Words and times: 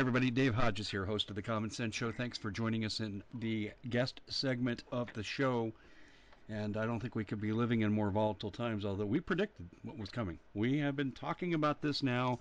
everybody. 0.00 0.30
Dave 0.30 0.54
Hodges 0.54 0.88
here, 0.88 1.04
host 1.04 1.28
of 1.28 1.36
the 1.36 1.42
Common 1.42 1.70
Sense 1.70 1.94
Show. 1.94 2.10
Thanks 2.10 2.38
for 2.38 2.50
joining 2.50 2.86
us 2.86 3.00
in 3.00 3.22
the 3.34 3.70
guest 3.90 4.22
segment 4.28 4.82
of 4.90 5.12
the 5.12 5.22
show. 5.22 5.72
And 6.48 6.78
I 6.78 6.86
don't 6.86 7.00
think 7.00 7.14
we 7.14 7.24
could 7.26 7.38
be 7.38 7.52
living 7.52 7.82
in 7.82 7.92
more 7.92 8.10
volatile 8.10 8.50
times, 8.50 8.86
although 8.86 9.04
we 9.04 9.20
predicted 9.20 9.68
what 9.82 9.98
was 9.98 10.08
coming. 10.08 10.38
We 10.54 10.78
have 10.78 10.96
been 10.96 11.12
talking 11.12 11.52
about 11.52 11.82
this 11.82 12.02
now. 12.02 12.38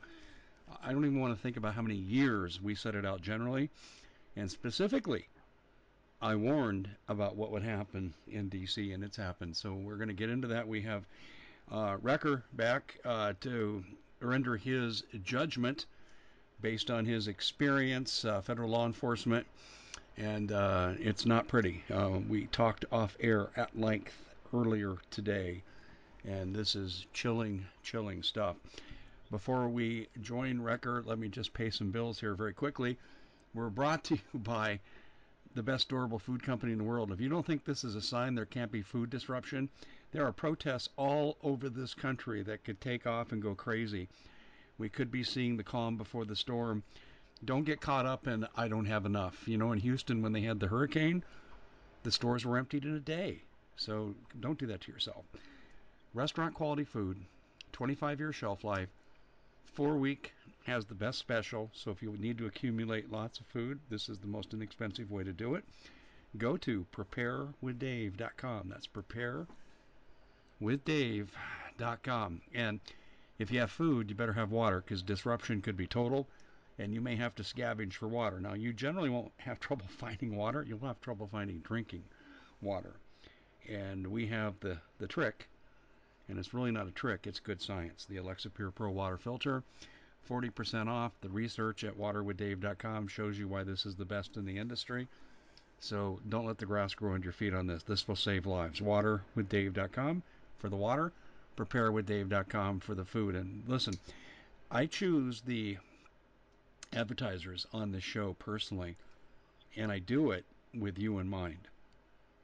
I 0.81 0.93
don't 0.93 1.03
even 1.03 1.19
want 1.19 1.35
to 1.35 1.41
think 1.41 1.57
about 1.57 1.73
how 1.73 1.81
many 1.81 1.97
years 1.97 2.61
we 2.61 2.75
set 2.75 2.95
it 2.95 3.05
out 3.05 3.21
generally. 3.21 3.69
And 4.37 4.49
specifically, 4.49 5.27
I 6.21 6.35
warned 6.35 6.87
about 7.09 7.35
what 7.35 7.51
would 7.51 7.63
happen 7.63 8.13
in 8.31 8.47
D.C., 8.47 8.93
and 8.93 9.03
it's 9.03 9.17
happened. 9.17 9.57
So 9.57 9.73
we're 9.73 9.97
going 9.97 10.07
to 10.07 10.13
get 10.13 10.29
into 10.29 10.47
that. 10.47 10.65
We 10.65 10.81
have 10.83 11.03
uh, 11.69 11.97
Wrecker 12.01 12.45
back 12.53 12.99
uh, 13.03 13.33
to 13.41 13.83
render 14.21 14.55
his 14.55 15.03
judgment 15.25 15.87
based 16.61 16.91
on 16.91 17.05
his 17.05 17.27
experience, 17.27 18.25
uh, 18.25 18.41
federal 18.41 18.69
law 18.69 18.85
enforcement, 18.85 19.45
and 20.17 20.51
uh, 20.51 20.93
it's 20.99 21.25
not 21.25 21.47
pretty. 21.47 21.83
Uh, 21.93 22.19
we 22.27 22.45
talked 22.47 22.85
off 22.91 23.15
air 23.19 23.49
at 23.55 23.79
length 23.79 24.13
earlier 24.53 24.97
today, 25.11 25.63
and 26.25 26.55
this 26.55 26.75
is 26.75 27.05
chilling, 27.13 27.65
chilling 27.83 28.23
stuff. 28.23 28.57
Before 29.31 29.67
we 29.69 30.07
join 30.21 30.61
Wrecker, 30.61 31.03
let 31.05 31.19
me 31.19 31.29
just 31.29 31.53
pay 31.53 31.69
some 31.69 31.91
bills 31.91 32.19
here 32.19 32.33
very 32.33 32.53
quickly. 32.53 32.97
We're 33.53 33.69
brought 33.69 34.03
to 34.05 34.15
you 34.15 34.39
by 34.39 34.79
the 35.55 35.63
best 35.63 35.89
durable 35.89 36.19
food 36.19 36.43
company 36.43 36.71
in 36.71 36.77
the 36.77 36.83
world. 36.83 37.11
If 37.11 37.19
you 37.19 37.29
don't 37.29 37.45
think 37.45 37.63
this 37.63 37.83
is 37.83 37.95
a 37.95 38.01
sign 38.01 38.35
there 38.35 38.45
can't 38.45 38.71
be 38.71 38.81
food 38.81 39.09
disruption, 39.09 39.69
there 40.11 40.25
are 40.25 40.31
protests 40.31 40.89
all 40.97 41.37
over 41.43 41.69
this 41.69 41.93
country 41.93 42.43
that 42.43 42.63
could 42.63 42.81
take 42.81 43.07
off 43.07 43.31
and 43.31 43.41
go 43.41 43.55
crazy. 43.55 44.07
We 44.79 44.89
could 44.89 45.11
be 45.11 45.23
seeing 45.23 45.57
the 45.57 45.63
calm 45.63 45.97
before 45.97 46.25
the 46.25 46.35
storm. 46.35 46.83
Don't 47.45 47.65
get 47.65 47.81
caught 47.81 48.05
up 48.05 48.27
in 48.27 48.47
I 48.55 48.67
don't 48.67 48.85
have 48.85 49.05
enough. 49.05 49.47
You 49.47 49.57
know, 49.57 49.71
in 49.73 49.79
Houston 49.79 50.21
when 50.21 50.31
they 50.31 50.41
had 50.41 50.59
the 50.59 50.67
hurricane, 50.67 51.23
the 52.03 52.11
stores 52.11 52.45
were 52.45 52.57
emptied 52.57 52.85
in 52.85 52.95
a 52.95 52.99
day. 52.99 53.43
So 53.75 54.15
don't 54.39 54.57
do 54.57 54.65
that 54.67 54.81
to 54.81 54.91
yourself. 54.91 55.25
Restaurant 56.13 56.55
quality 56.55 56.85
food, 56.85 57.17
25 57.73 58.19
year 58.19 58.33
shelf 58.33 58.63
life, 58.63 58.89
four 59.65 59.97
week 59.97 60.33
has 60.63 60.85
the 60.85 60.95
best 60.95 61.19
special. 61.19 61.69
So 61.73 61.91
if 61.91 62.01
you 62.01 62.15
need 62.17 62.37
to 62.39 62.45
accumulate 62.45 63.11
lots 63.11 63.39
of 63.39 63.45
food, 63.47 63.79
this 63.89 64.09
is 64.09 64.17
the 64.19 64.27
most 64.27 64.53
inexpensive 64.53 65.11
way 65.11 65.23
to 65.23 65.33
do 65.33 65.55
it. 65.55 65.63
Go 66.37 66.57
to 66.57 66.85
preparewithdave.com. 66.95 68.69
That's 68.69 68.87
preparewithdave.com. 70.61 72.41
And 72.53 72.79
if 73.39 73.51
you 73.51 73.59
have 73.61 73.71
food, 73.71 74.09
you 74.09 74.15
better 74.15 74.33
have 74.33 74.51
water 74.51 74.81
because 74.81 75.01
disruption 75.01 75.61
could 75.61 75.77
be 75.77 75.87
total 75.87 76.27
and 76.77 76.93
you 76.93 77.01
may 77.01 77.15
have 77.15 77.35
to 77.35 77.43
scavenge 77.43 77.93
for 77.93 78.07
water. 78.07 78.39
Now, 78.39 78.53
you 78.53 78.73
generally 78.73 79.09
won't 79.09 79.31
have 79.37 79.59
trouble 79.59 79.87
finding 79.87 80.35
water, 80.35 80.63
you'll 80.67 80.79
have 80.79 81.01
trouble 81.01 81.27
finding 81.31 81.59
drinking 81.59 82.03
water. 82.61 82.95
And 83.67 84.07
we 84.07 84.27
have 84.27 84.59
the, 84.59 84.77
the 84.99 85.07
trick, 85.07 85.47
and 86.27 86.37
it's 86.37 86.53
really 86.53 86.71
not 86.71 86.87
a 86.87 86.91
trick, 86.91 87.27
it's 87.27 87.39
good 87.39 87.61
science. 87.61 88.05
The 88.09 88.17
Alexa 88.17 88.49
Pure 88.49 88.71
Pro 88.71 88.89
water 88.91 89.17
filter, 89.17 89.63
40% 90.29 90.87
off. 90.87 91.11
The 91.21 91.29
research 91.29 91.83
at 91.83 91.97
waterwithdave.com 91.97 93.07
shows 93.07 93.37
you 93.37 93.47
why 93.47 93.63
this 93.63 93.85
is 93.85 93.95
the 93.95 94.05
best 94.05 94.37
in 94.37 94.45
the 94.45 94.57
industry. 94.57 95.07
So 95.79 96.19
don't 96.27 96.45
let 96.45 96.57
the 96.57 96.65
grass 96.65 96.93
grow 96.93 97.13
under 97.13 97.25
your 97.25 97.33
feet 97.33 97.53
on 97.53 97.67
this. 97.67 97.83
This 97.83 98.07
will 98.07 98.15
save 98.15 98.45
lives. 98.45 98.81
Waterwithdave.com 98.81 100.23
for 100.57 100.69
the 100.69 100.75
water 100.75 101.13
preparewithdave.com 101.65 102.79
for 102.79 102.95
the 102.95 103.05
food. 103.05 103.35
And 103.35 103.63
listen, 103.67 103.95
I 104.71 104.85
choose 104.85 105.41
the 105.41 105.77
advertisers 106.93 107.67
on 107.73 107.91
the 107.91 108.01
show 108.01 108.33
personally, 108.33 108.95
and 109.75 109.91
I 109.91 109.99
do 109.99 110.31
it 110.31 110.45
with 110.73 110.97
you 110.97 111.19
in 111.19 111.29
mind. 111.29 111.67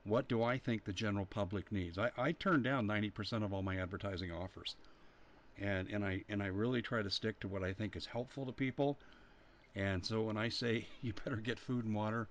What 0.03 0.27
do 0.27 0.43
I 0.43 0.57
think 0.57 0.83
the 0.83 0.93
general 0.93 1.25
public 1.25 1.71
needs? 1.71 1.97
I, 1.97 2.11
I 2.17 2.31
turn 2.33 2.61
down 2.61 2.87
90% 2.87 3.43
of 3.43 3.53
all 3.53 3.63
my 3.63 3.77
advertising 3.77 4.31
offers. 4.31 4.75
And, 5.57 5.89
and 5.89 6.03
I 6.03 6.23
and 6.27 6.43
I 6.43 6.47
really 6.47 6.81
try 6.81 7.01
to 7.01 7.09
stick 7.09 7.39
to 7.39 7.47
what 7.47 7.63
I 7.63 7.71
think 7.71 7.95
is 7.95 8.05
helpful 8.05 8.45
to 8.45 8.51
people. 8.51 8.97
And 9.73 10.05
so 10.05 10.23
when 10.23 10.37
I 10.37 10.49
say 10.49 10.85
you 11.01 11.13
better 11.23 11.37
get 11.37 11.57
food 11.57 11.85
and 11.85 11.95
water, 11.95 12.27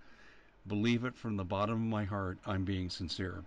believe 0.66 1.04
it 1.04 1.16
from 1.16 1.36
the 1.36 1.44
bottom 1.44 1.74
of 1.74 1.80
my 1.80 2.04
heart, 2.04 2.38
I'm 2.46 2.64
being 2.64 2.90
sincere. 2.90 3.42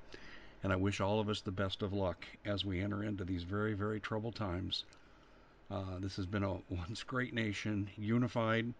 And 0.63 0.73
I 0.73 0.75
wish 0.75 0.99
all 0.99 1.19
of 1.19 1.29
us 1.29 1.41
the 1.41 1.51
best 1.51 1.81
of 1.81 1.93
luck 1.93 2.25
as 2.45 2.65
we 2.65 2.81
enter 2.81 3.03
into 3.03 3.23
these 3.23 3.43
very, 3.43 3.73
very 3.73 3.99
troubled 3.99 4.35
times. 4.35 4.83
Uh, 5.69 5.99
this 5.99 6.15
has 6.15 6.25
been 6.25 6.43
a 6.43 6.53
once 6.69 7.03
great 7.03 7.33
nation, 7.33 7.89
unified. 7.97 8.73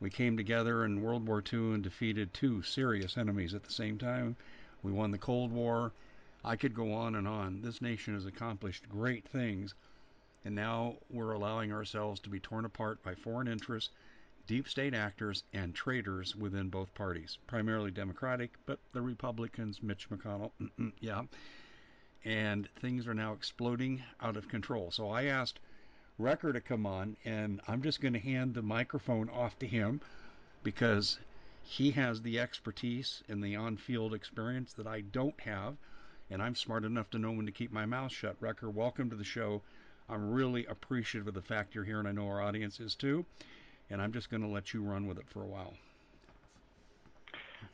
We 0.00 0.10
came 0.10 0.36
together 0.36 0.84
in 0.84 1.02
World 1.02 1.26
War 1.26 1.42
II 1.52 1.74
and 1.74 1.82
defeated 1.82 2.34
two 2.34 2.62
serious 2.62 3.16
enemies 3.16 3.54
at 3.54 3.64
the 3.64 3.72
same 3.72 3.98
time. 3.98 4.36
We 4.82 4.92
won 4.92 5.10
the 5.10 5.18
Cold 5.18 5.52
War. 5.52 5.92
I 6.44 6.56
could 6.56 6.74
go 6.74 6.92
on 6.92 7.14
and 7.14 7.26
on. 7.26 7.62
This 7.62 7.80
nation 7.80 8.14
has 8.14 8.26
accomplished 8.26 8.88
great 8.88 9.26
things, 9.26 9.74
and 10.44 10.54
now 10.54 10.96
we're 11.10 11.32
allowing 11.32 11.72
ourselves 11.72 12.20
to 12.20 12.28
be 12.28 12.38
torn 12.38 12.64
apart 12.64 13.02
by 13.02 13.14
foreign 13.14 13.48
interests 13.48 13.90
deep 14.46 14.68
state 14.68 14.94
actors 14.94 15.44
and 15.52 15.74
traitors 15.74 16.36
within 16.36 16.68
both 16.68 16.94
parties, 16.94 17.38
primarily 17.46 17.90
Democratic, 17.90 18.52
but 18.66 18.78
the 18.92 19.00
Republicans, 19.00 19.82
Mitch 19.82 20.10
McConnell, 20.10 20.50
mm, 20.60 20.70
mm, 20.78 20.92
yeah. 21.00 21.22
And 22.24 22.68
things 22.80 23.06
are 23.06 23.14
now 23.14 23.32
exploding 23.32 24.02
out 24.20 24.36
of 24.36 24.48
control. 24.48 24.90
So 24.90 25.08
I 25.08 25.24
asked 25.24 25.60
Wrecker 26.18 26.52
to 26.52 26.60
come 26.60 26.84
on, 26.84 27.16
and 27.24 27.60
I'm 27.66 27.82
just 27.82 28.00
going 28.00 28.12
to 28.12 28.20
hand 28.20 28.54
the 28.54 28.62
microphone 28.62 29.30
off 29.30 29.58
to 29.60 29.66
him 29.66 30.00
because 30.62 31.18
he 31.62 31.92
has 31.92 32.22
the 32.22 32.38
expertise 32.38 33.22
and 33.28 33.42
the 33.42 33.56
on 33.56 33.76
field 33.76 34.12
experience 34.12 34.74
that 34.74 34.86
I 34.86 35.00
don't 35.00 35.40
have, 35.40 35.76
and 36.30 36.42
I'm 36.42 36.54
smart 36.54 36.84
enough 36.84 37.10
to 37.10 37.18
know 37.18 37.32
when 37.32 37.46
to 37.46 37.52
keep 37.52 37.72
my 37.72 37.86
mouth 37.86 38.12
shut. 38.12 38.36
Wrecker, 38.40 38.70
welcome 38.70 39.08
to 39.10 39.16
the 39.16 39.24
show. 39.24 39.62
I'm 40.08 40.30
really 40.30 40.66
appreciative 40.66 41.28
of 41.28 41.34
the 41.34 41.40
fact 41.40 41.74
you're 41.74 41.84
here, 41.84 41.98
and 41.98 42.06
I 42.08 42.12
know 42.12 42.28
our 42.28 42.42
audience 42.42 42.78
is 42.78 42.94
too 42.94 43.24
and 43.90 44.00
I'm 44.00 44.12
just 44.12 44.30
going 44.30 44.42
to 44.42 44.48
let 44.48 44.72
you 44.72 44.82
run 44.82 45.06
with 45.06 45.18
it 45.18 45.24
for 45.32 45.42
a 45.42 45.46
while. 45.46 45.74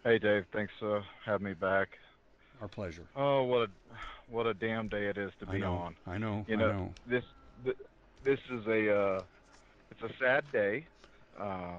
Hey, 0.04 0.19
Dave. 0.19 0.44
Thanks 0.53 0.72
for 0.78 1.03
having 1.25 1.47
me 1.47 1.54
back. 1.54 1.88
Our 2.60 2.69
pleasure. 2.69 3.06
Oh, 3.16 3.43
what 3.44 3.69
a 3.69 3.71
what 4.31 4.47
a 4.47 4.54
damn 4.54 4.88
day 4.88 5.06
it 5.06 5.19
is 5.19 5.32
to 5.41 5.47
be 5.47 5.56
I 5.56 5.60
know, 5.60 5.75
on. 5.75 5.97
I 6.06 6.19
know. 6.19 6.44
You 6.47 6.56
know, 6.56 6.72
know. 6.72 6.94
this 7.06 7.25
this 8.22 8.38
is 8.50 8.66
a 8.66 8.94
uh, 8.94 9.22
it's 9.91 10.03
a 10.03 10.10
sad 10.19 10.44
day. 10.53 10.87
Uh, 11.38 11.76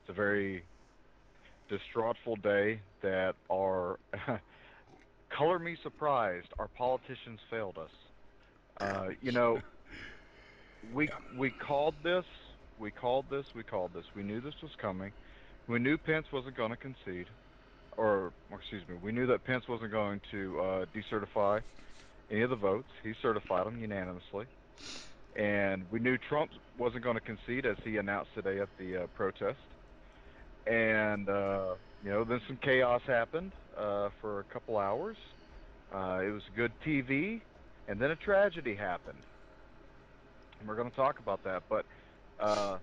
it's 0.00 0.10
a 0.10 0.12
very 0.12 0.62
distraughtful 1.70 2.40
day 2.42 2.80
that 3.02 3.34
our 3.50 3.98
color 5.30 5.58
me 5.58 5.76
surprised. 5.82 6.48
Our 6.58 6.68
politicians 6.68 7.40
failed 7.50 7.78
us. 7.78 7.90
Uh, 8.80 9.08
you 9.22 9.32
know, 9.32 9.60
we 10.92 11.08
we 11.36 11.50
called 11.50 11.94
this 12.02 12.24
we 12.78 12.90
called 12.90 13.26
this. 13.30 13.46
We 13.54 13.62
called 13.62 13.92
this. 13.94 14.04
We 14.14 14.22
knew 14.22 14.40
this 14.40 14.54
was 14.62 14.72
coming. 14.80 15.12
We 15.66 15.78
knew 15.78 15.98
Pence 15.98 16.26
wasn't 16.32 16.56
going 16.56 16.70
to 16.70 16.76
concede, 16.76 17.26
or 17.96 18.32
excuse 18.52 18.82
me, 18.88 18.94
we 19.02 19.12
knew 19.12 19.26
that 19.26 19.44
Pence 19.44 19.68
wasn't 19.68 19.92
going 19.92 20.20
to 20.30 20.60
uh, 20.60 20.84
decertify 20.94 21.60
any 22.30 22.40
of 22.40 22.50
the 22.50 22.56
votes. 22.56 22.88
He 23.02 23.12
certified 23.20 23.66
them 23.66 23.78
unanimously, 23.78 24.46
and 25.36 25.84
we 25.90 25.98
knew 25.98 26.16
Trump 26.16 26.50
wasn't 26.78 27.04
going 27.04 27.16
to 27.16 27.20
concede, 27.20 27.66
as 27.66 27.76
he 27.84 27.98
announced 27.98 28.30
today 28.34 28.60
at 28.60 28.68
the 28.78 29.04
uh, 29.04 29.06
protest. 29.08 29.58
And 30.66 31.28
uh, 31.28 31.74
you 32.04 32.10
know, 32.10 32.24
then 32.24 32.40
some 32.46 32.56
chaos 32.56 33.02
happened 33.06 33.52
uh, 33.76 34.08
for 34.20 34.40
a 34.40 34.44
couple 34.44 34.78
hours. 34.78 35.16
Uh, 35.92 36.20
it 36.24 36.30
was 36.30 36.42
good 36.56 36.72
TV, 36.84 37.40
and 37.88 38.00
then 38.00 38.10
a 38.10 38.16
tragedy 38.16 38.74
happened. 38.74 39.18
And 40.60 40.68
we're 40.68 40.76
going 40.76 40.90
to 40.90 40.96
talk 40.96 41.18
about 41.18 41.44
that, 41.44 41.62
but 41.68 41.84
uh, 42.40 42.78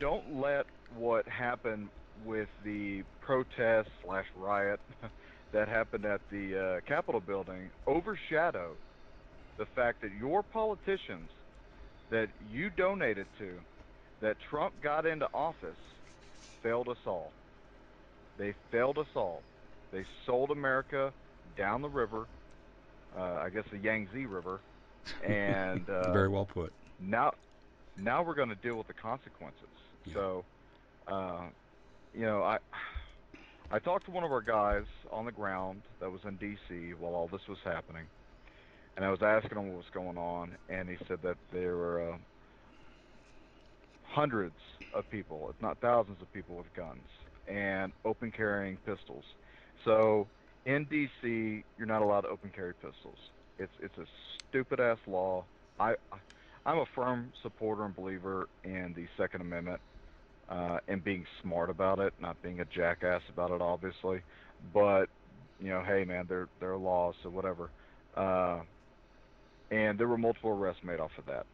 don't 0.00 0.40
let 0.40 0.66
what 0.96 1.26
happened 1.28 1.88
with 2.24 2.48
the 2.64 3.02
protest 3.20 3.88
slash 4.04 4.26
riot 4.36 4.80
that 5.52 5.68
happened 5.68 6.04
at 6.04 6.20
the 6.30 6.58
uh, 6.58 6.80
Capitol 6.88 7.20
building 7.20 7.70
overshadow 7.86 8.72
the 9.58 9.66
fact 9.66 10.02
that 10.02 10.10
your 10.18 10.42
politicians 10.42 11.28
that 12.10 12.28
you 12.50 12.70
donated 12.70 13.26
to, 13.38 13.52
that 14.20 14.36
Trump 14.50 14.74
got 14.82 15.06
into 15.06 15.26
office, 15.32 15.76
failed 16.62 16.88
us 16.88 16.98
all. 17.06 17.32
They 18.38 18.54
failed 18.70 18.98
us 18.98 19.06
all. 19.14 19.42
They 19.92 20.04
sold 20.26 20.50
America 20.50 21.12
down 21.56 21.82
the 21.82 21.88
river, 21.88 22.26
uh, 23.16 23.22
I 23.22 23.50
guess 23.50 23.64
the 23.70 23.78
Yangtze 23.78 24.26
River, 24.26 24.60
and 25.26 25.88
uh, 25.88 26.12
Very 26.12 26.28
well 26.28 26.46
put. 26.46 26.72
now 27.00 27.34
now 27.96 28.22
we're 28.24 28.34
going 28.34 28.48
to 28.48 28.56
deal 28.56 28.76
with 28.76 28.86
the 28.86 28.94
consequences. 28.94 29.68
Yeah. 30.04 30.14
So, 30.14 30.46
uh, 31.06 31.50
you 32.12 32.22
know, 32.22 32.42
I 32.42 32.58
I 33.70 33.78
talked 33.78 34.06
to 34.06 34.12
one 34.12 34.24
of 34.24 34.32
our 34.32 34.42
guys 34.42 34.86
on 35.10 35.24
the 35.24 35.32
ground 35.32 35.86
that 36.00 36.10
was 36.10 36.20
in 36.24 36.36
D.C. 36.38 36.94
while 36.94 37.14
all 37.14 37.28
this 37.28 37.46
was 37.48 37.58
happening, 37.64 38.10
and 38.96 39.04
I 39.04 39.10
was 39.10 39.22
asking 39.22 39.58
him 39.58 39.68
what 39.68 39.76
was 39.78 39.90
going 39.92 40.18
on, 40.18 40.56
and 40.68 40.88
he 40.88 40.96
said 41.08 41.22
that 41.22 41.38
there 41.50 41.76
were 41.76 42.14
uh, 42.14 42.18
hundreds 44.02 44.58
of 44.92 45.08
people, 45.08 45.50
if 45.50 45.60
not 45.60 45.80
thousands 45.80 46.20
of 46.22 46.30
people 46.32 46.56
with 46.56 46.72
guns 46.72 47.08
and 47.46 47.92
open 48.04 48.30
carrying 48.30 48.78
pistols. 48.78 49.24
So 49.84 50.30
in 50.64 50.86
DC, 50.86 51.64
you're 51.76 51.86
not 51.86 52.02
allowed 52.02 52.22
to 52.22 52.28
open 52.28 52.50
carry 52.50 52.74
pistols. 52.74 53.18
It's 53.58 53.72
it's 53.80 53.96
a 53.98 54.06
stupid 54.48 54.80
ass 54.80 54.98
law. 55.06 55.48
I 55.78 55.94
I'm 56.64 56.78
a 56.78 56.86
firm 56.94 57.32
supporter 57.42 57.84
and 57.84 57.94
believer 57.94 58.48
in 58.62 58.92
the 58.94 59.06
Second 59.16 59.40
Amendment 59.40 59.80
uh, 60.48 60.78
and 60.86 61.02
being 61.02 61.26
smart 61.42 61.70
about 61.70 61.98
it, 61.98 62.12
not 62.20 62.40
being 62.42 62.60
a 62.60 62.64
jackass 62.64 63.22
about 63.28 63.50
it, 63.50 63.60
obviously. 63.60 64.22
But 64.72 65.06
you 65.60 65.70
know, 65.70 65.82
hey 65.82 66.04
man, 66.04 66.26
they're 66.28 66.48
they're 66.60 66.76
laws, 66.76 67.14
so 67.22 67.30
whatever. 67.30 67.70
Uh, 68.16 68.60
and 69.70 69.98
there 69.98 70.06
were 70.06 70.18
multiple 70.18 70.50
arrests 70.50 70.82
made 70.84 71.00
off 71.00 71.10
of 71.18 71.26
that. 71.26 71.46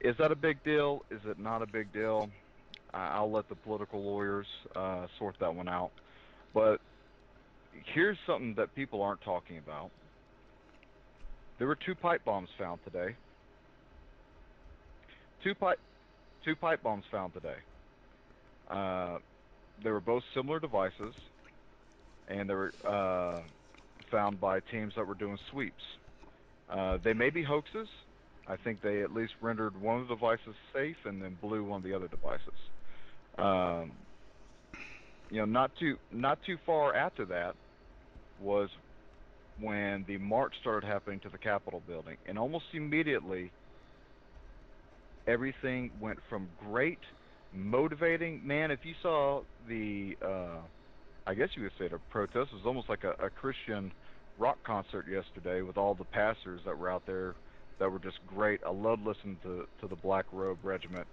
Is 0.00 0.14
that 0.18 0.30
a 0.30 0.36
big 0.36 0.62
deal? 0.62 1.02
Is 1.10 1.20
it 1.24 1.38
not 1.38 1.62
a 1.62 1.66
big 1.66 1.92
deal? 1.92 2.28
I'll 2.92 3.30
let 3.30 3.48
the 3.48 3.54
political 3.54 4.02
lawyers 4.02 4.46
uh, 4.74 5.06
sort 5.18 5.36
that 5.40 5.54
one 5.54 5.68
out. 5.68 5.90
But 6.54 6.80
here's 7.94 8.18
something 8.26 8.54
that 8.54 8.74
people 8.74 9.02
aren't 9.02 9.22
talking 9.22 9.58
about. 9.58 9.90
There 11.58 11.66
were 11.66 11.76
two 11.76 11.94
pipe 11.94 12.24
bombs 12.24 12.48
found 12.58 12.80
today. 12.84 13.16
Two 15.46 15.54
pipe, 15.54 15.78
two 16.44 16.56
pipe 16.56 16.82
bombs 16.82 17.04
found 17.08 17.32
today. 17.32 17.54
Uh, 18.68 19.18
they 19.84 19.90
were 19.90 20.00
both 20.00 20.24
similar 20.34 20.58
devices, 20.58 21.14
and 22.26 22.50
they 22.50 22.54
were 22.54 22.72
uh, 22.84 23.42
found 24.10 24.40
by 24.40 24.58
teams 24.58 24.94
that 24.96 25.06
were 25.06 25.14
doing 25.14 25.38
sweeps. 25.52 25.84
Uh, 26.68 26.98
they 27.04 27.12
may 27.12 27.30
be 27.30 27.44
hoaxes. 27.44 27.86
I 28.48 28.56
think 28.56 28.82
they 28.82 29.02
at 29.02 29.14
least 29.14 29.34
rendered 29.40 29.80
one 29.80 30.00
of 30.00 30.08
the 30.08 30.16
devices 30.16 30.56
safe 30.74 30.96
and 31.04 31.22
then 31.22 31.38
blew 31.40 31.62
one 31.62 31.76
of 31.76 31.84
the 31.84 31.94
other 31.94 32.08
devices. 32.08 32.58
Um, 33.38 33.92
you 35.30 35.36
know, 35.38 35.44
not 35.44 35.70
too 35.78 35.96
not 36.10 36.40
too 36.44 36.58
far 36.66 36.92
after 36.92 37.24
that 37.26 37.54
was 38.42 38.68
when 39.60 40.04
the 40.08 40.18
march 40.18 40.54
started 40.60 40.84
happening 40.84 41.20
to 41.20 41.28
the 41.28 41.38
Capitol 41.38 41.84
building, 41.86 42.16
and 42.26 42.36
almost 42.36 42.64
immediately 42.72 43.52
everything 45.26 45.90
went 46.00 46.18
from 46.28 46.48
great, 46.56 46.98
motivating. 47.52 48.46
Man, 48.46 48.70
if 48.70 48.80
you 48.84 48.94
saw 49.02 49.42
the, 49.68 50.16
uh, 50.22 50.60
I 51.26 51.34
guess 51.34 51.48
you 51.56 51.62
would 51.62 51.72
say 51.78 51.88
the 51.88 51.98
protest 52.10 52.50
it 52.52 52.56
was 52.56 52.66
almost 52.66 52.88
like 52.88 53.04
a, 53.04 53.12
a 53.24 53.30
Christian 53.30 53.92
rock 54.38 54.58
concert 54.64 55.06
yesterday 55.08 55.62
with 55.62 55.76
all 55.76 55.94
the 55.94 56.04
pastors 56.04 56.60
that 56.66 56.76
were 56.76 56.90
out 56.90 57.02
there 57.06 57.34
that 57.78 57.90
were 57.90 57.98
just 57.98 58.18
great. 58.26 58.60
I 58.66 58.70
loved 58.70 59.02
listening 59.02 59.38
to 59.42 59.66
to 59.80 59.88
the 59.88 59.96
Black 59.96 60.26
Robe 60.32 60.58
Regiment 60.62 61.06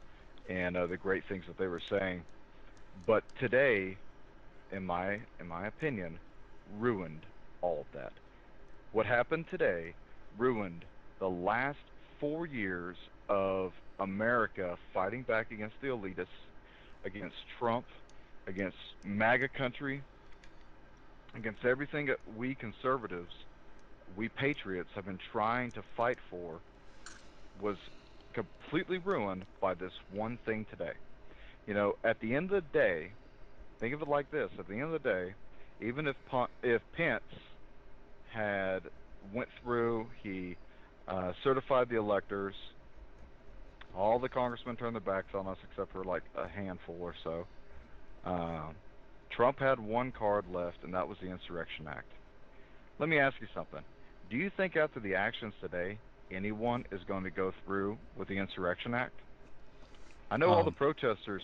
and 0.49 0.77
uh, 0.77 0.87
the 0.87 0.97
great 0.97 1.23
things 1.29 1.43
that 1.47 1.57
they 1.57 1.67
were 1.67 1.81
saying. 1.89 2.23
But 3.07 3.23
today, 3.39 3.97
in 4.71 4.85
my 4.85 5.19
in 5.39 5.47
my 5.47 5.67
opinion, 5.67 6.19
ruined 6.79 7.25
all 7.61 7.81
of 7.81 7.87
that. 7.93 8.13
What 8.91 9.05
happened 9.05 9.45
today 9.49 9.93
ruined 10.37 10.85
the 11.19 11.29
last 11.29 11.77
four 12.19 12.45
years 12.45 12.97
of 13.29 13.71
America 13.99 14.77
fighting 14.93 15.23
back 15.23 15.51
against 15.51 15.75
the 15.81 15.87
elitists, 15.87 16.27
against 17.03 17.35
Trump, 17.59 17.85
against 18.47 18.77
MAGA 19.03 19.49
country, 19.49 20.03
against 21.33 21.63
everything 21.65 22.07
that 22.07 22.19
we 22.25 22.55
conservatives, 22.55 23.31
we 24.15 24.29
patriots 24.29 24.89
have 24.95 25.05
been 25.05 25.19
trying 25.31 25.71
to 25.73 25.83
fight 25.95 26.17
for 26.29 26.61
was 27.61 27.77
completely 28.33 28.97
ruined 28.97 29.45
by 29.61 29.73
this 29.73 29.91
one 30.09 30.39
thing 30.45 30.65
today. 30.69 30.93
You 31.67 31.73
know, 31.73 31.93
at 32.03 32.19
the 32.19 32.35
end 32.35 32.51
of 32.51 32.63
the 32.63 32.69
day, 32.69 33.13
think 33.79 33.93
of 33.93 34.01
it 34.01 34.07
like 34.07 34.29
this: 34.31 34.49
at 34.59 34.67
the 34.67 34.73
end 34.73 34.93
of 34.93 35.03
the 35.03 35.09
day, 35.09 35.35
even 35.81 36.07
if 36.07 36.15
if 36.63 36.81
Pence 36.93 37.23
had 38.31 38.89
went 39.33 39.49
through, 39.61 40.09
he 40.21 40.57
uh, 41.07 41.33
certified 41.43 41.89
the 41.89 41.97
electors, 41.97 42.55
all 43.95 44.19
the 44.19 44.29
congressmen 44.29 44.75
turned 44.75 44.95
their 44.95 45.01
backs 45.01 45.33
on 45.33 45.47
us 45.47 45.57
except 45.69 45.91
for 45.91 46.03
like 46.03 46.23
a 46.35 46.47
handful 46.47 46.97
or 46.99 47.13
so. 47.23 47.45
Uh, 48.25 48.71
Trump 49.29 49.59
had 49.59 49.79
one 49.79 50.11
card 50.11 50.45
left, 50.51 50.83
and 50.83 50.93
that 50.93 51.07
was 51.07 51.17
the 51.21 51.27
Insurrection 51.27 51.87
Act. 51.87 52.07
Let 52.99 53.09
me 53.09 53.19
ask 53.19 53.35
you 53.41 53.47
something. 53.53 53.81
Do 54.29 54.37
you 54.37 54.51
think 54.55 54.75
after 54.75 54.99
the 54.99 55.15
actions 55.15 55.53
today, 55.59 55.97
anyone 56.31 56.85
is 56.91 57.01
going 57.07 57.23
to 57.23 57.31
go 57.31 57.53
through 57.65 57.97
with 58.15 58.27
the 58.27 58.37
Insurrection 58.37 58.93
Act? 58.93 59.13
I 60.31 60.37
know 60.37 60.47
um, 60.47 60.53
all 60.53 60.63
the 60.63 60.69
um, 60.69 60.75
protesters, 60.75 61.43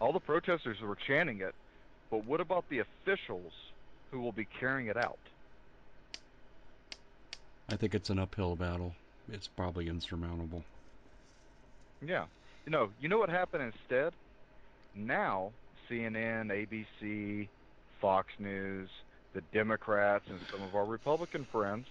all 0.00 0.12
the 0.12 0.20
protesters 0.20 0.80
were 0.80 0.96
chanting 1.06 1.40
it, 1.40 1.54
but 2.10 2.24
what 2.24 2.40
about 2.40 2.64
the 2.68 2.80
officials 2.80 3.52
who 4.10 4.20
will 4.20 4.32
be 4.32 4.46
carrying 4.58 4.88
it 4.88 4.96
out? 4.96 5.18
I 7.68 7.76
think 7.76 7.94
it's 7.94 8.08
an 8.08 8.18
uphill 8.18 8.56
battle. 8.56 8.94
It's 9.30 9.46
probably 9.46 9.88
insurmountable. 9.88 10.64
Yeah. 12.04 12.26
You 12.66 12.72
know, 12.72 12.90
you 13.00 13.08
know 13.08 13.18
what 13.18 13.30
happened 13.30 13.72
instead? 13.74 14.12
Now, 14.94 15.52
CNN, 15.88 16.50
ABC, 16.50 17.48
Fox 18.00 18.28
News, 18.38 18.88
the 19.32 19.40
Democrats, 19.52 20.24
and 20.28 20.38
some 20.50 20.62
of 20.62 20.74
our 20.74 20.84
Republican 20.84 21.46
friends 21.50 21.86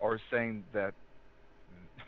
are 0.00 0.20
saying 0.30 0.64
that 0.72 0.94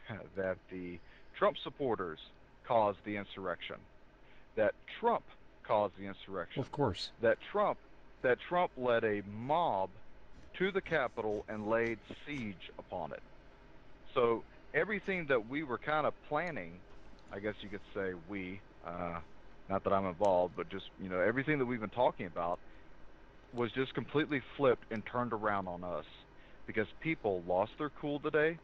that 0.37 0.57
the 0.71 0.99
Trump 1.37 1.57
supporters 1.63 2.19
caused 2.67 2.99
the 3.05 3.17
insurrection, 3.17 3.77
that 4.57 4.75
Trump 5.01 5.25
caused 5.63 5.95
the 5.99 6.07
insurrection. 6.07 6.61
Of 6.61 6.73
course. 6.73 7.11
That 7.21 7.39
Trump 7.51 7.79
that 8.23 8.39
Trump 8.41 8.73
led 8.77 9.05
a 9.05 9.23
mob 9.31 9.91
to 10.59 10.73
the 10.73 10.81
Capitol 10.81 11.45
and 11.49 11.69
laid 11.69 11.99
siege 12.27 12.71
upon 12.79 13.13
it. 13.13 13.23
So 14.13 14.43
everything 14.75 15.27
that 15.27 15.49
we 15.49 15.63
were 15.63 15.79
kind 15.79 16.07
of 16.07 16.15
planning, 16.29 16.73
I 17.33 17.41
guess 17.41 17.55
you 17.61 17.69
could 17.69 17.81
say 17.95 18.13
we, 18.29 18.61
uh, 18.87 19.21
not 19.69 19.85
that 19.85 19.93
I'm 19.93 20.07
involved, 20.07 20.55
but 20.57 20.71
just 20.71 20.87
you 21.01 21.09
know 21.09 21.21
everything 21.21 21.59
that 21.59 21.67
we've 21.67 21.81
been 21.81 21.91
talking 21.91 22.27
about 22.27 22.59
was 23.55 23.71
just 23.73 23.95
completely 23.95 24.43
flipped 24.57 24.85
and 24.91 25.03
turned 25.11 25.33
around 25.33 25.69
on 25.69 25.85
us 25.85 26.05
because 26.67 26.87
people 27.01 27.43
lost 27.47 27.73
their 27.79 27.91
cool 28.01 28.21
today. 28.21 28.59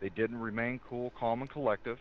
They 0.00 0.08
didn't 0.08 0.38
remain 0.38 0.80
cool, 0.88 1.12
calm, 1.18 1.42
and 1.42 1.50
collective. 1.50 1.98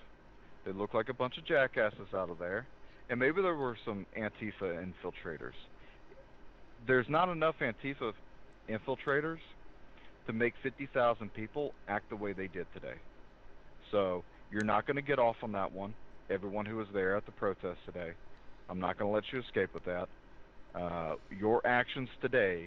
They 0.66 0.72
looked 0.72 0.96
like 0.96 1.10
a 1.10 1.14
bunch 1.14 1.38
of 1.38 1.46
jackasses 1.46 2.08
out 2.14 2.30
of 2.30 2.40
there. 2.40 2.66
And 3.10 3.20
maybe 3.20 3.42
there 3.42 3.56
were 3.56 3.78
some 3.86 4.06
Antifa 4.18 4.86
infiltrators. 4.94 5.54
There's 6.88 7.08
not 7.10 7.30
enough 7.30 7.56
Antifa 7.60 8.14
infiltrators 8.70 9.40
to 10.28 10.34
make 10.34 10.54
50,000 10.64 11.34
people 11.34 11.74
act 11.88 12.10
the 12.10 12.16
way 12.16 12.34
they 12.34 12.48
did 12.48 12.68
today. 12.74 12.96
So 13.92 14.24
you're 14.52 14.66
not 14.66 14.86
going 14.86 14.96
to 14.96 15.02
get 15.02 15.20
off 15.20 15.38
on 15.44 15.52
that 15.54 15.72
one. 15.72 15.94
Everyone 16.30 16.66
who 16.66 16.78
was 16.78 16.88
there 16.94 17.16
at 17.16 17.26
the 17.26 17.32
protest 17.32 17.80
today, 17.86 18.12
I'm 18.70 18.80
not 18.80 18.98
going 18.98 19.10
to 19.10 19.16
let 19.16 19.24
you 19.32 19.40
escape 19.40 19.74
with 19.74 19.86
that. 19.86 20.08
Uh, 20.76 21.16
your 21.38 21.66
actions 21.66 22.10
today 22.22 22.66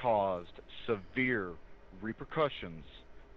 caused 0.00 0.52
severe 0.86 1.52
repercussions 2.00 2.84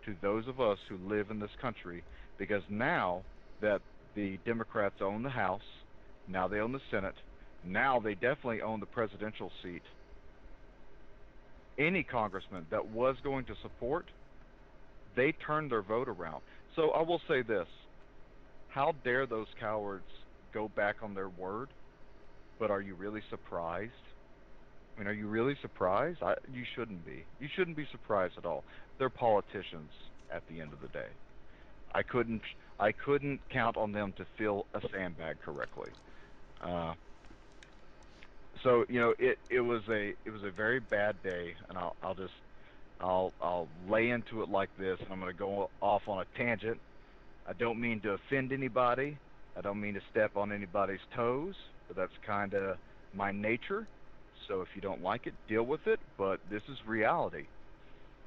to 0.05 0.15
those 0.21 0.47
of 0.47 0.59
us 0.59 0.77
who 0.87 0.97
live 1.09 1.29
in 1.31 1.39
this 1.39 1.49
country 1.61 2.03
because 2.37 2.63
now 2.69 3.21
that 3.61 3.81
the 4.15 4.37
Democrats 4.45 4.95
own 5.01 5.23
the 5.23 5.29
House, 5.29 5.61
now 6.27 6.47
they 6.47 6.59
own 6.59 6.71
the 6.71 6.79
Senate, 6.89 7.15
now 7.65 7.99
they 7.99 8.13
definitely 8.13 8.61
own 8.61 8.79
the 8.79 8.85
presidential 8.85 9.51
seat. 9.61 9.81
Any 11.77 12.03
congressman 12.03 12.65
that 12.71 12.89
was 12.89 13.15
going 13.23 13.45
to 13.45 13.53
support, 13.61 14.05
they 15.15 15.33
turned 15.45 15.71
their 15.71 15.81
vote 15.81 16.07
around. 16.07 16.41
So 16.79 16.91
I 16.91 17.01
will 17.01 17.21
say 17.27 17.41
this 17.41 17.67
how 18.69 18.93
dare 19.03 19.25
those 19.27 19.47
cowards 19.59 20.05
go 20.53 20.69
back 20.69 20.97
on 21.01 21.13
their 21.13 21.27
word? 21.29 21.69
But 22.57 22.71
are 22.71 22.81
you 22.81 22.95
really 22.95 23.21
surprised 23.29 23.91
I 24.95 25.01
mean, 25.01 25.07
are 25.07 25.13
you 25.13 25.27
really 25.27 25.55
surprised? 25.61 26.21
I, 26.21 26.35
you 26.51 26.63
shouldn't 26.75 27.05
be. 27.05 27.23
You 27.39 27.47
shouldn't 27.55 27.77
be 27.77 27.87
surprised 27.91 28.37
at 28.37 28.45
all. 28.45 28.65
They're 28.97 29.09
politicians 29.09 29.91
at 30.33 30.43
the 30.49 30.59
end 30.59 30.73
of 30.73 30.81
the 30.81 30.89
day. 30.89 31.07
I 31.93 32.03
couldn't 32.03 32.41
I 32.79 32.91
couldn't 32.91 33.41
count 33.49 33.77
on 33.77 33.93
them 33.93 34.13
to 34.17 34.25
fill 34.37 34.67
a 34.73 34.81
sandbag 34.91 35.39
correctly. 35.39 35.91
Uh, 36.61 36.95
so 38.63 38.85
you 38.89 38.99
know 38.99 39.15
it 39.17 39.37
it 39.49 39.61
was 39.61 39.83
a 39.89 40.15
it 40.25 40.31
was 40.31 40.43
a 40.43 40.51
very 40.51 40.79
bad 40.81 41.23
day, 41.23 41.55
and 41.69 41.77
I'll 41.77 41.95
I'll 42.03 42.15
just 42.15 42.33
I'll 42.99 43.33
I'll 43.41 43.67
lay 43.87 44.09
into 44.09 44.41
it 44.43 44.49
like 44.49 44.69
this, 44.77 44.97
and 44.99 45.11
I'm 45.11 45.19
going 45.19 45.31
to 45.31 45.37
go 45.37 45.69
off 45.81 46.01
on 46.07 46.19
a 46.21 46.37
tangent. 46.37 46.79
I 47.47 47.53
don't 47.53 47.79
mean 47.79 48.01
to 48.01 48.11
offend 48.11 48.51
anybody. 48.51 49.17
I 49.57 49.61
don't 49.61 49.79
mean 49.79 49.93
to 49.95 50.01
step 50.11 50.35
on 50.35 50.51
anybody's 50.51 50.99
toes, 51.15 51.55
but 51.87 51.97
that's 51.97 52.13
kind 52.25 52.53
of 52.53 52.77
my 53.13 53.31
nature. 53.31 53.87
So 54.47 54.61
if 54.61 54.67
you 54.75 54.81
don't 54.81 55.01
like 55.01 55.27
it, 55.27 55.33
deal 55.47 55.63
with 55.63 55.81
it. 55.87 55.99
But 56.17 56.39
this 56.49 56.61
is 56.69 56.77
reality. 56.87 57.45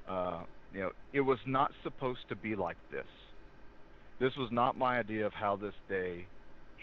Uh, 0.08 0.44
you 0.72 0.80
know, 0.80 0.90
it 1.12 1.20
was 1.20 1.38
not 1.46 1.70
supposed 1.82 2.28
to 2.28 2.36
be 2.36 2.56
like 2.56 2.78
this. 2.90 3.06
This 4.20 4.32
was 4.36 4.50
not 4.52 4.76
my 4.76 4.98
idea 4.98 5.26
of 5.26 5.32
how 5.32 5.56
this 5.56 5.74
day 5.88 6.26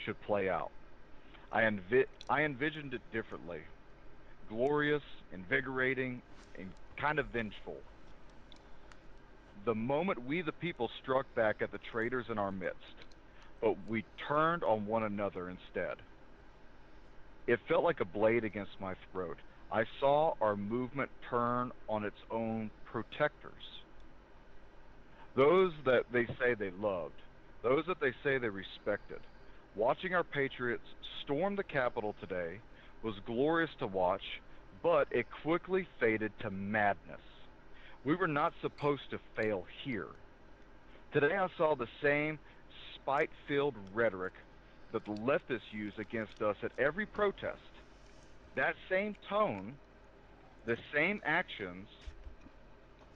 should 0.05 0.19
play 0.22 0.50
out. 0.50 0.72
I, 1.51 1.62
envi- 1.62 2.05
I 2.29 2.43
envisioned 2.43 2.93
it 2.93 3.01
differently 3.12 3.62
glorious, 4.50 5.03
invigorating, 5.31 6.22
and 6.58 6.74
kind 7.00 7.20
of 7.20 7.27
vengeful. 7.27 7.77
The 9.65 9.75
moment 9.75 10.25
we, 10.25 10.41
the 10.41 10.51
people, 10.53 10.89
struck 11.01 11.25
back 11.36 11.58
at 11.62 11.72
the 11.72 11.79
traitors 11.91 12.25
in 12.29 12.38
our 12.38 12.51
midst, 12.51 12.77
but 13.62 13.75
we 13.89 14.03
turned 14.27 14.63
on 14.63 14.86
one 14.86 15.03
another 15.03 15.50
instead. 15.50 15.98
It 17.48 17.60
felt 17.68 17.84
like 17.84 18.00
a 18.00 18.06
blade 18.06 18.44
against 18.44 18.72
my 18.79 18.94
throat. 19.12 19.38
I 19.72 19.84
saw 20.00 20.34
our 20.41 20.56
movement 20.56 21.10
turn 21.29 21.72
on 21.88 22.03
its 22.03 22.15
own 22.32 22.72
protectors. 22.86 23.53
Those 25.36 25.72
that 25.86 26.03
they 26.12 26.25
say 26.39 26.56
they 26.58 26.72
loved, 26.72 27.13
those 27.63 27.84
that 27.88 28.00
they 28.01 28.12
say 28.24 28.38
they 28.38 28.50
respected. 28.50 29.20
Watching 29.75 30.15
our 30.15 30.24
patriots 30.24 30.84
storm 31.24 31.56
the 31.56 31.63
Capitol 31.63 32.15
today 32.20 32.60
was 33.03 33.13
glorious 33.25 33.70
to 33.79 33.88
watch, 33.88 34.22
but 34.82 35.08
it 35.12 35.26
quickly 35.44 35.88
faded 36.00 36.32
to 36.40 36.50
madness. 36.50 37.20
We 38.06 38.16
were 38.16 38.28
not 38.28 38.54
supposed 38.62 39.10
to 39.12 39.20
fail 39.36 39.66
here. 39.84 40.08
Today 41.12 41.36
I 41.36 41.48
saw 41.58 41.76
the 41.76 41.88
same 42.02 42.40
spite 42.96 43.30
filled 43.48 43.76
rhetoric 43.94 44.34
that 44.92 45.06
the 45.06 45.12
leftists 45.12 45.72
use 45.72 45.94
against 45.98 46.42
us 46.42 46.56
at 46.64 46.72
every 46.78 47.06
protest. 47.06 47.60
That 48.56 48.76
same 48.90 49.16
tone, 49.28 49.74
the 50.66 50.78
same 50.94 51.22
actions 51.26 51.88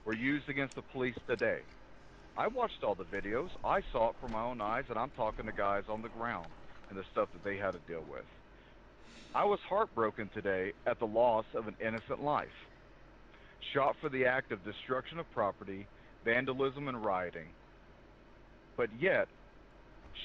were 0.04 0.14
used 0.14 0.48
against 0.48 0.76
the 0.76 0.82
police 0.82 1.16
today. 1.26 1.60
I 2.36 2.48
watched 2.48 2.82
all 2.82 2.94
the 2.94 3.04
videos. 3.04 3.50
I 3.64 3.82
saw 3.92 4.10
it 4.10 4.16
from 4.20 4.32
my 4.32 4.42
own 4.42 4.60
eyes, 4.60 4.84
and 4.88 4.98
I'm 4.98 5.10
talking 5.10 5.46
to 5.46 5.52
guys 5.52 5.84
on 5.88 6.02
the 6.02 6.08
ground 6.08 6.46
and 6.90 6.98
the 6.98 7.04
stuff 7.12 7.28
that 7.32 7.44
they 7.44 7.56
had 7.56 7.72
to 7.72 7.80
deal 7.86 8.04
with. 8.10 8.24
I 9.34 9.44
was 9.44 9.58
heartbroken 9.68 10.30
today 10.32 10.72
at 10.86 11.00
the 11.00 11.06
loss 11.06 11.44
of 11.56 11.66
an 11.66 11.74
innocent 11.84 12.22
life. 12.22 12.46
Shot 13.72 13.96
for 14.00 14.08
the 14.08 14.26
act 14.26 14.52
of 14.52 14.64
destruction 14.64 15.18
of 15.18 15.26
property, 15.32 15.88
vandalism, 16.24 16.86
and 16.86 17.04
rioting. 17.04 17.48
But 18.76 18.90
yet, 19.00 19.26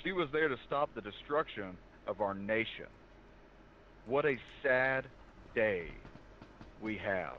she 0.03 0.11
was 0.11 0.27
there 0.31 0.47
to 0.47 0.57
stop 0.67 0.93
the 0.93 1.01
destruction 1.01 1.75
of 2.05 2.21
our 2.21 2.35
nation. 2.35 2.85
What 4.05 4.25
a 4.25 4.35
sad 4.61 5.05
day 5.55 5.87
we 6.79 6.95
have. 7.03 7.37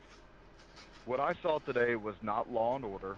What 1.05 1.21
I 1.21 1.35
saw 1.41 1.61
today 1.61 1.95
was 1.95 2.17
not 2.21 2.51
law 2.51 2.75
and 2.75 2.85
order. 2.85 3.17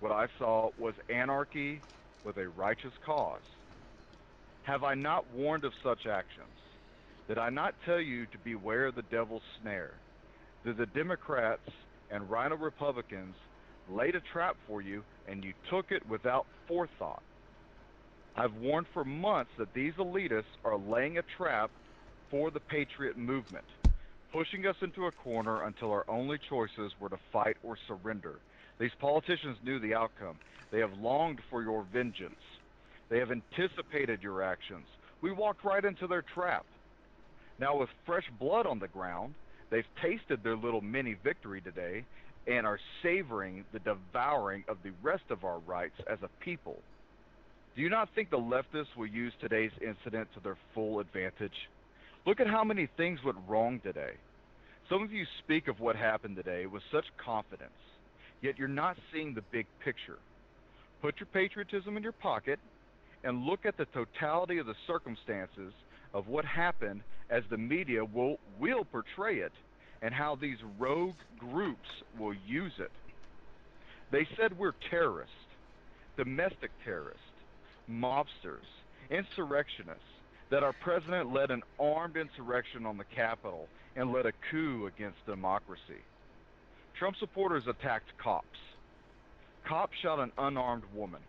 What 0.00 0.12
I 0.12 0.26
saw 0.38 0.70
was 0.78 0.94
anarchy 1.10 1.80
with 2.24 2.38
a 2.38 2.48
righteous 2.48 2.92
cause. 3.04 3.42
Have 4.62 4.84
I 4.84 4.94
not 4.94 5.30
warned 5.34 5.64
of 5.64 5.72
such 5.84 6.06
actions? 6.06 6.48
Did 7.28 7.38
I 7.38 7.50
not 7.50 7.74
tell 7.86 8.00
you 8.00 8.26
to 8.26 8.38
beware 8.38 8.90
the 8.90 9.02
devil's 9.02 9.42
snare? 9.60 9.92
Did 10.64 10.76
the 10.76 10.86
Democrats 10.86 11.68
and 12.10 12.28
RINO 12.28 12.56
Republicans 12.56 13.34
laid 13.88 14.16
a 14.16 14.20
trap 14.20 14.56
for 14.66 14.82
you 14.82 15.04
and 15.28 15.44
you 15.44 15.52
took 15.70 15.92
it 15.92 16.06
without 16.08 16.46
forethought? 16.66 17.22
I've 18.36 18.54
warned 18.54 18.86
for 18.92 19.04
months 19.04 19.52
that 19.58 19.72
these 19.72 19.92
elitists 19.94 20.44
are 20.64 20.76
laying 20.76 21.18
a 21.18 21.22
trap 21.36 21.70
for 22.30 22.50
the 22.50 22.60
patriot 22.60 23.16
movement, 23.16 23.66
pushing 24.32 24.66
us 24.66 24.76
into 24.80 25.06
a 25.06 25.12
corner 25.12 25.64
until 25.64 25.92
our 25.92 26.04
only 26.08 26.38
choices 26.48 26.92
were 26.98 27.10
to 27.10 27.18
fight 27.32 27.56
or 27.62 27.76
surrender. 27.86 28.36
These 28.78 28.94
politicians 28.98 29.58
knew 29.62 29.78
the 29.78 29.94
outcome. 29.94 30.38
They 30.70 30.80
have 30.80 30.98
longed 30.98 31.40
for 31.50 31.62
your 31.62 31.84
vengeance. 31.92 32.40
They 33.10 33.18
have 33.18 33.30
anticipated 33.30 34.22
your 34.22 34.42
actions. 34.42 34.86
We 35.20 35.30
walked 35.30 35.62
right 35.64 35.84
into 35.84 36.06
their 36.06 36.22
trap. 36.22 36.64
Now, 37.58 37.76
with 37.76 37.88
fresh 38.06 38.24
blood 38.40 38.66
on 38.66 38.78
the 38.78 38.88
ground, 38.88 39.34
they've 39.70 39.84
tasted 40.02 40.42
their 40.42 40.56
little 40.56 40.80
mini 40.80 41.16
victory 41.22 41.60
today 41.60 42.04
and 42.46 42.66
are 42.66 42.78
savoring 43.02 43.64
the 43.72 43.78
devouring 43.80 44.64
of 44.68 44.78
the 44.82 44.90
rest 45.02 45.24
of 45.30 45.44
our 45.44 45.58
rights 45.60 45.94
as 46.10 46.18
a 46.22 46.44
people. 46.44 46.78
Do 47.76 47.82
you 47.82 47.88
not 47.88 48.08
think 48.14 48.30
the 48.30 48.36
leftists 48.36 48.96
will 48.96 49.06
use 49.06 49.32
today's 49.40 49.70
incident 49.80 50.28
to 50.34 50.40
their 50.40 50.56
full 50.74 51.00
advantage? 51.00 51.68
Look 52.26 52.40
at 52.40 52.46
how 52.46 52.64
many 52.64 52.88
things 52.96 53.20
went 53.24 53.38
wrong 53.48 53.80
today. 53.80 54.12
Some 54.88 55.02
of 55.02 55.12
you 55.12 55.24
speak 55.44 55.68
of 55.68 55.80
what 55.80 55.96
happened 55.96 56.36
today 56.36 56.66
with 56.66 56.82
such 56.92 57.04
confidence 57.24 57.70
yet 58.42 58.58
you're 58.58 58.68
not 58.68 58.96
seeing 59.12 59.32
the 59.32 59.42
big 59.52 59.66
picture. 59.82 60.18
Put 61.00 61.14
your 61.18 61.28
patriotism 61.32 61.96
in 61.96 62.02
your 62.02 62.12
pocket 62.12 62.58
and 63.24 63.44
look 63.44 63.64
at 63.64 63.76
the 63.78 63.86
totality 63.86 64.58
of 64.58 64.66
the 64.66 64.74
circumstances 64.86 65.72
of 66.14 66.28
what 66.28 66.44
happened 66.44 67.02
as 67.30 67.42
the 67.50 67.56
media 67.56 68.04
will, 68.04 68.38
will 68.58 68.84
portray 68.84 69.38
it 69.38 69.52
and 70.02 70.12
how 70.12 70.34
these 70.34 70.58
rogue 70.78 71.14
groups 71.38 71.88
will 72.18 72.34
use 72.46 72.72
it. 72.78 72.90
They 74.10 74.26
said 74.36 74.58
we're 74.58 74.74
terrorists, 74.90 75.34
domestic 76.16 76.70
terrorists, 76.84 77.22
mobsters, 77.90 78.66
insurrectionists, 79.10 80.02
that 80.50 80.62
our 80.62 80.74
president 80.74 81.32
led 81.32 81.50
an 81.50 81.62
armed 81.80 82.16
insurrection 82.16 82.84
on 82.84 82.98
the 82.98 83.04
Capitol 83.04 83.68
and 83.96 84.12
led 84.12 84.26
a 84.26 84.32
coup 84.50 84.86
against 84.86 85.24
democracy. 85.24 86.02
Trump 86.98 87.16
supporters 87.16 87.66
attacked 87.66 88.16
cops. 88.18 88.58
Cops 89.64 89.96
shot 90.02 90.18
an 90.18 90.32
unarmed 90.36 90.84
woman. 90.94 91.20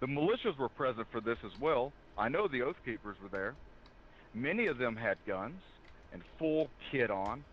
The 0.00 0.06
militias 0.06 0.58
were 0.58 0.68
present 0.68 1.06
for 1.12 1.20
this 1.20 1.38
as 1.44 1.52
well. 1.60 1.92
I 2.18 2.28
know 2.28 2.48
the 2.48 2.62
Oath 2.62 2.76
Keepers 2.84 3.16
were 3.22 3.28
there. 3.28 3.54
Many 4.34 4.66
of 4.66 4.78
them 4.78 4.96
had 4.96 5.18
guns 5.26 5.60
and 6.12 6.22
full 6.38 6.68
kit 6.90 7.10
on. 7.10 7.44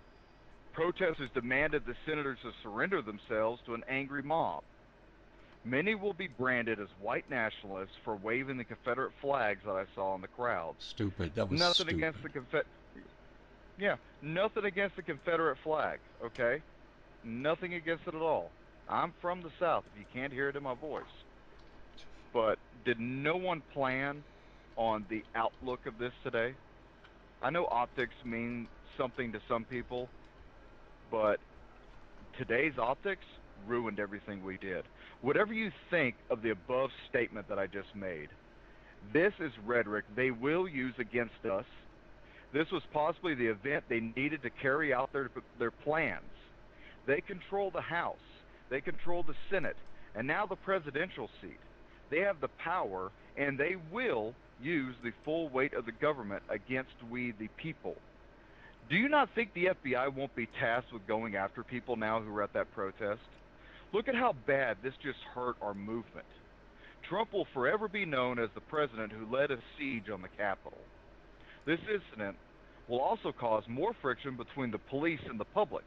Protesters 0.74 1.30
demanded 1.34 1.86
the 1.86 1.96
senators 2.06 2.40
to 2.44 2.52
surrender 2.64 3.02
themselves 3.02 3.62
to 3.66 3.74
an 3.74 3.84
angry 3.90 4.22
mob. 4.22 4.64
Many 5.66 5.94
will 5.94 6.14
be 6.14 6.28
branded 6.28 6.80
as 6.80 6.88
white 7.02 7.30
nationalists 7.30 7.98
for 8.04 8.16
waving 8.16 8.58
the 8.58 8.64
Confederate 8.64 9.12
flags 9.22 9.60
that 9.66 9.76
I 9.76 9.86
saw 9.94 10.16
in 10.16 10.22
the 10.22 10.30
crowd. 10.30 10.76
Stupid. 10.80 11.36
That 11.36 11.50
was 11.50 11.60
nothing 11.60 11.74
stupid. 11.74 11.96
against 11.96 12.24
the 12.24 12.30
Confederate. 12.30 12.68
Yeah, 13.78 13.96
nothing 14.22 14.66
against 14.66 14.96
the 14.96 15.02
Confederate 15.02 15.58
flag. 15.64 16.00
Okay, 16.24 16.62
Nothing 17.24 17.74
against 17.74 18.08
it 18.08 18.16
at 18.16 18.22
all. 18.22 18.50
I'm 18.88 19.14
from 19.22 19.42
the 19.42 19.52
South, 19.60 19.84
if 19.94 20.00
you 20.00 20.06
can't 20.14 20.34
hear 20.34 20.50
it 20.50 20.56
in 20.56 20.64
my 20.64 20.74
voice. 20.74 21.04
But 22.34 22.58
did 22.86 23.00
no 23.00 23.36
one 23.36 23.62
plan 23.74 24.24
on 24.76 25.06
the 25.10 25.24
outlook 25.36 25.86
of 25.86 25.98
this 25.98 26.14
today? 26.24 26.54
I 27.42 27.50
know 27.50 27.68
optics 27.72 28.16
mean 28.26 28.68
something 28.98 29.32
to 29.32 29.40
some 29.48 29.64
people, 29.64 30.10
but 31.10 31.40
today's 32.38 32.74
optics 32.78 33.24
ruined 33.68 34.00
everything 34.00 34.44
we 34.44 34.58
did. 34.58 34.84
Whatever 35.22 35.54
you 35.54 35.72
think 35.90 36.16
of 36.30 36.42
the 36.42 36.50
above 36.50 36.90
statement 37.10 37.48
that 37.48 37.58
I 37.58 37.68
just 37.68 37.96
made, 37.96 38.28
this 39.14 39.34
is 39.40 39.52
rhetoric 39.66 40.04
they 40.16 40.32
will 40.32 40.68
use 40.68 40.94
against 41.00 41.46
us. 41.50 41.66
This 42.52 42.70
was 42.72 42.84
possibly 42.92 43.36
the 43.36 43.48
event 43.48 43.86
they 43.88 44.02
needed 44.02 44.42
to 44.44 44.50
carry 44.50 44.94
out 44.94 45.14
their 45.14 45.30
their 45.60 45.72
plans. 45.72 46.24
They 47.06 47.22
control 47.22 47.72
the 47.72 47.82
House, 47.82 48.18
they 48.70 48.82
control 48.82 49.24
the 49.24 49.36
Senate, 49.50 49.78
and 50.14 50.28
now 50.28 50.46
the 50.46 50.58
presidential 50.58 51.30
seat. 51.42 51.60
They 52.10 52.20
have 52.20 52.42
the 52.42 52.50
power, 52.64 53.12
and 53.38 53.58
they 53.58 53.78
will 53.92 54.34
use 54.62 54.96
the 55.04 55.12
full 55.24 55.50
weight 55.50 55.74
of 55.74 55.86
the 55.86 55.92
government 55.92 56.44
against 56.50 56.92
we, 57.10 57.34
the 57.40 57.50
people. 57.58 57.96
Do 58.90 58.96
you 58.96 59.08
not 59.08 59.30
think 59.36 59.54
the 59.54 59.68
FBI 59.68 60.14
won't 60.14 60.36
be 60.36 60.48
tasked 60.60 60.92
with 60.92 61.06
going 61.08 61.36
after 61.36 61.64
people 61.64 61.96
now 61.96 62.22
who 62.22 62.36
are 62.36 62.44
at 62.44 62.54
that 62.54 62.74
protest? 62.74 63.22
Look 63.94 64.08
at 64.08 64.16
how 64.16 64.36
bad 64.48 64.78
this 64.84 64.94
just 65.04 65.20
hurt 65.34 65.56
our 65.62 65.74
movement. 65.74 66.26
Trump 67.08 67.34
will 67.34 67.48
forever 67.54 67.88
be 67.88 68.06
known 68.06 68.40
as 68.40 68.50
the 68.54 68.62
president 68.62 69.12
who 69.12 69.36
led 69.36 69.52
a 69.52 69.58
siege 69.78 70.10
on 70.12 70.22
the 70.22 70.28
Capitol. 70.38 70.80
This 71.66 71.80
incident 71.82 72.36
will 72.88 73.00
also 73.00 73.32
cause 73.32 73.64
more 73.68 73.94
friction 74.02 74.36
between 74.36 74.72
the 74.72 74.78
police 74.78 75.20
and 75.30 75.40
the 75.40 75.46
public. 75.46 75.86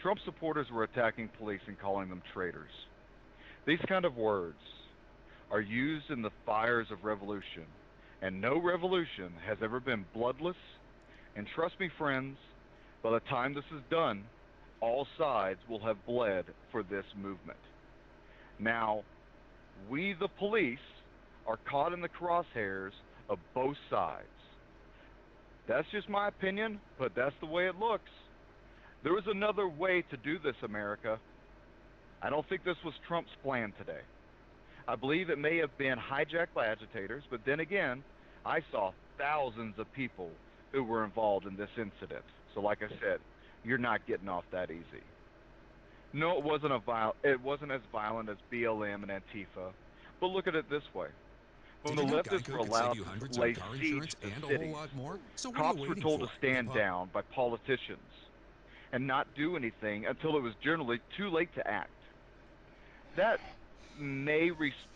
Trump 0.00 0.20
supporters 0.24 0.66
were 0.72 0.84
attacking 0.84 1.28
police 1.38 1.60
and 1.66 1.78
calling 1.80 2.08
them 2.08 2.22
traitors. 2.32 2.70
These 3.66 3.80
kind 3.88 4.04
of 4.04 4.16
words 4.16 4.58
are 5.50 5.60
used 5.60 6.10
in 6.10 6.22
the 6.22 6.30
fires 6.46 6.88
of 6.90 7.04
revolution, 7.04 7.64
and 8.22 8.40
no 8.40 8.60
revolution 8.60 9.32
has 9.46 9.58
ever 9.62 9.80
been 9.80 10.04
bloodless. 10.14 10.56
And 11.36 11.46
trust 11.54 11.78
me, 11.78 11.90
friends, 11.98 12.36
by 13.02 13.10
the 13.10 13.20
time 13.20 13.54
this 13.54 13.64
is 13.74 13.82
done, 13.90 14.24
all 14.80 15.06
sides 15.18 15.60
will 15.68 15.80
have 15.80 16.04
bled 16.06 16.44
for 16.70 16.82
this 16.82 17.04
movement. 17.16 17.58
Now, 18.58 19.02
we, 19.88 20.14
the 20.18 20.28
police, 20.28 20.78
are 21.46 21.58
caught 21.68 21.92
in 21.92 22.00
the 22.00 22.08
crosshairs 22.08 22.92
of 23.28 23.38
both 23.54 23.76
sides. 23.90 24.24
That's 25.66 25.86
just 25.90 26.08
my 26.08 26.28
opinion, 26.28 26.80
but 26.98 27.12
that's 27.14 27.34
the 27.40 27.46
way 27.46 27.66
it 27.66 27.76
looks. 27.78 28.10
There 29.02 29.12
was 29.12 29.24
another 29.26 29.68
way 29.68 30.02
to 30.10 30.16
do 30.16 30.38
this, 30.38 30.56
America. 30.62 31.18
I 32.22 32.30
don't 32.30 32.48
think 32.48 32.64
this 32.64 32.76
was 32.84 32.94
Trump's 33.06 33.30
plan 33.42 33.72
today. 33.78 34.00
I 34.86 34.96
believe 34.96 35.30
it 35.30 35.38
may 35.38 35.56
have 35.58 35.76
been 35.76 35.98
hijacked 35.98 36.52
by 36.54 36.66
agitators, 36.66 37.24
but 37.30 37.44
then 37.44 37.60
again, 37.60 38.04
I 38.44 38.60
saw 38.70 38.92
thousands 39.18 39.78
of 39.78 39.90
people 39.92 40.42
who 40.72 40.84
were 40.84 41.04
involved 41.04 41.46
in 41.46 41.56
this 41.56 41.70
incident. 41.78 42.26
So, 42.52 42.60
like 42.60 42.82
I 42.82 42.88
said, 43.00 43.24
you're 43.62 43.78
not 43.78 44.04
getting 44.06 44.28
off 44.28 44.44
that 44.50 44.70
easy. 44.70 45.02
No, 46.12 46.38
it 46.38 46.44
wasn't 46.44 46.72
a 46.72 46.80
viol- 46.80 47.16
It 47.24 47.40
wasn't 47.40 47.72
as 47.72 47.82
violent 47.90 48.28
as 48.28 48.38
BLM 48.50 49.02
and 49.02 49.10
Antifa. 49.10 49.74
But 50.20 50.26
look 50.28 50.46
at 50.46 50.54
it 50.54 50.68
this 50.68 50.84
way: 50.94 51.10
when 51.82 51.96
Did 51.96 52.08
the 52.08 52.12
leftists 52.16 52.48
were 52.48 52.58
allowed 52.58 52.94
to 52.94 53.04
lay 53.34 53.54
siege 53.54 54.10
to 54.20 54.26
and 54.32 54.44
a 54.44 54.48
cities, 54.48 54.66
whole 54.66 54.72
lot 54.72 54.92
more? 54.92 55.20
So 55.36 55.50
cops 55.52 55.80
were 55.80 55.94
told 55.96 56.20
for? 56.20 56.26
to 56.28 56.36
stand 56.36 56.72
down 56.74 57.10
by 57.10 57.22
politicians 57.22 58.12
and 58.92 59.06
not 59.06 59.34
do 59.34 59.56
anything 59.56 60.06
until 60.06 60.36
it 60.36 60.40
was 60.40 60.54
generally 60.56 61.00
too 61.16 61.30
late 61.30 61.52
to 61.54 61.66
act. 61.66 61.90
That 63.16 63.40
may 63.98 64.50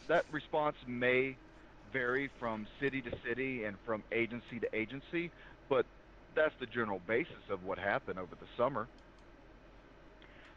that 0.09 0.25
response 0.33 0.77
may 0.87 1.37
vary 1.93 2.31
from 2.39 2.67
city 2.81 3.01
to 3.03 3.11
city 3.27 3.65
and 3.65 3.77
from 3.87 4.03
agency 4.13 4.59
to 4.61 4.77
agency, 4.77 5.31
but 5.69 5.87
that's 6.35 6.55
the 6.61 6.67
general 6.67 7.01
basis 7.07 7.43
of 7.51 7.65
what 7.65 7.79
happened 7.79 8.19
over 8.19 8.35
the 8.41 8.47
summer. 8.57 8.87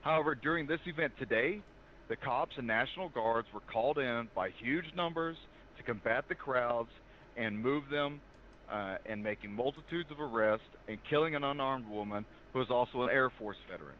However, 0.02 0.36
during 0.36 0.68
this 0.68 0.80
event 0.86 1.14
today, 1.20 1.62
the 2.10 2.16
cops 2.16 2.58
and 2.58 2.68
National 2.68 3.10
Guards 3.10 3.48
were 3.54 3.62
called 3.72 3.98
in 3.98 4.28
by 4.36 4.50
huge 4.50 4.86
numbers 4.96 5.38
to 5.78 5.84
combat 5.84 6.26
the 6.28 6.36
crowds 6.36 6.90
and 7.38 7.58
move 7.58 7.84
them 7.90 8.20
uh, 8.72 8.98
and 9.06 9.24
making 9.24 9.54
multitudes 9.54 10.10
of 10.12 10.20
arrests 10.20 10.66
and 10.88 10.98
killing 11.10 11.36
an 11.36 11.44
unarmed 11.44 11.88
woman 11.88 12.26
who 12.54 12.60
was 12.60 12.70
also 12.70 13.04
an 13.04 13.10
Air 13.10 13.30
Force 13.30 13.58
veteran. 13.70 13.96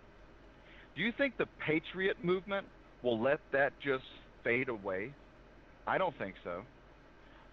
Do 0.96 1.04
you 1.04 1.12
think 1.18 1.38
the 1.38 1.48
Patriot 1.66 2.24
movement 2.24 2.66
will 3.02 3.20
let 3.20 3.40
that 3.52 3.74
just 3.82 4.04
fade 4.44 4.70
away? 4.70 5.14
I 5.88 5.98
don't 5.98 6.18
think 6.18 6.36
so. 6.44 6.62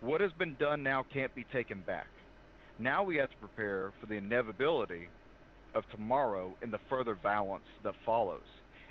What 0.00 0.20
has 0.20 0.30
been 0.38 0.54
done 0.60 0.82
now 0.82 1.04
can't 1.12 1.34
be 1.34 1.44
taken 1.52 1.80
back. 1.86 2.06
Now 2.78 3.02
we 3.02 3.16
have 3.16 3.30
to 3.30 3.36
prepare 3.36 3.92
for 4.00 4.06
the 4.06 4.14
inevitability 4.14 5.08
of 5.74 5.84
tomorrow 5.90 6.54
and 6.62 6.72
the 6.72 6.78
further 6.88 7.16
violence 7.20 7.64
that 7.82 7.94
follows. 8.06 8.46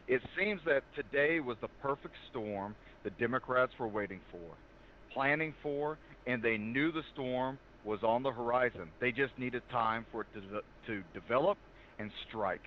It 0.07 0.21
seems 0.37 0.61
that 0.65 0.83
today 0.95 1.39
was 1.39 1.57
the 1.61 1.69
perfect 1.81 2.15
storm 2.29 2.75
the 3.03 3.09
Democrats 3.11 3.71
were 3.79 3.87
waiting 3.87 4.19
for, 4.31 4.55
planning 5.13 5.53
for, 5.63 5.97
and 6.25 6.41
they 6.43 6.57
knew 6.57 6.91
the 6.91 7.03
storm 7.13 7.57
was 7.85 7.99
on 8.03 8.23
the 8.23 8.31
horizon. 8.31 8.89
They 8.99 9.11
just 9.11 9.37
needed 9.37 9.61
time 9.71 10.05
for 10.11 10.21
it 10.21 10.27
to, 10.33 10.61
to 10.87 11.03
develop 11.13 11.57
and 11.99 12.11
strike. 12.27 12.63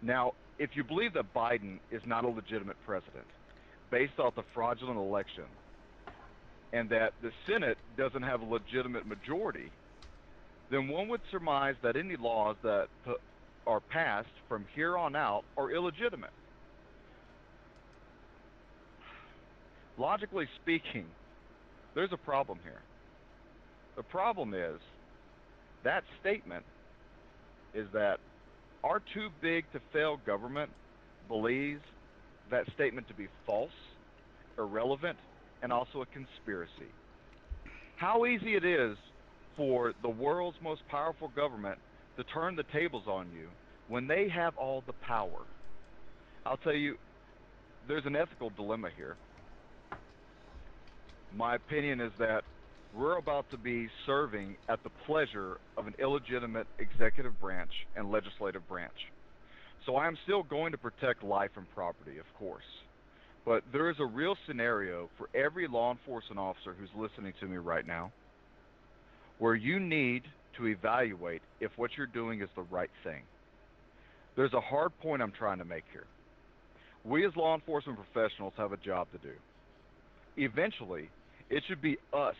Now, 0.00 0.32
if 0.58 0.70
you 0.74 0.84
believe 0.84 1.14
that 1.14 1.34
Biden 1.34 1.78
is 1.90 2.02
not 2.06 2.24
a 2.24 2.28
legitimate 2.28 2.76
president, 2.86 3.26
based 3.90 4.18
off 4.18 4.34
the 4.34 4.44
fraudulent 4.54 4.98
election, 4.98 5.44
and 6.72 6.90
that 6.90 7.12
the 7.22 7.30
Senate 7.46 7.78
doesn't 7.96 8.22
have 8.22 8.42
a 8.42 8.44
legitimate 8.44 9.06
majority, 9.06 9.70
then 10.70 10.88
one 10.88 11.08
would 11.08 11.22
surmise 11.30 11.74
that 11.82 11.96
any 11.96 12.16
laws 12.16 12.56
that 12.62 12.88
are 13.66 13.80
passed 13.80 14.28
from 14.48 14.66
here 14.74 14.96
on 14.98 15.16
out 15.16 15.44
are 15.56 15.70
illegitimate. 15.70 16.30
Logically 19.96 20.46
speaking, 20.62 21.06
there's 21.94 22.12
a 22.12 22.18
problem 22.18 22.58
here. 22.62 22.80
The 23.96 24.02
problem 24.04 24.54
is 24.54 24.78
that 25.84 26.04
statement 26.20 26.64
is 27.74 27.86
that 27.92 28.20
our 28.84 29.00
too 29.12 29.28
big 29.40 29.64
to 29.72 29.80
fail 29.92 30.18
government 30.24 30.70
believes 31.28 31.80
that 32.50 32.70
statement 32.74 33.08
to 33.08 33.14
be 33.14 33.28
false, 33.46 33.70
irrelevant, 34.56 35.18
and 35.62 35.72
also 35.72 36.02
a 36.02 36.06
conspiracy. 36.06 36.90
How 37.96 38.26
easy 38.26 38.54
it 38.54 38.64
is 38.64 38.96
for 39.56 39.92
the 40.02 40.08
world's 40.08 40.58
most 40.62 40.86
powerful 40.88 41.28
government 41.28 41.78
to 42.16 42.24
turn 42.24 42.56
the 42.56 42.64
tables 42.64 43.04
on 43.06 43.26
you 43.36 43.48
when 43.88 44.06
they 44.06 44.28
have 44.28 44.56
all 44.56 44.82
the 44.86 44.92
power. 44.92 45.40
I'll 46.46 46.56
tell 46.58 46.74
you, 46.74 46.96
there's 47.88 48.06
an 48.06 48.16
ethical 48.16 48.50
dilemma 48.50 48.90
here. 48.96 49.16
My 51.34 51.56
opinion 51.56 52.00
is 52.00 52.12
that 52.18 52.44
we're 52.94 53.18
about 53.18 53.50
to 53.50 53.58
be 53.58 53.88
serving 54.06 54.56
at 54.68 54.82
the 54.82 54.90
pleasure 55.06 55.58
of 55.76 55.86
an 55.86 55.94
illegitimate 55.98 56.66
executive 56.78 57.38
branch 57.40 57.70
and 57.96 58.10
legislative 58.10 58.66
branch. 58.68 59.10
So 59.86 59.96
I 59.96 60.06
am 60.06 60.16
still 60.24 60.42
going 60.42 60.72
to 60.72 60.78
protect 60.78 61.22
life 61.22 61.50
and 61.56 61.66
property, 61.74 62.18
of 62.18 62.26
course. 62.38 62.62
But 63.44 63.62
there 63.72 63.90
is 63.90 63.96
a 63.98 64.04
real 64.04 64.36
scenario 64.46 65.08
for 65.16 65.28
every 65.34 65.66
law 65.66 65.90
enforcement 65.90 66.38
officer 66.38 66.74
who's 66.78 66.90
listening 66.94 67.32
to 67.40 67.46
me 67.46 67.56
right 67.56 67.86
now 67.86 68.12
where 69.38 69.54
you 69.54 69.80
need 69.80 70.22
to 70.56 70.66
evaluate 70.66 71.42
if 71.60 71.70
what 71.76 71.92
you're 71.96 72.06
doing 72.06 72.42
is 72.42 72.48
the 72.56 72.62
right 72.62 72.90
thing. 73.04 73.22
There's 74.36 74.52
a 74.52 74.60
hard 74.60 74.92
point 75.00 75.22
I'm 75.22 75.32
trying 75.32 75.58
to 75.58 75.64
make 75.64 75.84
here. 75.92 76.06
We 77.04 77.26
as 77.26 77.34
law 77.36 77.54
enforcement 77.54 77.98
professionals 77.98 78.52
have 78.56 78.72
a 78.72 78.76
job 78.76 79.06
to 79.12 79.18
do. 79.18 79.34
Eventually, 80.36 81.08
it 81.50 81.62
should 81.66 81.80
be 81.80 81.96
us 82.12 82.36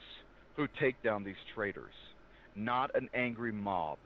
who 0.57 0.67
take 0.81 1.01
down 1.03 1.25
these 1.25 1.37
traitors, 1.55 1.95
not 2.55 2.95
an 2.95 3.09
angry 3.15 3.53
mob. 3.53 3.99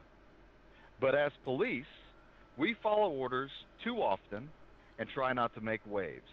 But 1.01 1.15
as 1.15 1.33
police, 1.45 1.85
we 2.63 2.77
follow 2.81 3.11
orders 3.11 3.51
too 3.83 3.97
often 3.97 4.49
and 5.01 5.09
try 5.09 5.33
not 5.33 5.53
to 5.53 5.61
make 5.61 5.81
waves. 5.85 6.31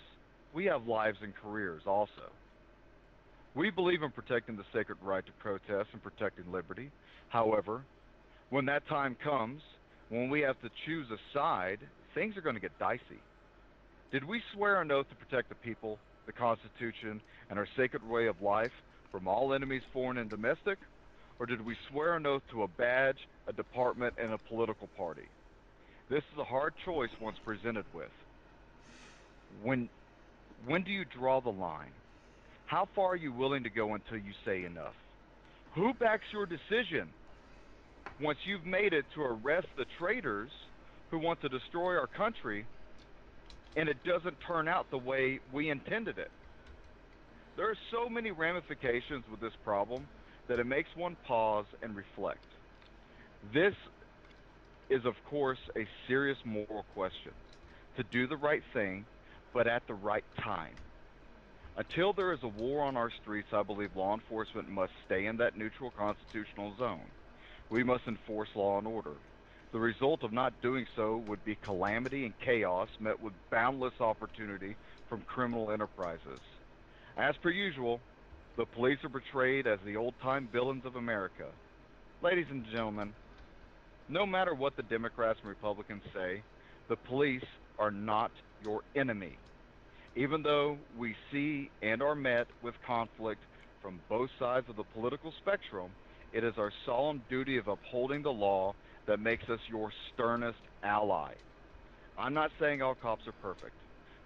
We 0.54 0.65
have 0.65 0.86
lives 0.86 1.18
and 1.24 1.34
careers 1.36 1.82
also. 1.88 2.30
We 3.56 3.72
believe 3.72 4.04
in 4.04 4.12
protecting 4.12 4.56
the 4.56 4.63
sacred 4.72 5.00
right 5.02 5.26
to 5.26 5.32
protest 5.39 5.89
and 5.92 6.04
protecting 6.04 6.52
liberty. 6.52 6.92
However, 7.30 7.82
when 8.52 8.68
that 8.68 8.88
time 8.88 9.18
comes, 9.24 9.63
when 10.10 10.30
we 10.30 10.42
have 10.42 10.62
to 10.62 10.70
choose 10.86 11.08
a 11.10 11.18
side, 11.36 11.80
things 12.13 12.38
are 12.38 12.42
going 12.42 12.54
to 12.54 12.62
get 12.62 12.78
dicey. 12.78 13.22
Did 14.12 14.24
we 14.24 14.39
swear 14.54 14.82
an 14.82 14.92
oath 14.92 15.10
to 15.10 15.15
protect 15.15 15.50
the 15.50 15.56
people, 15.56 15.98
the 16.28 16.32
Constitution, 16.32 17.22
and 17.50 17.58
our 17.58 17.68
sacred 17.76 18.08
way 18.08 18.28
of 18.28 18.39
life 18.39 18.74
from 19.12 19.28
all 19.28 19.52
enemies, 19.52 19.82
foreign 19.92 20.20
and 20.20 20.30
domestic? 20.30 20.78
Or 21.39 21.48
did 21.48 21.65
we 21.65 21.76
swear 21.89 22.18
an 22.18 22.28
oath 22.28 22.44
to 22.52 22.62
a 22.62 22.68
badge, 22.68 23.18
a 23.48 23.54
department, 23.54 24.13
and 24.22 24.32
a 24.32 24.38
political 24.38 24.89
party? 24.96 25.26
This 26.10 26.24
is 26.34 26.39
a 26.39 26.43
hard 26.43 26.74
choice 26.86 27.12
once 27.22 27.38
presented 27.45 27.86
with. 27.93 28.10
When, 29.62 29.89
when 30.65 30.84
do 30.84 30.91
you 30.91 31.06
draw 31.06 31.39
the 31.39 31.52
line? 31.52 31.91
How 32.65 32.88
far 32.95 33.10
are 33.10 33.15
you 33.15 33.32
willing 33.32 33.63
to 33.63 33.69
go 33.69 33.93
until 33.93 34.17
you 34.17 34.34
say 34.43 34.65
enough? 34.65 34.95
Who 35.76 35.93
backs 35.93 36.24
your 36.34 36.48
decision? 36.48 37.10
Once 38.19 38.39
you've 38.45 38.65
made 38.65 38.93
it 38.93 39.06
to 39.13 39.22
arrest 39.22 39.67
the 39.78 39.86
traitors 40.00 40.50
who 41.12 41.19
want 41.19 41.41
to 41.41 41.50
destroy 41.50 41.95
our 41.95 42.08
country 42.08 42.65
and 43.76 43.88
it 43.88 43.98
doesn't 44.04 44.36
turn 44.48 44.67
out 44.67 44.89
the 44.89 44.98
way 44.98 45.39
we 45.54 45.69
intended 45.69 46.17
it. 46.17 46.32
There 47.56 47.69
are 47.69 47.78
so 47.91 48.10
many 48.10 48.32
ramifications 48.32 49.24
with 49.30 49.39
this 49.39 49.54
problem 49.63 50.08
that 50.48 50.60
it 50.60 50.65
makes 50.65 50.89
one 50.95 51.15
pause 51.28 51.65
and 51.84 51.95
reflect. 51.95 52.43
This 53.54 53.76
is, 54.89 55.06
of 55.06 55.15
course, 55.30 55.60
a 55.75 55.88
serious 56.08 56.38
moral 56.45 56.86
question 56.93 57.32
to 57.97 58.04
do 58.04 58.28
the 58.28 58.38
right 58.38 58.63
thing, 58.73 59.06
but 59.54 59.67
at 59.67 59.86
the 59.88 59.93
right 59.93 60.23
time. 60.41 60.75
Until 61.78 62.13
there 62.13 62.34
is 62.34 62.39
a 62.43 62.47
war 62.47 62.82
on 62.84 62.97
our 62.97 63.12
streets, 63.21 63.49
I 63.54 63.63
believe 63.63 63.95
law 63.95 64.13
enforcement 64.13 64.69
must 64.69 64.91
stay 65.06 65.28
in 65.28 65.38
that 65.38 65.58
neutral 65.58 65.91
constitutional 65.97 66.73
zone. 66.78 67.06
We 67.69 67.84
must 67.84 68.08
enforce 68.08 68.49
law 68.56 68.78
and 68.78 68.88
order. 68.88 69.13
The 69.71 69.80
result 69.80 70.23
of 70.23 70.34
not 70.34 70.62
doing 70.62 70.88
so 70.95 71.17
would 71.28 71.45
be 71.45 71.56
calamity 71.56 72.25
and 72.25 72.34
chaos 72.43 72.89
met 72.99 73.21
with 73.21 73.34
boundless 73.52 73.93
opportunity 73.99 74.75
from 75.08 75.21
criminal 75.21 75.71
enterprises. 75.71 76.39
As 77.17 77.36
per 77.43 77.49
usual, 77.49 77.99
the 78.58 78.65
police 78.65 78.97
are 79.04 79.10
portrayed 79.10 79.67
as 79.67 79.80
the 79.86 79.95
old 79.95 80.15
time 80.21 80.49
villains 80.52 80.86
of 80.86 80.95
America. 80.95 81.45
Ladies 82.21 82.47
and 82.49 82.65
gentlemen, 82.65 83.13
no 84.10 84.26
matter 84.26 84.54
what 84.56 84.76
the 84.76 84.84
Democrats 84.84 85.39
and 85.41 85.50
Republicans 85.50 86.02
say, 86.13 86.41
the 86.89 86.98
police 87.08 87.45
are 87.78 87.91
not 87.91 88.32
your 88.63 88.82
enemy. 88.95 89.38
Even 90.15 90.41
though 90.41 90.78
we 90.98 91.15
see 91.32 91.69
and 91.84 92.02
are 92.02 92.15
met 92.15 92.48
with 92.63 92.74
conflict 92.86 93.41
from 93.82 94.02
both 94.10 94.30
sides 94.39 94.67
of 94.67 94.76
the 94.76 94.84
political 94.84 95.32
spectrum, 95.39 95.91
it 96.34 96.43
is 96.43 96.54
our 96.58 96.72
solemn 96.86 97.22
duty 97.30 97.58
of 97.58 97.67
upholding 97.67 98.24
the 98.24 98.32
law 98.32 98.74
that 99.08 99.19
makes 99.19 99.48
us 99.50 99.60
your 99.69 99.91
sternest 100.13 100.60
ally. 100.84 101.34
I'm 102.17 102.34
not 102.34 102.52
saying 102.60 102.82
all 102.82 102.95
cops 102.95 103.28
are 103.28 103.34
perfect, 103.41 103.76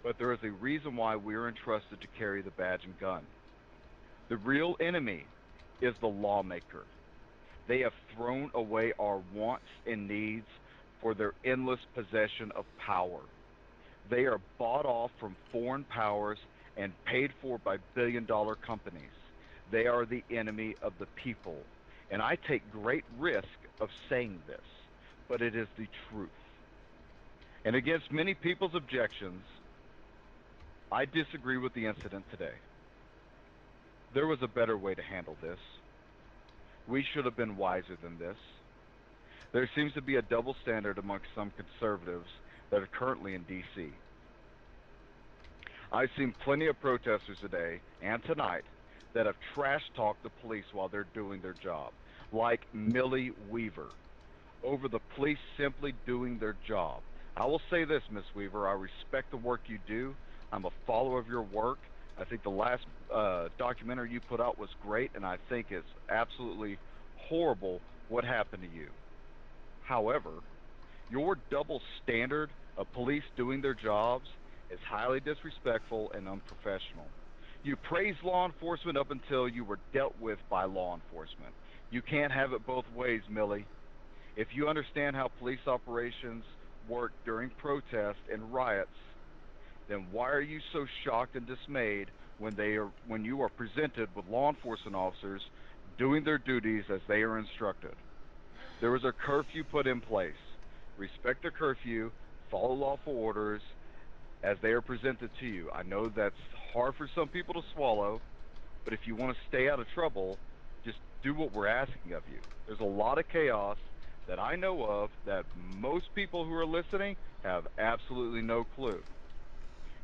but 0.04 0.18
there 0.18 0.34
is 0.34 0.40
a 0.44 0.52
reason 0.52 0.96
why 0.96 1.16
we 1.18 1.36
are 1.36 1.48
entrusted 1.50 2.02
to 2.02 2.08
carry 2.18 2.42
the 2.42 2.52
badge 2.52 2.82
and 2.86 2.98
gun. 3.00 3.24
The 4.30 4.38
real 4.38 4.76
enemy 4.80 5.26
is 5.82 5.94
the 6.02 6.08
lawmaker. 6.08 6.86
They 7.68 7.80
have 7.80 7.94
thrown 8.16 8.52
away 8.54 8.94
our 9.00 9.22
wants 9.34 9.66
and 9.86 10.08
needs 10.08 10.48
for 11.02 11.14
their 11.14 11.34
endless 11.44 11.80
possession 11.96 12.52
of 12.56 12.66
power. 12.78 13.20
They 14.10 14.26
are 14.26 14.40
bought 14.58 14.86
off 14.86 15.12
from 15.20 15.36
foreign 15.52 15.84
powers 15.86 16.40
and 16.76 16.92
paid 17.06 17.32
for 17.42 17.58
by 17.58 17.78
billion 17.94 18.26
dollar 18.26 18.56
companies. 18.56 19.02
They 19.72 19.88
are 19.88 20.06
the 20.06 20.24
enemy 20.30 20.76
of 20.82 20.94
the 21.00 21.06
people. 21.06 21.58
And 22.12 22.22
I 22.22 22.36
take 22.36 22.70
great 22.72 23.06
risk 23.18 23.48
of 23.80 23.90
saying 24.10 24.42
this, 24.48 24.62
but 25.28 25.42
it 25.42 25.56
is 25.56 25.68
the 25.78 25.88
truth. 26.10 26.30
And 27.66 27.76
against 27.76 28.12
many 28.12 28.34
people's 28.34 28.76
objections, 28.76 29.44
I 30.92 31.06
disagree 31.06 31.58
with 31.58 31.74
the 31.74 31.86
incident 31.86 32.30
today. 32.30 32.54
There 34.14 34.28
was 34.28 34.42
a 34.44 34.48
better 34.48 34.78
way 34.78 34.94
to 34.94 35.02
handle 35.02 35.38
this. 35.42 35.58
We 36.88 37.04
should 37.14 37.26
have 37.26 37.38
been 37.38 37.58
wiser 37.58 37.98
than 38.02 38.18
this. 38.18 38.38
There 39.52 39.70
seems 39.76 39.94
to 39.94 40.02
be 40.02 40.16
a 40.16 40.22
double 40.22 40.56
standard 40.64 40.98
amongst 40.98 41.28
some 41.36 41.52
conservatives 41.52 42.28
that 42.72 42.82
are 42.82 42.88
currently 42.88 43.36
in 43.36 43.44
D.C. 43.44 43.90
I've 45.92 46.10
seen 46.18 46.34
plenty 46.44 46.68
of 46.68 46.80
protesters 46.82 47.38
today 47.40 47.80
and 48.02 48.24
tonight 48.24 48.64
that 49.14 49.28
have 49.28 49.36
trash 49.54 49.84
talked 49.96 50.24
the 50.24 50.32
police 50.42 50.66
while 50.74 50.88
they're 50.88 51.06
doing 51.14 51.42
their 51.42 51.54
job, 51.54 51.92
like 52.32 52.62
Millie 52.74 53.32
Weaver, 53.50 53.90
over 54.64 54.88
the 54.88 55.00
police 55.16 55.38
simply 55.56 55.94
doing 56.08 56.40
their 56.40 56.56
job. 56.68 57.02
I 57.38 57.46
will 57.46 57.62
say 57.70 57.84
this, 57.84 58.02
Miss 58.12 58.24
Weaver, 58.36 58.68
I 58.68 58.74
respect 58.74 59.30
the 59.30 59.38
work 59.38 59.62
you 59.68 59.78
do. 59.88 60.16
I'm 60.52 60.66
a 60.66 60.72
follower 60.86 61.20
of 61.20 61.28
your 61.28 61.44
work. 61.44 61.80
I 62.18 62.26
think 62.26 62.44
the 62.44 62.50
last 62.50 62.86
uh, 63.14 63.50
documentary 63.58 64.12
you 64.12 64.20
put 64.22 64.40
out 64.40 64.58
was 64.58 64.70
great, 64.82 65.12
and 65.16 65.26
I 65.26 65.38
think 65.50 65.68
it's 65.72 65.88
absolutely 66.10 66.78
horrible 67.28 67.82
what 68.10 68.24
happened 68.24 68.64
to 68.64 68.70
you. 68.70 68.90
However, 69.82 70.32
your 71.10 71.38
double 71.50 71.82
standard 72.04 72.50
of 72.78 72.92
police 72.94 73.24
doing 73.36 73.62
their 73.62 73.74
jobs 73.74 74.28
is 74.72 74.80
highly 74.88 75.20
disrespectful 75.20 76.12
and 76.14 76.28
unprofessional. 76.28 77.06
You 77.64 77.76
praise 77.78 78.16
law 78.24 78.46
enforcement 78.46 78.98
up 78.98 79.12
until 79.12 79.48
you 79.48 79.64
were 79.64 79.80
dealt 79.94 80.16
with 80.20 80.38
by 80.50 80.66
law 80.66 80.96
enforcement. 80.96 81.54
You 81.92 82.02
can't 82.02 82.32
have 82.32 82.54
it 82.54 82.66
both 82.66 82.86
ways, 82.96 83.22
Millie. 83.30 83.66
If 84.36 84.48
you 84.54 84.68
understand 84.68 85.16
how 85.16 85.30
police 85.40 85.60
operations 85.68 86.44
work 86.90 87.12
during 87.26 87.52
protests 87.52 88.24
and 88.32 88.54
riots, 88.54 88.90
then 89.88 90.08
why 90.12 90.30
are 90.30 90.42
you 90.42 90.60
so 90.72 90.86
shocked 91.04 91.36
and 91.36 91.46
dismayed 91.46 92.08
when 92.38 92.56
they 92.56 92.76
are 92.76 92.92
when 93.08 93.24
you 93.24 93.42
are 93.42 93.50
presented 93.50 94.10
with 94.16 94.26
law 94.28 94.50
enforcement 94.50 94.96
officers 94.96 95.42
doing 95.98 96.24
their 96.24 96.38
duties 96.38 96.84
as 96.90 97.02
they 97.08 97.22
are 97.22 97.38
instructed? 97.38 97.94
There 98.82 98.92
was 98.92 99.04
a 99.04 99.14
curfew 99.26 99.64
put 99.64 99.88
in 99.88 100.02
place. 100.02 100.34
Respect 100.98 101.44
the 101.44 101.52
curfew, 101.52 102.12
follow 102.52 102.74
lawful 102.74 103.16
orders 103.16 103.62
as 104.44 104.58
they 104.62 104.70
are 104.70 104.82
presented 104.82 105.30
to 105.40 105.46
you. 105.46 105.72
I 105.72 105.84
know 105.84 106.10
that's 106.10 106.36
hard 106.74 106.96
for 106.96 107.10
some 107.16 107.30
people 107.30 107.54
to 107.54 107.62
swallow, 107.74 108.22
but 108.84 108.94
if 108.94 109.00
you 109.06 109.16
want 109.16 109.36
to 109.36 109.38
stay 109.48 109.70
out 109.70 109.80
of 109.80 109.88
trouble, 109.94 110.38
just 110.86 110.98
do 111.24 111.34
what 111.34 111.54
we're 111.54 111.68
asking 111.68 112.14
of 112.14 112.24
you. 112.32 112.40
There's 112.68 112.80
a 112.82 112.84
lot 112.84 113.18
of 113.18 113.26
chaos 113.32 113.78
that 114.28 114.40
I 114.40 114.56
know 114.56 114.84
of 114.84 115.10
that 115.26 115.46
most 115.56 116.06
people 116.16 116.46
who 116.46 116.54
are 116.54 116.66
listening 116.66 117.16
have 117.44 117.68
absolutely 117.78 118.42
no 118.42 118.66
clue. 118.76 119.00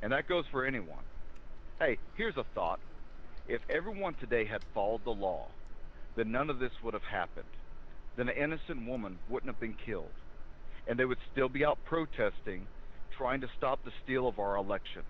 And 0.01 0.11
that 0.11 0.27
goes 0.27 0.45
for 0.51 0.65
anyone. 0.65 1.03
Hey, 1.79 1.97
here's 2.15 2.37
a 2.37 2.45
thought. 2.55 2.79
If 3.47 3.61
everyone 3.69 4.13
today 4.15 4.45
had 4.45 4.61
followed 4.73 5.03
the 5.03 5.11
law, 5.11 5.47
then 6.15 6.31
none 6.31 6.49
of 6.49 6.59
this 6.59 6.71
would 6.83 6.93
have 6.93 7.03
happened. 7.03 7.47
Then 8.15 8.29
an 8.29 8.35
innocent 8.35 8.87
woman 8.87 9.17
wouldn't 9.29 9.51
have 9.51 9.59
been 9.59 9.75
killed. 9.85 10.11
And 10.87 10.97
they 10.99 11.05
would 11.05 11.17
still 11.31 11.49
be 11.49 11.65
out 11.65 11.77
protesting, 11.85 12.67
trying 13.17 13.41
to 13.41 13.49
stop 13.57 13.83
the 13.83 13.91
steal 14.03 14.27
of 14.27 14.39
our 14.39 14.55
election. 14.55 15.03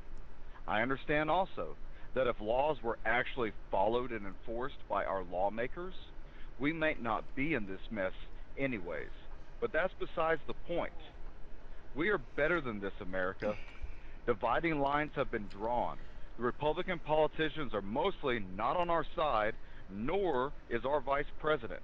I 0.68 0.82
understand 0.82 1.30
also 1.30 1.76
that 2.14 2.28
if 2.28 2.40
laws 2.42 2.78
were 2.84 2.98
actually 3.06 3.52
followed 3.72 4.12
and 4.12 4.26
enforced 4.26 4.78
by 4.88 5.06
our 5.06 5.24
lawmakers, 5.32 5.94
we 6.60 6.74
might 6.74 7.02
not 7.02 7.24
be 7.36 7.54
in 7.54 7.68
this 7.68 7.82
mess 7.92 8.14
anyways. 8.58 9.10
But 9.62 9.72
that's 9.72 9.94
besides 10.00 10.42
the 10.48 10.54
point. 10.54 10.94
We 11.96 12.10
are 12.10 12.18
better 12.18 12.62
than 12.62 12.80
this, 12.80 12.94
America. 13.02 13.56
Dividing 14.30 14.80
lines 14.80 15.10
have 15.16 15.32
been 15.32 15.48
drawn. 15.48 15.98
The 16.38 16.44
Republican 16.44 17.00
politicians 17.00 17.74
are 17.74 17.82
mostly 17.82 18.44
not 18.56 18.78
on 18.78 18.88
our 18.88 19.04
side, 19.16 19.56
nor 19.92 20.52
is 20.70 20.86
our 20.86 21.02
vice 21.02 21.26
president. 21.40 21.82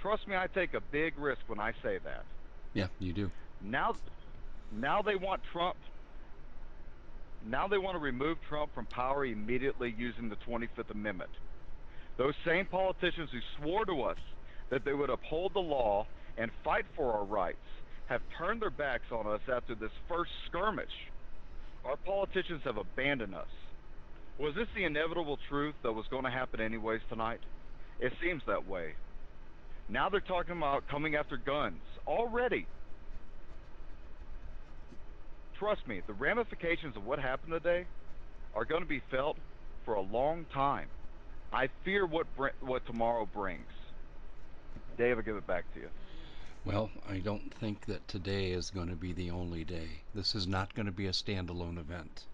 Trust 0.00 0.28
me, 0.28 0.36
I 0.36 0.46
take 0.46 0.74
a 0.74 0.80
big 0.80 1.18
risk 1.18 1.40
when 1.48 1.58
I 1.58 1.72
say 1.82 1.98
that. 2.04 2.24
Yeah, 2.72 2.86
you 3.00 3.12
do. 3.12 3.32
Now, 3.60 3.96
now 4.70 5.02
they 5.02 5.16
want 5.16 5.40
Trump. 5.50 5.74
Now 7.44 7.66
they 7.66 7.78
want 7.78 7.96
to 7.96 8.00
remove 8.00 8.38
Trump 8.48 8.72
from 8.72 8.86
power 8.86 9.26
immediately 9.26 9.92
using 9.98 10.28
the 10.28 10.36
25th 10.48 10.92
Amendment. 10.92 11.30
Those 12.16 12.34
same 12.44 12.64
politicians 12.64 13.30
who 13.32 13.40
swore 13.58 13.84
to 13.86 14.02
us 14.02 14.18
that 14.70 14.84
they 14.84 14.92
would 14.92 15.10
uphold 15.10 15.52
the 15.52 15.58
law 15.58 16.06
and 16.38 16.52
fight 16.62 16.84
for 16.94 17.12
our 17.12 17.24
rights 17.24 17.56
have 18.08 18.20
turned 18.38 18.62
their 18.62 18.70
backs 18.70 19.10
on 19.10 19.26
us 19.26 19.40
after 19.52 19.74
this 19.74 19.90
first 20.08 20.30
skirmish. 20.48 20.86
Our 21.84 21.96
politicians 21.96 22.62
have 22.64 22.76
abandoned 22.76 23.34
us. 23.34 23.48
Was 24.38 24.54
this 24.54 24.68
the 24.74 24.84
inevitable 24.84 25.38
truth 25.48 25.74
that 25.82 25.92
was 25.92 26.04
going 26.10 26.24
to 26.24 26.30
happen 26.30 26.60
anyways 26.60 27.00
tonight? 27.08 27.40
It 28.00 28.12
seems 28.22 28.42
that 28.46 28.68
way. 28.68 28.94
Now 29.88 30.08
they're 30.08 30.20
talking 30.20 30.56
about 30.56 30.88
coming 30.88 31.14
after 31.14 31.36
guns 31.36 31.80
already. 32.06 32.66
Trust 35.58 35.86
me, 35.86 36.02
the 36.06 36.12
ramifications 36.12 36.96
of 36.96 37.06
what 37.06 37.18
happened 37.18 37.52
today 37.52 37.86
are 38.54 38.64
going 38.64 38.82
to 38.82 38.88
be 38.88 39.00
felt 39.10 39.36
for 39.84 39.94
a 39.94 40.02
long 40.02 40.44
time. 40.52 40.88
I 41.52 41.68
fear 41.84 42.04
what 42.04 42.26
what 42.60 42.84
tomorrow 42.86 43.26
brings. 43.32 43.64
Dave, 44.98 45.16
I'll 45.16 45.22
give 45.22 45.36
it 45.36 45.46
back 45.46 45.64
to 45.74 45.80
you. 45.80 45.88
Well, 46.66 46.90
I 47.08 47.18
don't 47.18 47.54
think 47.54 47.86
that 47.86 48.08
today 48.08 48.50
is 48.50 48.70
going 48.70 48.88
to 48.88 48.96
be 48.96 49.12
the 49.12 49.30
only 49.30 49.62
day. 49.62 50.02
This 50.16 50.34
is 50.34 50.48
not 50.48 50.74
going 50.74 50.86
to 50.86 50.92
be 50.92 51.06
a 51.06 51.12
standalone 51.12 51.78
event. 51.78 52.24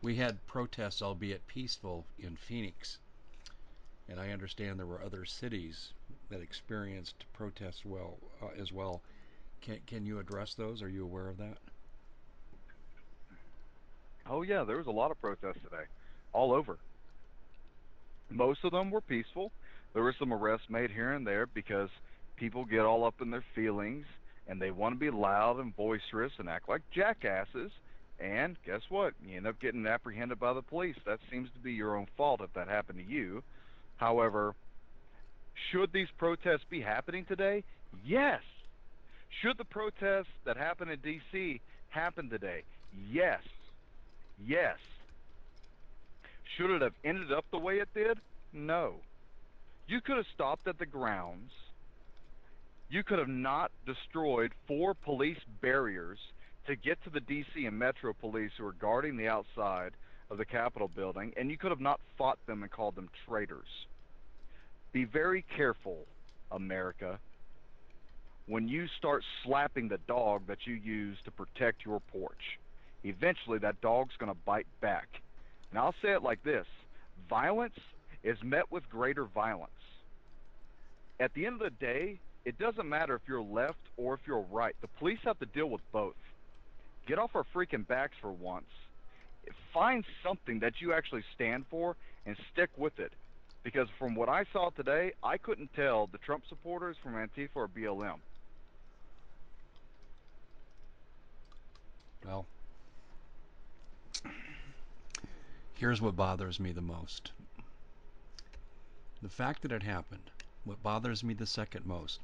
We 0.00 0.14
had 0.14 0.46
protests, 0.46 1.02
albeit 1.02 1.48
peaceful, 1.48 2.04
in 2.16 2.36
Phoenix, 2.36 2.98
and 4.08 4.20
I 4.20 4.30
understand 4.30 4.78
there 4.78 4.86
were 4.86 5.02
other 5.02 5.24
cities 5.24 5.88
that 6.30 6.40
experienced 6.40 7.24
protests 7.32 7.84
well 7.84 8.18
uh, 8.40 8.50
as 8.56 8.70
well. 8.70 9.02
Can 9.62 9.80
can 9.84 10.06
you 10.06 10.20
address 10.20 10.54
those? 10.54 10.80
Are 10.80 10.88
you 10.88 11.02
aware 11.02 11.28
of 11.28 11.38
that? 11.38 11.58
Oh 14.30 14.42
yeah, 14.42 14.62
there 14.62 14.76
was 14.76 14.86
a 14.86 14.92
lot 14.92 15.10
of 15.10 15.20
protests 15.20 15.62
today, 15.64 15.86
all 16.32 16.52
over. 16.52 16.78
Most 18.30 18.62
of 18.62 18.70
them 18.70 18.92
were 18.92 19.00
peaceful. 19.00 19.50
There 19.92 20.04
were 20.04 20.14
some 20.16 20.32
arrests 20.32 20.70
made 20.70 20.92
here 20.92 21.12
and 21.12 21.26
there 21.26 21.46
because 21.46 21.90
people 22.36 22.64
get 22.64 22.80
all 22.80 23.04
up 23.04 23.20
in 23.20 23.30
their 23.30 23.44
feelings 23.54 24.06
and 24.46 24.60
they 24.60 24.70
want 24.70 24.94
to 24.94 24.98
be 24.98 25.10
loud 25.10 25.58
and 25.58 25.74
boisterous 25.76 26.32
and 26.38 26.48
act 26.48 26.68
like 26.68 26.82
jackasses. 26.94 27.70
And 28.18 28.56
guess 28.64 28.82
what? 28.88 29.14
You 29.24 29.36
end 29.36 29.46
up 29.46 29.60
getting 29.60 29.86
apprehended 29.86 30.38
by 30.38 30.52
the 30.52 30.62
police. 30.62 30.96
That 31.06 31.18
seems 31.30 31.48
to 31.54 31.60
be 31.60 31.72
your 31.72 31.96
own 31.96 32.06
fault 32.16 32.40
if 32.42 32.52
that 32.54 32.68
happened 32.68 32.98
to 32.98 33.04
you. 33.04 33.42
However, 33.96 34.54
should 35.70 35.92
these 35.92 36.08
protests 36.18 36.64
be 36.68 36.80
happening 36.80 37.24
today? 37.24 37.64
Yes. 38.04 38.40
Should 39.40 39.58
the 39.58 39.64
protests 39.64 40.32
that 40.44 40.56
happened 40.56 40.90
in 40.90 41.00
D.C. 41.00 41.60
happen 41.88 42.28
today? 42.28 42.62
Yes. 43.10 43.40
Yes. 44.44 44.76
Should 46.56 46.70
it 46.70 46.82
have 46.82 46.94
ended 47.04 47.32
up 47.32 47.44
the 47.50 47.58
way 47.58 47.76
it 47.76 47.88
did? 47.94 48.18
No. 48.52 48.96
You 49.88 50.00
could 50.00 50.16
have 50.16 50.26
stopped 50.34 50.68
at 50.68 50.78
the 50.78 50.86
grounds. 50.86 51.50
You 52.92 53.02
could 53.02 53.18
have 53.18 53.26
not 53.26 53.70
destroyed 53.86 54.52
four 54.68 54.92
police 54.92 55.38
barriers 55.62 56.18
to 56.66 56.76
get 56.76 57.02
to 57.04 57.10
the 57.10 57.20
DC 57.20 57.66
and 57.66 57.78
Metro 57.78 58.12
police 58.12 58.50
who 58.58 58.66
are 58.66 58.74
guarding 58.74 59.16
the 59.16 59.28
outside 59.28 59.92
of 60.28 60.36
the 60.36 60.44
Capitol 60.44 60.90
building, 60.94 61.32
and 61.38 61.50
you 61.50 61.56
could 61.56 61.70
have 61.70 61.80
not 61.80 62.00
fought 62.18 62.38
them 62.46 62.62
and 62.62 62.70
called 62.70 62.94
them 62.94 63.08
traitors. 63.26 63.86
Be 64.92 65.04
very 65.04 65.42
careful, 65.56 66.04
America, 66.50 67.18
when 68.46 68.68
you 68.68 68.86
start 68.98 69.24
slapping 69.42 69.88
the 69.88 70.00
dog 70.06 70.42
that 70.48 70.66
you 70.66 70.74
use 70.74 71.16
to 71.24 71.30
protect 71.30 71.86
your 71.86 72.00
porch. 72.12 72.58
Eventually, 73.04 73.58
that 73.60 73.80
dog's 73.80 74.14
going 74.18 74.30
to 74.30 74.38
bite 74.44 74.66
back. 74.82 75.08
And 75.70 75.78
I'll 75.78 75.94
say 76.02 76.12
it 76.12 76.22
like 76.22 76.44
this 76.44 76.66
violence 77.30 77.78
is 78.22 78.36
met 78.44 78.70
with 78.70 78.86
greater 78.90 79.24
violence. 79.24 79.70
At 81.18 81.32
the 81.32 81.46
end 81.46 81.62
of 81.62 81.70
the 81.70 81.86
day, 81.86 82.20
it 82.44 82.58
doesn't 82.58 82.88
matter 82.88 83.14
if 83.14 83.22
you're 83.28 83.42
left 83.42 83.78
or 83.96 84.14
if 84.14 84.20
you're 84.26 84.44
right. 84.50 84.74
The 84.80 84.88
police 84.98 85.18
have 85.24 85.38
to 85.38 85.46
deal 85.46 85.66
with 85.70 85.82
both. 85.92 86.14
Get 87.06 87.18
off 87.18 87.34
our 87.34 87.44
freaking 87.54 87.86
backs 87.86 88.16
for 88.20 88.32
once. 88.32 88.66
Find 89.72 90.04
something 90.22 90.60
that 90.60 90.80
you 90.80 90.92
actually 90.92 91.24
stand 91.34 91.64
for 91.70 91.96
and 92.26 92.36
stick 92.52 92.70
with 92.76 92.98
it. 92.98 93.12
Because 93.64 93.88
from 93.98 94.14
what 94.14 94.28
I 94.28 94.44
saw 94.52 94.70
today, 94.70 95.12
I 95.22 95.36
couldn't 95.36 95.72
tell 95.74 96.08
the 96.08 96.18
Trump 96.18 96.44
supporters 96.48 96.96
from 97.02 97.14
Antifa 97.14 97.48
or 97.54 97.68
BLM. 97.68 98.18
Well, 102.24 102.46
here's 105.74 106.00
what 106.00 106.16
bothers 106.16 106.60
me 106.60 106.72
the 106.72 106.80
most. 106.80 107.32
The 109.22 109.28
fact 109.28 109.62
that 109.62 109.72
it 109.72 109.82
happened, 109.82 110.30
what 110.64 110.82
bothers 110.82 111.24
me 111.24 111.34
the 111.34 111.46
second 111.46 111.86
most, 111.86 112.20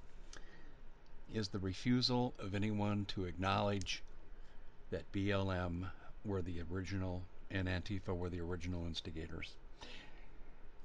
is 1.33 1.49
the 1.49 1.59
refusal 1.59 2.35
of 2.39 2.55
anyone 2.55 3.05
to 3.07 3.25
acknowledge 3.25 4.03
that 4.91 5.11
BLM 5.13 5.91
were 6.25 6.43
the 6.43 6.61
original 6.71 7.23
and 7.51 7.69
Antifa 7.69 8.15
were 8.17 8.29
the 8.29 8.41
original 8.41 8.87
instigators. 8.87 9.55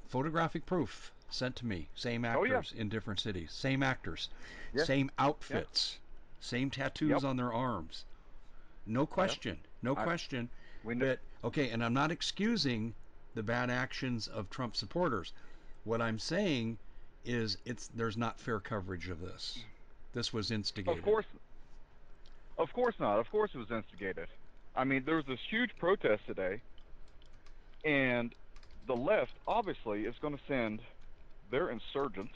Photographic 0.08 0.66
proof 0.66 1.12
sent 1.30 1.56
to 1.58 1.66
me, 1.66 1.90
same 1.96 2.24
Oh, 2.26 2.44
yeah. 2.44 2.58
actors 2.58 2.74
in 2.78 2.90
different 2.90 3.20
cities, 3.20 3.52
same 3.52 3.82
actors, 3.82 4.30
Yeah. 4.74 4.84
same 4.84 5.12
outfits, 5.18 6.00
same 6.40 6.70
tattoos 6.70 7.10
Yep. 7.10 7.24
on 7.24 7.38
their 7.38 7.52
arms. 7.52 8.06
No 8.86 9.06
question, 9.06 9.60
no 9.82 9.96
I- 9.96 10.04
question 10.04 10.50
We 10.84 10.96
know, 10.96 11.06
that 11.08 11.20
okay, 11.44 11.70
and 11.70 11.84
I'm 11.84 11.94
not 11.94 12.12
excusing 12.12 12.94
the 13.34 13.44
bad 13.44 13.70
actions 13.70 14.28
of 14.28 14.50
Trump 14.50 14.76
supporters. 14.76 15.34
What 15.86 16.02
I'm 16.02 16.20
saying 16.20 16.78
is 17.26 17.58
it's 17.66 17.88
there's 17.88 18.18
not 18.18 18.40
fair 18.40 18.60
coverage 18.60 19.08
of 19.10 19.22
this. 19.22 19.64
This 20.13 20.32
was 20.32 20.52
instigated. 20.52 20.99
Of 20.99 21.04
course, 21.04 21.26
of 22.58 22.71
course 22.73 22.95
not. 22.99 23.19
Of 23.19 23.30
course 23.32 23.52
it 23.54 23.58
was 23.58 23.71
instigated. 23.71 24.28
I 24.76 24.84
mean, 24.84 25.04
there 25.06 25.15
was 25.15 25.26
this 25.26 25.39
huge 25.49 25.71
protest 25.78 26.26
today, 26.28 26.62
and 27.84 28.34
the 28.88 28.95
left 28.95 29.34
obviously 29.47 30.06
is 30.06 30.15
going 30.21 30.36
to 30.36 30.43
send 30.47 30.80
their 31.52 31.69
insurgents 31.69 32.36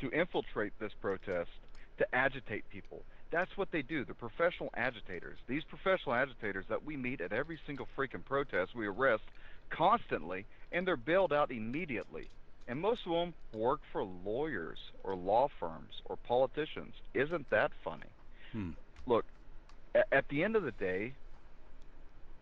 to 0.00 0.10
infiltrate 0.10 0.72
this 0.78 0.92
protest 1.00 1.50
to 1.98 2.14
agitate 2.14 2.68
people. 2.70 3.02
That's 3.30 3.56
what 3.56 3.70
they 3.70 3.82
do. 3.82 4.04
They're 4.04 4.14
professional 4.14 4.70
agitators. 4.74 5.38
These 5.46 5.64
professional 5.64 6.14
agitators 6.14 6.66
that 6.68 6.84
we 6.84 6.96
meet 6.96 7.20
at 7.20 7.32
every 7.32 7.58
single 7.66 7.88
freaking 7.96 8.24
protest, 8.24 8.74
we 8.74 8.86
arrest 8.86 9.22
constantly, 9.70 10.44
and 10.70 10.86
they're 10.86 10.96
bailed 10.96 11.32
out 11.32 11.50
immediately. 11.50 12.28
And 12.68 12.80
most 12.80 13.00
of 13.06 13.12
them 13.12 13.34
work 13.52 13.80
for 13.92 14.04
lawyers 14.04 14.78
or 15.02 15.14
law 15.14 15.48
firms 15.58 16.00
or 16.04 16.16
politicians. 16.16 16.94
Isn't 17.14 17.50
that 17.50 17.72
funny? 17.84 18.10
Hmm. 18.52 18.70
Look, 19.06 19.24
at, 19.94 20.06
at 20.12 20.28
the 20.28 20.44
end 20.44 20.56
of 20.56 20.62
the 20.62 20.72
day, 20.72 21.14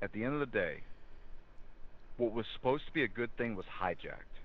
at 0.02 0.12
the 0.12 0.24
end 0.24 0.34
of 0.34 0.40
the 0.40 0.46
day, 0.46 0.82
what 2.16 2.32
was 2.32 2.46
supposed 2.54 2.86
to 2.86 2.92
be 2.92 3.02
a 3.02 3.08
good 3.08 3.34
thing 3.36 3.56
was 3.56 3.66
hijacked. 3.80 4.36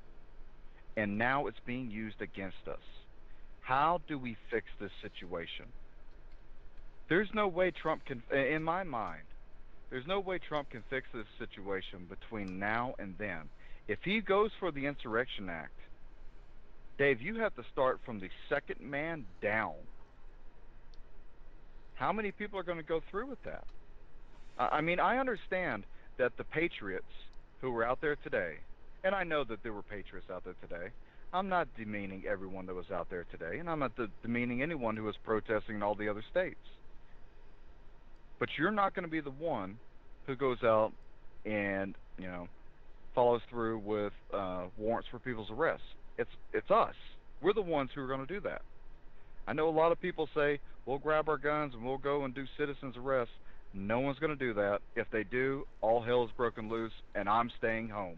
And 0.98 1.18
now 1.18 1.48
it's 1.48 1.60
being 1.66 1.92
used 1.92 2.22
against 2.22 2.68
us. 2.68 2.80
How 3.60 4.00
do 4.08 4.18
we 4.18 4.38
fix 4.50 4.68
this 4.80 4.92
situation? 5.02 5.66
There's 7.10 7.30
no 7.34 7.48
way 7.48 7.72
Trump 7.72 8.06
can, 8.06 8.24
in 8.32 8.64
my 8.64 8.84
mind, 8.84 9.24
there's 9.90 10.08
no 10.08 10.20
way 10.20 10.40
Trump 10.40 10.70
can 10.70 10.84
fix 10.90 11.08
this 11.14 11.26
situation 11.38 12.08
between 12.10 12.60
now 12.60 12.96
and 12.98 13.16
then. 13.18 13.50
If 13.88 14.00
he 14.04 14.22
goes 14.22 14.52
for 14.60 14.72
the 14.72 14.86
Insurrection 14.86 15.50
Act, 15.50 15.80
Dave, 16.98 17.22
you 17.22 17.40
have 17.40 17.56
to 17.56 17.64
start 17.72 18.00
from 18.06 18.20
the 18.20 18.30
second 18.50 18.80
man 18.80 19.26
down. 19.42 19.74
How 21.96 22.12
many 22.12 22.32
people 22.32 22.58
are 22.60 22.64
going 22.64 22.78
to 22.78 22.84
go 22.84 23.02
through 23.12 23.28
with 23.28 23.44
that? 23.44 23.64
I 24.58 24.82
mean, 24.82 25.00
I 25.00 25.18
understand 25.18 25.84
that 26.18 26.32
the 26.38 26.44
patriots 26.46 27.06
who 27.62 27.72
were 27.72 27.84
out 27.86 28.00
there 28.02 28.16
today, 28.16 28.56
and 29.04 29.14
I 29.14 29.24
know 29.24 29.44
that 29.44 29.62
there 29.64 29.74
were 29.74 29.84
patriots 29.84 30.28
out 30.32 30.44
there 30.46 30.56
today. 30.62 30.90
I'm 31.34 31.50
not 31.50 31.68
demeaning 31.78 32.24
everyone 32.26 32.66
that 32.68 32.76
was 32.76 32.90
out 32.92 33.10
there 33.10 33.26
today, 33.30 33.60
and 33.60 33.70
I'm 33.70 33.80
not 33.80 33.92
demeaning 34.24 34.62
anyone 34.62 34.96
who 34.96 35.04
was 35.04 35.16
protesting 35.24 35.76
in 35.76 35.84
all 35.84 35.96
the 35.96 36.08
other 36.08 36.24
states. 36.32 36.60
But 38.40 38.50
you're 38.58 38.72
not 38.72 38.96
going 38.96 39.04
to 39.04 39.12
be 39.12 39.22
the 39.22 39.32
one 39.32 39.78
who 40.28 40.36
goes 40.36 40.64
out 40.64 40.92
and 41.46 41.96
you 42.18 42.28
know 42.28 42.48
follows 43.16 43.42
through 43.50 43.80
with 43.80 44.14
uh, 44.34 44.66
warrants 44.78 45.08
for 45.10 45.20
people's 45.20 45.50
arrests. 45.50 45.88
It's 46.18 46.30
it's 46.54 46.70
us. 46.70 46.94
We're 47.42 47.54
the 47.54 47.62
ones 47.62 47.90
who 47.96 48.02
are 48.02 48.08
going 48.08 48.26
to 48.26 48.34
do 48.34 48.42
that. 48.42 48.62
I 49.48 49.54
know 49.54 49.70
a 49.70 49.72
lot 49.72 49.92
of 49.92 50.02
people 50.02 50.30
say 50.36 50.60
we'll 50.86 50.98
grab 50.98 51.30
our 51.30 51.38
guns 51.38 51.74
and 51.74 51.84
we'll 51.84 51.98
go 51.98 52.26
and 52.26 52.36
do 52.36 52.46
citizens 52.58 52.96
arrests. 52.98 53.34
No 53.74 54.00
one's 54.00 54.20
going 54.20 54.38
to 54.38 54.46
do 54.46 54.54
that. 54.54 54.80
If 54.96 55.08
they 55.12 55.24
do, 55.24 55.66
all 55.82 56.02
hell 56.02 56.24
is 56.24 56.30
broken 56.38 56.70
loose, 56.70 56.94
and 57.14 57.28
I'm 57.28 57.52
staying 57.58 57.90
home. 57.90 58.18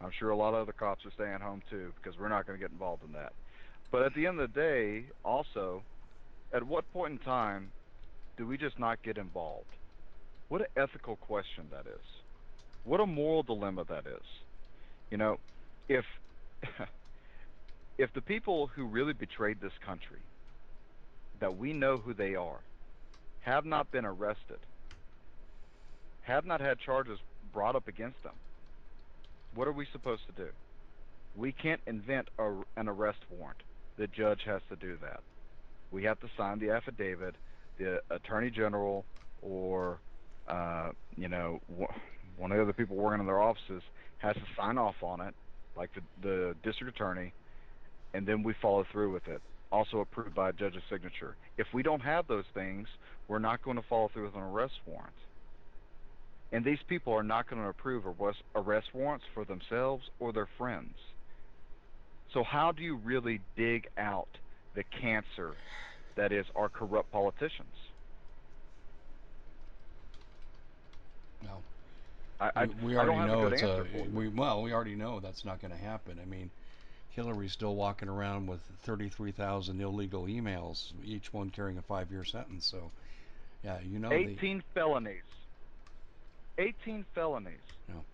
I'm 0.00 0.10
sure 0.18 0.30
a 0.30 0.36
lot 0.36 0.54
of 0.54 0.62
other 0.62 0.72
cops 0.72 1.04
are 1.04 1.10
staying 1.14 1.40
home 1.40 1.62
too 1.70 1.92
because 1.96 2.18
we're 2.18 2.28
not 2.28 2.46
going 2.46 2.58
to 2.58 2.62
get 2.62 2.70
involved 2.70 3.02
in 3.04 3.12
that. 3.12 3.32
But 3.90 4.02
at 4.02 4.14
the 4.14 4.26
end 4.26 4.38
of 4.38 4.52
the 4.52 4.60
day, 4.60 5.04
also, 5.24 5.82
at 6.52 6.62
what 6.62 6.90
point 6.92 7.12
in 7.12 7.18
time 7.18 7.70
do 8.36 8.46
we 8.46 8.56
just 8.56 8.78
not 8.78 9.02
get 9.02 9.18
involved? 9.18 9.66
What 10.48 10.60
an 10.60 10.68
ethical 10.76 11.16
question 11.16 11.66
that 11.72 11.86
is. 11.86 12.06
What 12.84 13.00
a 13.00 13.06
moral 13.06 13.42
dilemma 13.42 13.84
that 13.88 14.06
is. 14.06 14.24
You 15.10 15.16
know, 15.16 15.38
if 15.88 16.04
if 17.98 18.12
the 18.12 18.20
people 18.20 18.68
who 18.68 18.84
really 18.84 19.12
betrayed 19.12 19.60
this 19.60 19.72
country, 19.84 20.20
that 21.40 21.56
we 21.56 21.72
know 21.72 21.98
who 21.98 22.14
they 22.14 22.34
are, 22.34 22.60
have 23.40 23.64
not 23.64 23.90
been 23.90 24.04
arrested, 24.04 24.58
have 26.22 26.44
not 26.44 26.60
had 26.60 26.78
charges 26.78 27.18
brought 27.52 27.76
up 27.76 27.88
against 27.88 28.22
them, 28.22 28.34
what 29.54 29.66
are 29.66 29.72
we 29.72 29.86
supposed 29.92 30.22
to 30.26 30.44
do? 30.44 30.50
We 31.36 31.52
can't 31.52 31.80
invent 31.86 32.28
a, 32.38 32.52
an 32.76 32.88
arrest 32.88 33.20
warrant. 33.30 33.62
The 33.96 34.06
judge 34.06 34.42
has 34.44 34.62
to 34.68 34.76
do 34.76 34.96
that. 35.02 35.20
We 35.90 36.04
have 36.04 36.20
to 36.20 36.28
sign 36.36 36.58
the 36.58 36.70
affidavit. 36.70 37.34
The 37.78 38.02
attorney 38.10 38.50
general 38.50 39.04
or 39.40 40.00
uh, 40.48 40.90
you 41.16 41.28
know 41.28 41.60
one 42.38 42.52
of 42.52 42.56
the 42.56 42.62
other 42.62 42.72
people 42.72 42.96
working 42.96 43.20
in 43.20 43.26
their 43.26 43.42
offices 43.42 43.82
has 44.18 44.34
to 44.34 44.42
sign 44.56 44.78
off 44.78 44.94
on 45.02 45.20
it, 45.20 45.34
like 45.76 45.90
the, 45.94 46.00
the 46.22 46.54
district 46.62 46.96
attorney, 46.96 47.32
and 48.14 48.26
then 48.26 48.42
we 48.42 48.54
follow 48.60 48.84
through 48.90 49.12
with 49.12 49.26
it. 49.28 49.40
Also 49.70 49.98
approved 49.98 50.34
by 50.34 50.48
a 50.48 50.52
judge's 50.52 50.82
signature. 50.90 51.36
If 51.58 51.66
we 51.74 51.82
don't 51.82 52.00
have 52.00 52.26
those 52.26 52.46
things, 52.54 52.88
we're 53.28 53.38
not 53.38 53.62
going 53.62 53.76
to 53.76 53.82
follow 53.88 54.08
through 54.12 54.24
with 54.24 54.34
an 54.34 54.40
arrest 54.40 54.74
warrant. 54.86 55.12
And 56.50 56.64
these 56.64 56.78
people 56.88 57.12
are 57.12 57.22
not 57.22 57.50
going 57.50 57.60
to 57.60 57.68
approve 57.68 58.04
arrest, 58.06 58.38
arrest 58.54 58.88
warrants 58.94 59.26
for 59.34 59.44
themselves 59.44 60.04
or 60.18 60.32
their 60.32 60.48
friends. 60.56 60.94
So 62.32 62.42
how 62.42 62.72
do 62.72 62.82
you 62.82 62.96
really 62.96 63.40
dig 63.56 63.88
out 63.98 64.28
the 64.74 64.84
cancer 64.84 65.54
that 66.16 66.32
is 66.32 66.46
our 66.56 66.68
corrupt 66.68 67.12
politicians? 67.12 67.68
Well, 71.42 71.62
I, 72.40 72.50
I, 72.54 72.68
we, 72.82 72.96
I 72.96 73.00
already 73.00 73.18
have 73.18 73.28
know 73.28 73.46
it's 73.48 73.62
a 73.62 73.68
answer 73.68 73.84
for 73.90 73.98
you. 73.98 74.10
we 74.12 74.28
well 74.28 74.62
we 74.62 74.72
already 74.72 74.94
know 74.94 75.20
that's 75.20 75.44
not 75.44 75.60
going 75.60 75.72
to 75.72 75.78
happen. 75.78 76.20
I 76.22 76.24
mean, 76.24 76.50
Hillary's 77.10 77.52
still 77.52 77.74
walking 77.74 78.08
around 78.08 78.46
with 78.46 78.60
33,000 78.82 79.80
illegal 79.80 80.26
emails, 80.26 80.92
each 81.04 81.32
one 81.32 81.50
carrying 81.50 81.78
a 81.78 81.82
five-year 81.82 82.24
sentence. 82.24 82.64
So, 82.64 82.92
yeah, 83.64 83.78
you 83.84 83.98
know 83.98 84.08
the 84.08 84.14
18 84.14 84.62
felonies. 84.72 85.22
18 86.58 87.04
felonies. 87.14 87.54
No. 87.88 88.04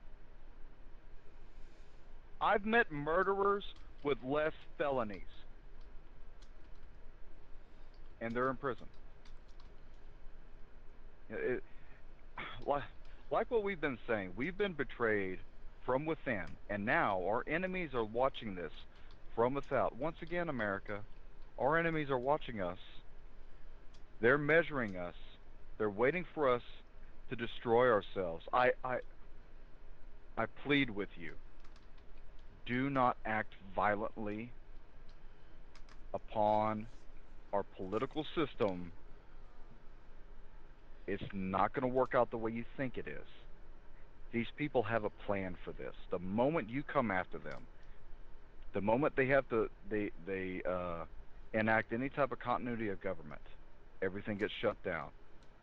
I've 2.41 2.65
met 2.65 2.91
murderers 2.91 3.65
with 4.03 4.19
less 4.25 4.53
felonies. 4.79 5.21
And 8.21 8.35
they're 8.35 8.49
in 8.49 8.57
prison. 8.57 8.87
It, 11.31 11.63
like, 12.67 12.83
like 13.31 13.51
what 13.51 13.63
we've 13.63 13.81
been 13.81 13.99
saying, 14.07 14.33
we've 14.37 14.57
been 14.57 14.73
betrayed 14.73 15.39
from 15.85 16.07
within, 16.07 16.45
and 16.71 16.85
now 16.85 17.23
our 17.27 17.45
enemies 17.47 17.91
are 17.95 18.05
watching 18.05 18.55
this 18.55 18.73
from 19.35 19.55
without. 19.55 19.97
Once 19.97 20.17
again, 20.23 20.49
America, 20.49 21.01
our 21.59 21.79
enemies 21.79 22.11
are 22.11 22.19
watching 22.19 22.61
us. 22.61 22.79
They're 24.21 24.39
measuring 24.39 24.97
us. 24.97 25.15
They're 25.79 25.91
waiting 25.91 26.25
for 26.35 26.53
us 26.55 26.63
to 27.31 27.37
destroy 27.37 27.91
ourselves. 27.91 28.45
I, 28.53 28.71
I, 28.85 28.99
I 30.39 30.47
plead 30.65 30.91
with 30.91 31.09
you. 31.21 31.33
Do 32.67 32.89
not 32.89 33.17
act 33.27 33.53
violently 33.75 34.51
upon 36.15 36.87
our 37.53 37.65
political 37.77 38.25
system. 38.35 38.93
It's 41.07 41.23
not 41.33 41.73
going 41.73 41.83
to 41.83 41.95
work 41.95 42.14
out 42.14 42.31
the 42.31 42.38
way 42.38 42.51
you 42.51 42.64
think 42.77 42.97
it 42.97 43.07
is. 43.07 43.27
These 44.33 44.47
people 44.57 44.83
have 44.83 45.05
a 45.05 45.11
plan 45.27 45.57
for 45.64 45.73
this. 45.73 45.95
The 46.11 46.19
moment 46.19 46.69
you 46.69 46.83
come 46.83 47.11
after 47.11 47.38
them, 47.38 47.62
the 48.73 48.81
moment 48.81 49.14
they 49.17 49.27
have 49.27 49.49
to 49.51 49.69
they 49.88 50.11
they 50.27 50.62
uh, 50.69 51.05
enact 51.53 51.93
any 51.93 52.09
type 52.09 52.33
of 52.33 52.40
continuity 52.40 52.88
of 52.88 53.01
government, 53.01 53.40
everything 54.03 54.38
gets 54.38 54.53
shut 54.61 54.83
down. 54.85 55.09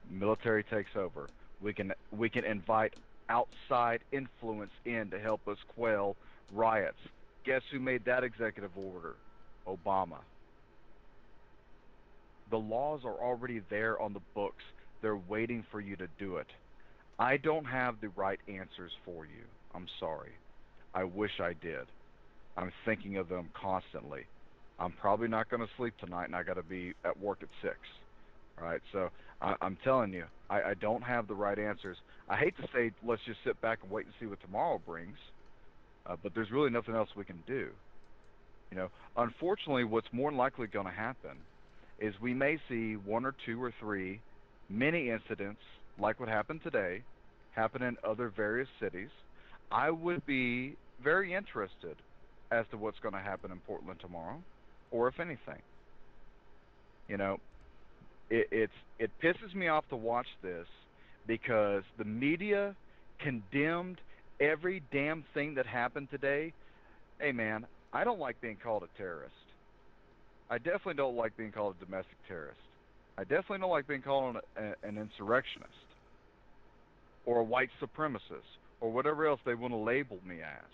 Military 0.10 0.64
takes 0.64 0.92
over. 0.96 1.28
We 1.62 1.74
can 1.74 1.94
we 2.12 2.30
can 2.30 2.46
invite 2.46 2.94
outside 3.30 4.02
influence 4.12 4.72
in 4.86 5.10
to 5.10 5.20
help 5.20 5.48
us 5.48 5.58
quell 5.76 6.16
riots. 6.54 6.98
Guess 7.46 7.62
who 7.72 7.80
made 7.80 8.06
that 8.06 8.24
executive 8.24 8.72
order? 8.78 9.16
Obama. 9.68 10.20
The 12.50 12.58
laws 12.58 13.02
are 13.06 13.14
already 13.14 13.62
there 13.70 14.00
on 14.00 14.14
the 14.14 14.20
books. 14.34 14.64
They're 15.02 15.16
waiting 15.16 15.66
for 15.72 15.82
you 15.82 15.96
to 15.98 16.08
do 16.20 16.38
it. 16.38 16.48
I 17.20 17.38
don't 17.38 17.66
have 17.66 18.02
the 18.02 18.10
right 18.10 18.40
answers 18.48 18.92
for 19.06 19.26
you. 19.26 19.44
I'm 19.74 19.88
sorry. 20.00 20.32
I 20.94 21.04
wish 21.04 21.40
I 21.40 21.54
did. 21.54 21.88
I'm 22.58 22.72
thinking 22.86 23.18
of 23.18 23.30
them 23.30 23.50
constantly. 23.60 24.26
I'm 24.80 24.92
probably 24.94 25.28
not 25.28 25.50
going 25.50 25.62
to 25.62 25.70
sleep 25.78 25.94
tonight, 26.00 26.26
and 26.26 26.36
I 26.36 26.44
got 26.44 26.56
to 26.56 26.64
be 26.64 26.94
at 27.06 27.20
work 27.20 27.40
at 27.42 27.50
six. 27.62 27.76
All 28.60 28.68
right, 28.68 28.82
so 28.92 29.10
I, 29.42 29.56
I'm 29.62 29.78
telling 29.84 30.12
you, 30.14 30.26
I, 30.50 30.62
I 30.62 30.74
don't 30.74 31.02
have 31.04 31.28
the 31.28 31.36
right 31.36 31.58
answers. 31.58 31.98
I 32.28 32.38
hate 32.38 32.56
to 32.58 32.68
say 32.74 32.92
let's 33.06 33.22
just 33.26 33.40
sit 33.46 33.60
back 33.62 33.80
and 33.84 33.92
wait 33.92 34.06
and 34.06 34.14
see 34.20 34.26
what 34.26 34.42
tomorrow 34.42 34.82
brings, 34.86 35.18
uh, 36.06 36.16
but 36.22 36.34
there's 36.36 36.52
really 36.52 36.70
nothing 36.70 36.96
else 36.96 37.10
we 37.16 37.24
can 37.24 37.42
do. 37.48 37.70
You 38.72 38.78
know, 38.78 38.90
unfortunately, 39.18 39.84
what's 39.84 40.08
more 40.12 40.32
likely 40.32 40.68
going 40.68 40.86
to 40.86 40.92
happen 40.92 41.38
is 42.00 42.14
we 42.22 42.34
may 42.34 42.58
see 42.68 42.96
one 42.96 43.26
or 43.26 43.36
two 43.46 43.62
or 43.62 43.74
three 43.80 44.20
mini 44.72 45.10
incidents 45.10 45.62
like 46.00 46.20
what 46.20 46.30
happened 46.30 46.62
today 46.64 47.02
happen 47.52 47.82
in 47.84 47.98
other 48.08 48.30
various 48.30 48.70
cities. 48.80 49.10
I 49.72 49.92
would 49.92 50.26
be 50.26 50.76
very 51.04 51.34
interested 51.34 51.96
as 52.52 52.66
to 52.72 52.78
what's 52.78 53.00
going 53.00 53.14
to 53.14 53.20
happen 53.20 53.52
in 53.52 53.60
Portland 53.60 54.00
tomorrow, 54.00 54.42
or 54.92 55.08
if 55.08 55.20
anything. 55.20 55.62
You 57.08 57.18
know, 57.18 57.40
it, 58.30 58.48
it's 58.52 58.74
it 59.00 59.12
pisses 59.22 59.54
me 59.54 59.68
off 59.68 59.88
to 59.90 59.96
watch 59.96 60.28
this 60.42 60.68
because 61.28 61.84
the 61.98 62.06
media 62.06 62.76
condemned 63.20 64.00
every 64.40 64.82
damn 64.92 65.24
thing 65.34 65.56
that 65.56 65.66
happened 65.66 66.10
today. 66.10 66.54
Hey 67.20 67.32
man, 67.32 67.66
I 67.94 68.04
don't 68.04 68.20
like 68.20 68.40
being 68.42 68.58
called 68.62 68.84
a 68.84 68.98
terrorist. 68.98 69.34
I 70.50 70.58
definitely 70.58 70.96
don't 70.96 71.16
like 71.16 71.36
being 71.38 71.52
called 71.52 71.76
a 71.82 71.86
domestic 71.86 72.18
terrorist. 72.28 72.60
I 73.18 73.24
definitely 73.24 73.60
don't 73.60 73.70
like 73.70 73.88
being 73.88 74.02
called 74.02 74.38
an, 74.56 74.74
an 74.84 74.98
insurrectionist 74.98 75.72
or 77.26 77.40
a 77.40 77.44
white 77.44 77.70
supremacist 77.82 78.50
or 78.80 78.92
whatever 78.92 79.28
else 79.28 79.40
they 79.46 79.54
want 79.54 79.74
to 79.74 79.78
label 79.78 80.18
me 80.28 80.42
as. 80.42 80.72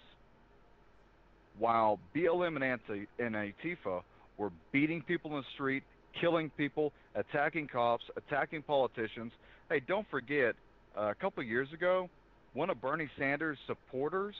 While 1.60 2.00
BLM 2.15 2.56
and, 2.56 2.63
Anti- 2.63 3.08
and 3.19 3.36
Antifa 3.36 4.02
were 4.38 4.52
beating 4.71 5.02
people 5.02 5.32
in 5.32 5.38
the 5.38 5.43
street, 5.56 5.84
killing 6.21 6.52
people, 6.58 6.93
attacking 7.15 7.67
cops, 7.67 8.04
attacking 8.15 8.62
politicians. 8.62 9.32
Hey, 9.69 9.82
don't 9.88 10.08
forget, 10.10 10.56
uh, 10.97 11.10
a 11.10 11.15
couple 11.15 11.43
years 11.43 11.67
ago, 11.73 12.10
one 12.54 12.69
of 12.69 12.82
Bernie 12.82 13.10
Sanders' 13.17 13.58
supporters 13.67 14.36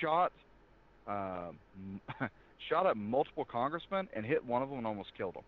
shot 0.00 0.32
uh, 1.06 1.50
shot 2.68 2.86
at 2.86 2.96
multiple 2.96 3.44
congressmen 3.44 4.08
and 4.14 4.24
hit 4.24 4.44
one 4.44 4.62
of 4.62 4.68
them 4.68 4.78
and 4.78 4.86
almost 4.86 5.10
killed 5.16 5.34
them. 5.34 5.44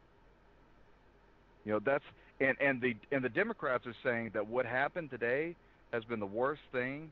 You 1.65 1.73
know 1.73 1.79
that's 1.79 2.05
and 2.41 2.57
and 2.61 2.81
the 2.81 2.97
and 3.11 3.25
the 3.25 3.29
Democrats 3.29 3.87
are 3.87 3.95
saying 4.03 4.31
that 4.35 4.47
what 4.47 4.67
happened 4.67 5.11
today 5.11 5.55
has 5.93 6.05
been 6.05 6.21
the 6.21 6.27
worst 6.27 6.63
thing 6.73 7.11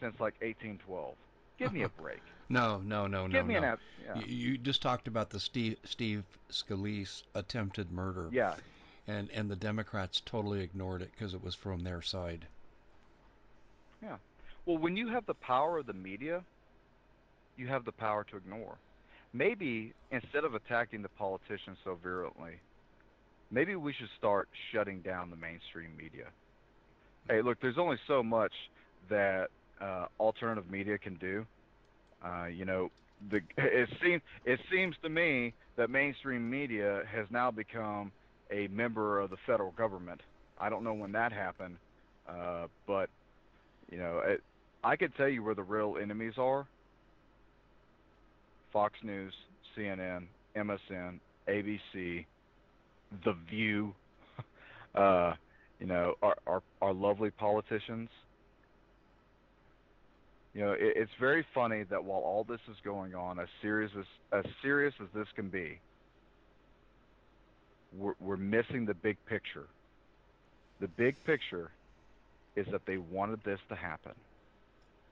since 0.00 0.14
like 0.20 0.34
1812. 0.40 1.14
Give 1.58 1.72
me 1.72 1.82
a 1.82 1.88
break. 2.00 2.20
No, 2.48 2.80
no, 2.84 3.06
no, 3.06 3.24
Give 3.24 3.44
no, 3.46 3.54
me 3.54 3.54
no. 3.54 3.62
an 3.62 3.78
yeah. 4.04 4.22
You, 4.22 4.26
you 4.26 4.58
just 4.58 4.82
talked 4.82 5.08
about 5.08 5.30
the 5.30 5.40
Steve 5.40 5.76
Steve 5.84 6.24
Scalise 6.50 7.22
attempted 7.34 7.90
murder, 7.90 8.28
yeah. 8.32 8.54
and 9.06 9.30
and 9.30 9.50
the 9.50 9.56
Democrats 9.56 10.22
totally 10.24 10.60
ignored 10.62 11.02
it 11.02 11.10
because 11.12 11.34
it 11.34 11.42
was 11.42 11.54
from 11.54 11.82
their 11.82 12.02
side. 12.02 12.46
Yeah. 14.02 14.16
Well, 14.64 14.78
when 14.78 14.96
you 14.96 15.08
have 15.08 15.26
the 15.26 15.34
power 15.34 15.78
of 15.78 15.86
the 15.86 15.92
media, 15.92 16.42
you 17.56 17.66
have 17.68 17.84
the 17.84 17.92
power 17.92 18.24
to 18.24 18.36
ignore. 18.36 18.76
Maybe 19.32 19.92
instead 20.10 20.44
of 20.44 20.54
attacking 20.54 21.02
the 21.02 21.08
politicians 21.08 21.78
so 21.84 21.98
virulently, 22.00 22.60
maybe 23.50 23.76
we 23.76 23.92
should 23.92 24.08
start 24.18 24.48
shutting 24.72 25.00
down 25.00 25.30
the 25.30 25.36
mainstream 25.36 25.96
media. 25.96 26.26
Hey, 27.28 27.42
look, 27.42 27.58
there's 27.60 27.78
only 27.78 27.96
so 28.06 28.22
much 28.22 28.52
that 29.08 29.48
uh, 29.80 30.06
alternative 30.18 30.70
media 30.70 30.98
can 30.98 31.14
do. 31.16 31.44
Uh, 32.24 32.46
you 32.46 32.64
know, 32.64 32.90
the 33.30 33.40
it 33.58 33.88
seems 34.02 34.22
it 34.44 34.60
seems 34.70 34.94
to 35.02 35.08
me 35.08 35.52
that 35.76 35.90
mainstream 35.90 36.48
media 36.48 37.02
has 37.12 37.26
now 37.30 37.50
become 37.50 38.12
a 38.50 38.68
member 38.68 39.20
of 39.20 39.30
the 39.30 39.36
federal 39.46 39.72
government. 39.72 40.20
I 40.58 40.70
don't 40.70 40.84
know 40.84 40.94
when 40.94 41.12
that 41.12 41.32
happened, 41.32 41.76
uh, 42.28 42.66
but 42.86 43.10
you 43.90 43.98
know, 43.98 44.20
it, 44.24 44.42
I 44.82 44.96
could 44.96 45.14
tell 45.16 45.28
you 45.28 45.42
where 45.42 45.54
the 45.54 45.62
real 45.62 45.96
enemies 46.00 46.34
are. 46.38 46.66
Fox 48.72 48.94
News, 49.02 49.32
CNN, 49.76 50.26
MSN, 50.56 51.18
ABC, 51.48 52.26
The 53.24 53.34
View, 53.48 53.94
uh, 54.94 55.34
you 55.80 55.86
know, 55.86 56.14
our, 56.22 56.36
our 56.46 56.62
our 56.80 56.92
lovely 56.92 57.30
politicians. 57.30 58.08
You 60.54 60.62
know, 60.62 60.72
it, 60.72 60.94
it's 60.96 61.12
very 61.20 61.44
funny 61.54 61.82
that 61.84 62.02
while 62.02 62.20
all 62.20 62.44
this 62.44 62.60
is 62.70 62.76
going 62.82 63.14
on, 63.14 63.38
as 63.38 63.48
serious 63.60 63.92
as 63.98 64.06
as 64.32 64.44
serious 64.62 64.94
as 65.00 65.08
this 65.14 65.28
can 65.34 65.48
be, 65.48 65.78
we're, 67.96 68.14
we're 68.20 68.36
missing 68.36 68.86
the 68.86 68.94
big 68.94 69.16
picture. 69.26 69.66
The 70.80 70.88
big 70.88 71.16
picture 71.24 71.70
is 72.54 72.66
that 72.70 72.86
they 72.86 72.96
wanted 72.96 73.42
this 73.44 73.60
to 73.68 73.74
happen. 73.74 74.12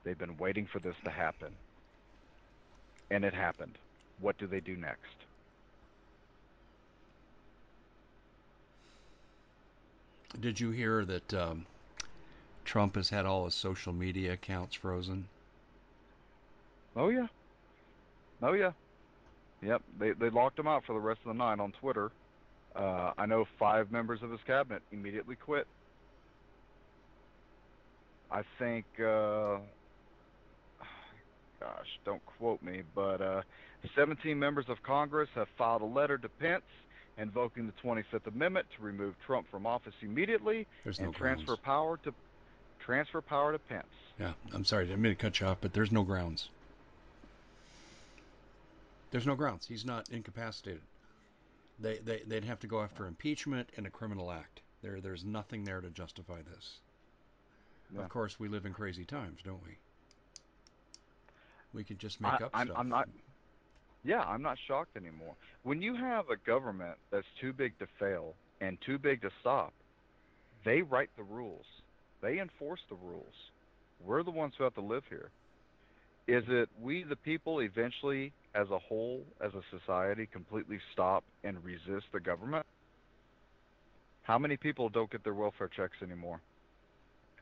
They've 0.05 0.19
been 0.19 0.37
waiting 0.37 0.67
for 0.71 0.79
this 0.79 0.95
to 1.05 1.11
happen. 1.11 1.53
And 3.11 3.25
it 3.25 3.35
happened. 3.35 3.79
What 4.21 4.39
do 4.39 4.47
they 4.47 4.61
do 4.61 4.77
next? 4.77 5.15
Did 10.41 10.61
you 10.61 10.71
hear 10.71 11.05
that 11.05 11.35
um, 11.35 11.67
Trump 12.65 12.97
has 12.97 13.09
had 13.09 13.27
all 13.27 13.45
his 13.45 13.55
social 13.55 13.93
media 13.93 14.33
accounts 14.33 14.75
frozen? 14.75 15.29
Oh 16.97 17.09
yeah. 17.09 17.27
Oh 18.43 18.53
yeah. 18.53 18.73
Yep. 19.63 19.83
They 19.99 20.13
they 20.13 20.31
locked 20.31 20.59
him 20.59 20.67
out 20.67 20.85
for 20.85 20.93
the 20.93 21.01
rest 21.01 21.21
of 21.25 21.29
the 21.29 21.39
night 21.39 21.61
on 21.61 21.73
Twitter. 21.73 22.11
Uh, 22.75 23.13
I 23.17 23.27
know 23.27 23.47
five 23.59 23.93
members 23.93 24.23
of 24.23 24.31
his 24.31 24.41
cabinet 24.47 24.83
immediately 24.91 25.37
quit. 25.37 25.67
I 28.31 28.43
think, 28.59 28.85
uh, 28.99 29.59
gosh, 31.61 32.01
don't 32.05 32.25
quote 32.39 32.61
me, 32.63 32.83
but 32.95 33.21
uh, 33.21 33.43
17 33.95 34.37
members 34.37 34.65
of 34.69 34.83
Congress 34.83 35.29
have 35.37 35.47
filed 35.57 35.83
a 35.83 35.87
letter 35.87 36.19
to 36.19 36.29
Pence 36.29 36.65
invoking 37.19 37.67
the 37.67 37.73
25th 37.89 38.27
Amendment 38.27 38.67
to 38.77 38.83
remove 38.83 39.15
Trump 39.25 39.49
from 39.51 39.67
office 39.67 39.95
immediately 40.03 40.67
There's 40.83 40.99
and 40.99 41.09
no 41.09 41.13
transfer 41.13 41.57
power 41.57 41.97
to 41.99 42.13
transfer 42.81 43.21
power 43.21 43.53
to 43.53 43.59
Pence. 43.59 43.87
Yeah, 44.19 44.33
I'm 44.53 44.65
sorry, 44.65 44.85
I 44.85 44.87
didn't 44.89 45.03
mean 45.03 45.13
to 45.13 45.21
cut 45.21 45.41
you 45.41 45.47
off, 45.47 45.59
but 45.61 45.73
there's 45.73 45.93
no 45.93 46.03
grounds. 46.03 46.49
There's 49.11 49.27
no 49.27 49.37
grounds. 49.37 49.67
He's 49.67 49.85
not 49.85 50.09
incapacitated. 50.11 50.83
They, 51.79 51.99
they 51.99 52.23
they'd 52.27 52.45
have 52.45 52.61
to 52.61 52.67
go 52.67 52.83
after 52.83 53.07
impeachment 53.07 53.69
and 53.77 53.87
a 53.87 53.91
criminal 53.91 54.31
act. 54.31 54.61
There 54.83 55.01
there's 55.01 55.25
nothing 55.25 55.65
there 55.65 55.81
to 55.81 55.91
justify 55.91 56.43
this. 56.43 56.79
Yeah. 57.95 58.01
Of 58.01 58.09
course, 58.09 58.39
we 58.39 58.49
live 58.49 58.67
in 58.67 58.73
crazy 58.73 59.05
times, 59.05 59.41
don't 59.45 59.63
we? 59.65 59.77
We 61.73 61.85
could 61.85 61.99
just 61.99 62.21
make 62.21 62.33
I, 62.33 62.45
up 62.45 62.51
I'm, 62.55 62.67
stuff. 62.67 62.79
I'm 62.79 62.89
not. 62.89 63.09
Yeah, 64.05 64.21
I'm 64.21 64.43
not 64.43 64.59
shocked 64.69 64.97
anymore. 64.97 65.35
When 65.63 65.81
you 65.81 65.97
have 65.97 66.27
a 66.29 66.37
government 66.47 66.99
that's 67.11 67.27
too 67.41 67.53
big 67.53 67.79
to 67.79 67.87
fail 67.99 68.35
and 68.61 68.77
too 68.85 68.99
big 68.99 69.23
to 69.23 69.31
stop, 69.41 69.73
they 70.65 70.83
write 70.83 71.11
the 71.17 71.23
rules. 71.23 71.65
They 72.23 72.39
enforce 72.39 72.81
the 72.91 72.97
rules. 72.97 73.35
We're 74.05 74.23
the 74.23 74.31
ones 74.31 74.53
who 74.57 74.65
have 74.65 74.75
to 74.75 74.83
live 74.83 75.05
here. 75.09 75.31
Is 76.27 76.45
it 76.49 76.69
we, 76.81 77.03
the 77.03 77.17
people, 77.17 77.61
eventually, 77.61 78.33
as 78.55 78.71
a 78.71 78.79
whole, 78.79 79.23
as 79.43 79.53
a 79.55 79.79
society, 79.79 80.29
completely 80.31 80.79
stop 80.93 81.25
and 81.43 81.63
resist 81.65 82.07
the 82.13 82.21
government? 82.21 82.65
How 84.23 84.39
many 84.39 84.57
people 84.57 84.89
don't 84.89 85.11
get 85.11 85.23
their 85.23 85.35
welfare 85.35 85.69
checks 85.69 85.97
anymore? 86.03 86.41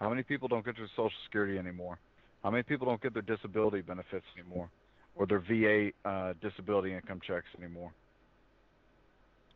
How 0.01 0.09
many 0.09 0.25
people 0.25 0.49
don't 0.49 0.65
get 0.65 0.77
their 0.77 0.89
Social 0.97 1.13
Security 1.27 1.59
anymore? 1.59 1.99
How 2.43 2.51
many 2.51 2.65
people 2.65 2.89
don't 2.89 3.01
get 3.01 3.13
their 3.13 3.23
disability 3.23 3.83
benefits 3.83 4.27
anymore, 4.37 4.69
or 5.15 5.27
their 5.27 5.41
VA 5.41 5.91
uh, 6.05 6.35
disability 6.41 6.95
income 6.95 7.21
checks 7.27 7.47
anymore? 7.59 7.93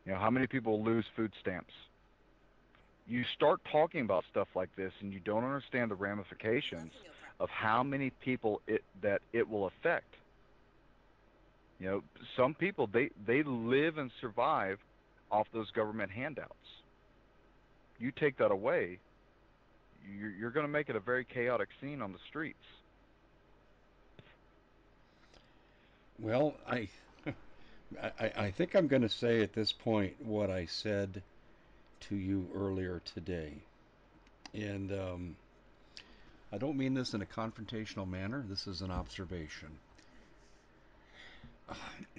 You 0.04 0.12
know, 0.12 0.18
how 0.18 0.30
many 0.30 0.46
people 0.46 0.84
lose 0.84 1.04
food 1.16 1.32
stamps? 1.40 1.72
You 3.08 3.24
start 3.34 3.60
talking 3.70 4.02
about 4.02 4.24
stuff 4.30 4.48
like 4.54 4.70
this, 4.76 4.92
and 5.00 5.12
you 5.12 5.20
don't 5.20 5.44
understand 5.44 5.90
the 5.90 5.94
ramifications 5.94 6.92
of 7.38 7.48
how 7.50 7.82
many 7.82 8.10
people 8.24 8.62
it 8.66 8.82
that 9.02 9.20
it 9.32 9.48
will 9.48 9.66
affect. 9.66 10.14
You 11.78 11.86
know, 11.86 12.02
some 12.36 12.54
people 12.54 12.88
they 12.92 13.10
they 13.26 13.42
live 13.44 13.98
and 13.98 14.10
survive 14.20 14.78
off 15.30 15.46
those 15.52 15.70
government 15.72 16.10
handouts. 16.10 16.54
You 17.98 18.12
take 18.12 18.38
that 18.38 18.50
away, 18.50 18.98
you're, 20.18 20.30
you're 20.30 20.50
going 20.50 20.66
to 20.66 20.72
make 20.72 20.88
it 20.88 20.96
a 20.96 21.00
very 21.00 21.24
chaotic 21.24 21.68
scene 21.80 22.02
on 22.02 22.12
the 22.12 22.18
streets. 22.28 22.58
Well, 26.18 26.54
I, 26.68 26.88
I, 28.02 28.32
I 28.36 28.50
think 28.50 28.74
I'm 28.74 28.88
going 28.88 29.02
to 29.02 29.08
say 29.08 29.42
at 29.42 29.52
this 29.52 29.72
point 29.72 30.14
what 30.24 30.50
I 30.50 30.66
said 30.66 31.22
to 32.08 32.16
you 32.16 32.48
earlier 32.54 33.02
today, 33.04 33.52
and 34.54 34.92
um, 34.92 35.36
I 36.52 36.58
don't 36.58 36.76
mean 36.76 36.94
this 36.94 37.14
in 37.14 37.22
a 37.22 37.26
confrontational 37.26 38.08
manner. 38.08 38.44
This 38.48 38.66
is 38.66 38.80
an 38.80 38.90
observation. 38.90 39.78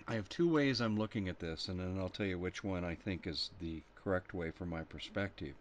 I 0.08 0.16
have 0.16 0.28
two 0.28 0.50
ways 0.50 0.82
I'm 0.82 0.98
looking 0.98 1.30
at 1.30 1.40
this, 1.40 1.70
and 1.70 1.80
then 1.80 1.98
I'll 1.98 2.10
tell 2.10 2.26
you 2.26 2.38
which 2.38 2.64
one 2.64 2.84
I 2.84 2.96
think 2.96 3.26
is 3.26 3.50
the 3.60 3.82
correct 4.04 4.34
way 4.34 4.52
from 4.52 4.70
my 4.70 4.84
perspective. 4.84 5.54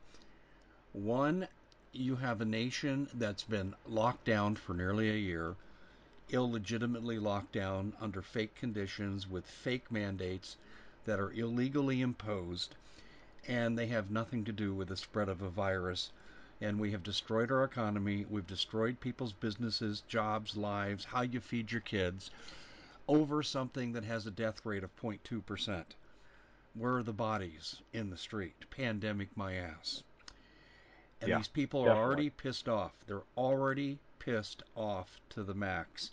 One, 0.93 1.47
you 1.93 2.17
have 2.17 2.41
a 2.41 2.45
nation 2.45 3.09
that's 3.15 3.45
been 3.45 3.75
locked 3.87 4.25
down 4.25 4.57
for 4.57 4.75
nearly 4.75 5.11
a 5.11 5.15
year, 5.15 5.55
illegitimately 6.31 7.19
locked 7.19 7.53
down 7.53 7.93
under 8.01 8.21
fake 8.23 8.55
conditions 8.55 9.29
with 9.29 9.47
fake 9.47 9.91
mandates 9.91 10.57
that 11.05 11.21
are 11.21 11.33
illegally 11.33 12.01
imposed, 12.01 12.75
and 13.47 13.79
they 13.79 13.87
have 13.87 14.11
nothing 14.11 14.45
to 14.45 14.53
do 14.53 14.75
with 14.75 14.89
the 14.89 14.97
spread 14.97 15.29
of 15.29 15.41
a 15.43 15.49
virus. 15.51 16.11
And 16.61 16.81
we 16.81 16.91
have 16.93 17.03
destroyed 17.03 17.53
our 17.53 17.65
economy. 17.65 18.25
We've 18.29 18.47
destroyed 18.47 18.99
people's 19.01 19.33
businesses, 19.35 20.03
jobs, 20.09 20.57
lives, 20.57 21.05
how 21.05 21.21
you 21.23 21.41
feed 21.41 21.71
your 21.71 21.83
kids 21.83 22.31
over 23.09 23.43
something 23.43 23.93
that 23.93 24.05
has 24.05 24.27
a 24.27 24.31
death 24.31 24.65
rate 24.65 24.83
of 24.83 24.95
0.2%. 24.97 25.85
Where 26.75 26.97
are 26.97 27.03
the 27.03 27.13
bodies 27.13 27.83
in 27.93 28.11
the 28.11 28.17
street? 28.17 28.69
Pandemic 28.71 29.37
my 29.37 29.55
ass. 29.55 30.03
And 31.21 31.29
Yeah, 31.31 31.39
these 31.39 31.49
people 31.49 31.83
are 31.83 31.87
definitely. 31.89 32.05
already 32.05 32.31
pissed 32.31 32.69
off. 32.69 32.93
They're 33.07 33.23
already 33.37 33.99
pissed 34.19 34.63
off 34.75 35.21
to 35.31 35.43
the 35.45 35.55
max. 35.55 36.11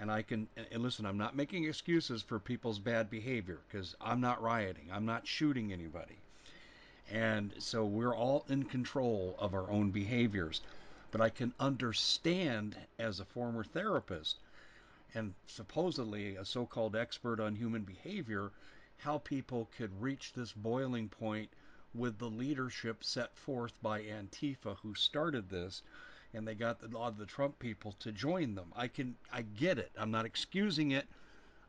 And 0.00 0.10
I 0.10 0.22
can, 0.22 0.48
and 0.70 0.82
listen, 0.82 1.04
I'm 1.04 1.18
not 1.18 1.34
making 1.34 1.64
excuses 1.64 2.22
for 2.22 2.38
people's 2.38 2.78
bad 2.78 3.10
behavior 3.10 3.58
because 3.68 3.96
I'm 4.00 4.20
not 4.20 4.40
rioting. 4.40 4.88
I'm 4.92 5.06
not 5.06 5.26
shooting 5.26 5.72
anybody. 5.72 6.18
And 7.10 7.52
so 7.58 7.84
we're 7.84 8.14
all 8.14 8.44
in 8.48 8.64
control 8.64 9.34
of 9.38 9.54
our 9.54 9.70
own 9.70 9.90
behaviors. 9.90 10.60
But 11.10 11.20
I 11.20 11.30
can 11.30 11.52
understand 11.58 12.76
as 12.98 13.18
a 13.18 13.24
former 13.24 13.64
therapist 13.64 14.36
and 15.14 15.34
supposedly 15.46 16.36
a 16.36 16.44
so 16.44 16.66
called 16.66 16.94
expert 16.94 17.40
on 17.40 17.56
human 17.56 17.82
behavior 17.82 18.52
how 18.98 19.18
people 19.18 19.70
could 19.76 20.02
reach 20.02 20.32
this 20.32 20.52
boiling 20.52 21.08
point 21.08 21.50
with 21.94 22.18
the 22.18 22.28
leadership 22.28 23.02
set 23.02 23.36
forth 23.36 23.80
by 23.80 24.02
Antifa, 24.02 24.76
who 24.82 24.94
started 24.94 25.48
this, 25.48 25.82
and 26.34 26.46
they 26.46 26.54
got 26.54 26.82
a 26.82 26.96
lot 26.96 27.08
of 27.08 27.18
the 27.18 27.26
Trump 27.26 27.58
people 27.58 27.92
to 28.00 28.12
join 28.12 28.54
them. 28.54 28.72
I 28.76 28.88
can, 28.88 29.16
I 29.32 29.42
get 29.42 29.78
it. 29.78 29.90
I'm 29.96 30.10
not 30.10 30.26
excusing 30.26 30.90
it. 30.90 31.06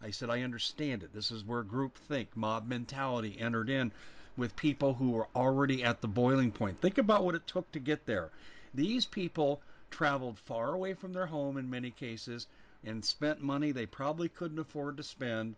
I 0.02 0.12
said 0.12 0.30
I 0.30 0.42
understand 0.42 1.04
it. 1.04 1.14
This 1.14 1.32
is 1.32 1.44
where 1.44 1.64
groupthink, 1.64 2.28
mob 2.36 2.68
mentality 2.68 3.38
entered 3.40 3.70
in 3.70 3.92
with 4.38 4.56
people 4.56 4.94
who 4.94 5.12
were 5.12 5.28
already 5.36 5.84
at 5.84 6.02
the 6.02 6.08
boiling 6.08 6.52
point. 6.52 6.80
Think 6.82 6.98
about 6.98 7.26
what 7.26 7.36
it 7.36 7.48
took 7.48 7.72
to 7.72 7.80
get 7.80 8.06
there. 8.06 8.32
These 8.74 9.06
people 9.06 9.62
traveled 9.92 10.40
far 10.40 10.74
away 10.74 10.94
from 10.94 11.14
their 11.14 11.26
home 11.26 11.58
in 11.58 11.70
many 11.70 11.92
cases 11.92 12.48
and 12.84 13.04
spent 13.04 13.42
money 13.42 13.72
they 13.72 13.86
probably 13.86 14.30
couldn't 14.30 14.60
afford 14.60 14.96
to 14.98 15.04
spend, 15.04 15.56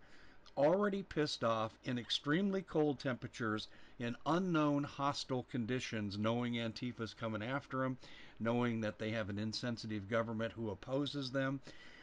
already 0.56 1.02
pissed 1.02 1.44
off 1.44 1.78
in 1.84 1.98
extremely 1.98 2.62
cold 2.62 2.98
temperatures 2.98 3.68
in 3.98 4.16
unknown 4.26 4.82
hostile 4.82 5.44
conditions, 5.44 6.18
knowing 6.18 6.58
Antifa's 6.58 7.14
coming 7.14 7.42
after 7.42 7.78
them, 7.78 7.96
knowing 8.42 8.80
that 8.80 8.98
they 8.98 9.10
have 9.10 9.30
an 9.30 9.38
insensitive 9.38 10.08
government 10.08 10.52
who 10.52 10.70
opposes 10.70 11.30
them. 11.30 11.60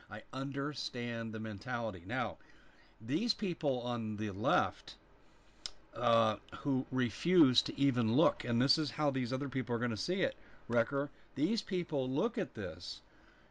I 0.10 0.24
understand 0.34 1.34
the 1.34 1.40
mentality. 1.40 2.04
Now, 2.06 2.38
these 3.02 3.34
people 3.34 3.82
on 3.82 4.18
the 4.18 4.32
left 4.32 4.96
uh, 5.96 6.38
who 6.60 6.86
refuse 6.92 7.62
to 7.64 7.80
even 7.80 8.14
look, 8.16 8.44
and 8.44 8.62
this 8.62 8.78
is 8.78 8.92
how 8.92 9.12
these 9.12 9.34
other 9.34 9.50
people 9.50 9.76
are 9.76 9.80
going 9.80 9.92
to 9.92 9.98
see 9.98 10.22
it, 10.22 10.36
Wrecker. 10.68 11.10
These 11.36 11.62
people 11.62 12.10
look 12.10 12.38
at 12.38 12.54
this 12.54 13.02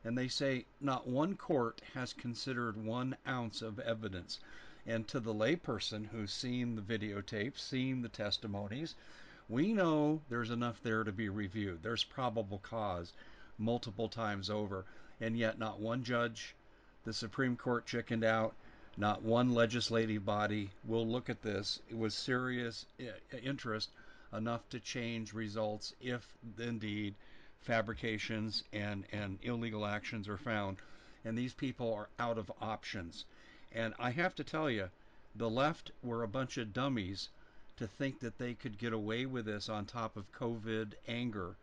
and 0.05 0.17
they 0.17 0.29
say 0.29 0.65
not 0.81 1.07
one 1.07 1.37
court 1.37 1.83
has 1.95 2.13
considered 2.13 2.77
one 2.77 3.17
ounce 3.27 3.63
of 3.63 3.79
evidence. 3.81 4.39
And 4.87 5.07
to 5.09 5.21
the 5.21 5.35
layperson 5.35 6.07
who's 6.07 6.33
seen 6.33 6.77
the 6.77 6.83
videotapes, 6.83 7.59
seen 7.59 8.01
the 8.01 8.09
testimonies, 8.09 8.95
we 9.51 9.73
know 9.73 10.21
there's 10.29 10.51
enough 10.51 10.83
there 10.83 11.05
to 11.05 11.13
be 11.13 11.31
reviewed. 11.31 11.83
There's 11.83 12.05
probable 12.05 12.59
cause 12.59 13.15
multiple 13.57 14.09
times 14.09 14.51
over. 14.51 14.85
And 15.21 15.37
yet, 15.37 15.59
not 15.59 15.81
one 15.81 16.05
judge, 16.05 16.55
the 17.05 17.15
Supreme 17.15 17.57
Court 17.57 17.87
chickened 17.87 18.25
out. 18.25 18.55
Not 18.99 19.23
one 19.23 19.55
legislative 19.55 20.25
body 20.25 20.71
will 20.85 21.07
look 21.07 21.31
at 21.31 21.43
this 21.43 21.81
with 21.91 22.13
serious 22.13 22.85
eh, 23.01 23.11
eh, 23.33 23.39
interest 23.39 23.91
enough 24.33 24.69
to 24.69 24.81
change 24.81 25.33
results 25.33 25.95
if 26.01 26.37
indeed 26.59 27.15
fabrications 27.61 28.65
and, 28.73 29.05
and 29.13 29.39
illegal 29.43 29.87
actions 29.87 30.29
are 30.29 30.37
found. 30.37 30.77
And 31.25 31.39
these 31.39 31.55
people 31.55 31.95
are 31.95 32.09
out 32.19 32.39
of 32.39 32.53
options. 32.61 33.25
And 33.73 33.95
I 33.99 34.11
have 34.11 34.35
to 34.35 34.45
tell 34.45 34.69
you, 34.69 34.91
the 35.35 35.49
left 35.49 35.93
were 36.03 36.23
a 36.23 36.29
bunch 36.29 36.59
of 36.59 36.73
dummies 36.73 37.31
to 37.79 37.87
think 37.87 38.21
that 38.21 38.39
they 38.39 38.55
could 38.55 38.79
get 38.79 38.93
away 38.93 39.27
with 39.27 39.47
this 39.47 39.69
on 39.69 39.87
top 39.87 40.17
of 40.17 40.31
COVID 40.33 40.93
anger 41.07 41.57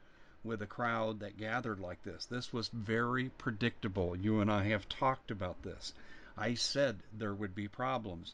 with 0.43 0.61
a 0.61 0.67
crowd 0.67 1.19
that 1.21 1.37
gathered 1.37 1.79
like 1.79 2.03
this. 2.03 2.25
This 2.25 2.53
was 2.53 2.69
very 2.69 3.29
predictable. 3.29 4.15
You 4.15 4.41
and 4.41 4.51
I 4.51 4.65
have 4.65 4.87
talked 4.87 5.31
about 5.31 5.61
this. 5.63 5.93
I 6.37 6.53
said 6.53 6.99
there 7.13 7.33
would 7.33 7.55
be 7.55 7.67
problems. 7.67 8.33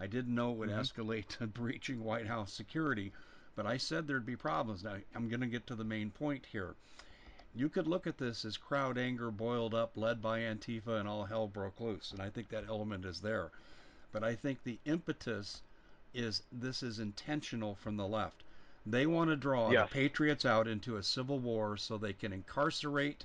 I 0.00 0.06
didn't 0.06 0.34
know 0.34 0.52
it 0.52 0.58
would 0.58 0.70
Mhm. 0.70 0.78
escalate 0.80 1.26
to 1.38 1.46
breaching 1.46 2.04
White 2.04 2.26
House 2.28 2.52
security, 2.52 3.12
but 3.56 3.66
I 3.66 3.76
said 3.78 4.06
there'd 4.06 4.24
be 4.26 4.36
problems. 4.36 4.84
Now, 4.84 4.96
I'm 5.14 5.28
going 5.28 5.40
to 5.40 5.46
get 5.48 5.66
to 5.68 5.74
the 5.74 5.84
main 5.84 6.10
point 6.10 6.46
here. 6.46 6.76
You 7.54 7.68
could 7.68 7.88
look 7.88 8.06
at 8.06 8.18
this 8.18 8.44
as 8.44 8.56
crowd 8.56 8.96
anger 8.98 9.30
boiled 9.32 9.74
up, 9.74 9.96
led 9.96 10.22
by 10.22 10.40
Antifa, 10.40 11.00
and 11.00 11.08
all 11.08 11.24
hell 11.24 11.48
broke 11.48 11.80
loose. 11.80 12.12
And 12.12 12.22
I 12.22 12.30
think 12.30 12.50
that 12.50 12.68
element 12.68 13.04
is 13.04 13.20
there. 13.20 13.50
But 14.12 14.22
I 14.22 14.36
think 14.36 14.62
the 14.62 14.78
impetus 14.84 15.62
is 16.14 16.42
this 16.50 16.82
is 16.82 16.98
intentional 16.98 17.74
from 17.74 17.96
the 17.96 18.06
left. 18.06 18.42
They 18.86 19.06
want 19.06 19.30
to 19.30 19.36
draw 19.36 19.70
Yes. 19.70 19.88
the 19.88 19.94
patriots 19.94 20.44
out 20.44 20.66
into 20.66 20.96
a 20.96 21.02
civil 21.02 21.38
war 21.38 21.76
so 21.76 21.98
they 21.98 22.12
can 22.12 22.32
incarcerate 22.32 23.24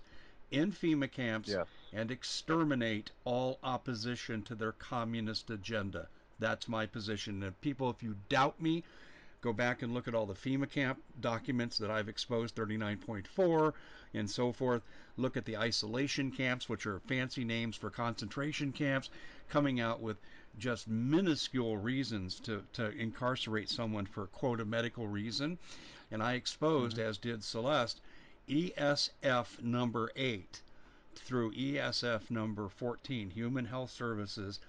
in 0.52 0.72
FEMA 0.72 1.10
camps 1.12 1.50
Yes. 1.50 1.68
and 1.94 2.12
exterminate 2.12 3.12
all 3.24 3.60
opposition 3.64 4.42
to 4.44 4.56
their 4.56 4.74
communist 4.74 5.50
agenda. 5.50 6.10
That's 6.40 6.68
my 6.68 6.86
position. 6.86 7.42
And 7.44 7.60
people, 7.62 7.90
if 7.90 8.04
you 8.04 8.18
doubt 8.30 8.62
me, 8.62 8.84
go 9.42 9.54
back 9.54 9.82
and 9.82 9.94
look 9.94 10.08
at 10.08 10.16
all 10.16 10.26
the 10.26 10.34
FEMA 10.34 10.70
camp 10.70 11.02
documents 11.20 11.78
that 11.78 11.92
I've 11.92 12.10
exposed 12.10 12.56
39.4 12.56 13.74
and 14.14 14.30
so 14.30 14.52
forth. 14.52 14.84
Look 15.18 15.38
at 15.38 15.46
the 15.46 15.58
isolation 15.58 16.32
camps, 16.32 16.68
which 16.70 16.86
are 16.86 17.00
fancy 17.02 17.44
names 17.44 17.76
for 17.76 17.90
concentration 17.90 18.72
camps, 18.72 19.10
coming 19.50 19.80
out 19.80 20.02
with 20.02 20.18
just 20.58 20.88
minuscule 20.88 21.78
reasons 21.78 22.40
to, 22.42 22.64
to 22.74 22.90
incarcerate 22.92 23.70
someone 23.70 24.06
for, 24.06 24.28
quote, 24.28 24.62
a 24.62 24.66
medical 24.66 25.08
reason. 25.08 25.58
And 26.12 26.22
I 26.22 26.34
exposed, 26.34 26.98
Mhm. 26.98 27.04
as 27.04 27.18
did 27.18 27.44
Celeste, 27.44 28.00
ESF 28.48 29.62
number 29.62 30.12
8 30.16 30.62
through 31.16 31.54
ESF 31.54 32.30
number 32.30 32.70
14, 32.70 33.30
Human 33.32 33.66
Health 33.66 33.92
Services, 33.92 34.60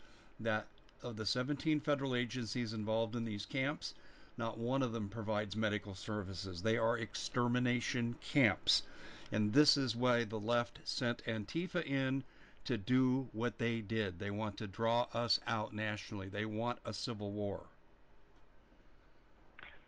that 0.40 0.66
of 1.02 1.16
the 1.16 1.26
17 1.26 1.80
federal 1.80 2.14
agencies 2.14 2.72
involved 2.72 3.14
in 3.14 3.24
these 3.24 3.44
camps, 3.46 3.94
not 4.36 4.58
one 4.58 4.82
of 4.82 4.92
them 4.92 5.08
provides 5.08 5.54
medical 5.54 5.94
services. 5.94 6.62
They 6.62 6.76
are 6.76 6.98
extermination 6.98 8.14
camps. 8.20 8.82
And 9.30 9.52
this 9.52 9.76
is 9.76 9.94
why 9.94 10.24
the 10.24 10.40
left 10.40 10.80
sent 10.84 11.24
Antifa 11.24 11.84
in 11.84 12.24
to 12.64 12.76
do 12.76 13.28
what 13.32 13.58
they 13.58 13.80
did. 13.80 14.18
They 14.18 14.30
want 14.30 14.56
to 14.58 14.66
draw 14.66 15.06
us 15.12 15.40
out 15.46 15.74
nationally. 15.74 16.28
They 16.28 16.44
want 16.44 16.78
a 16.84 16.92
civil 16.92 17.30
war. 17.30 17.60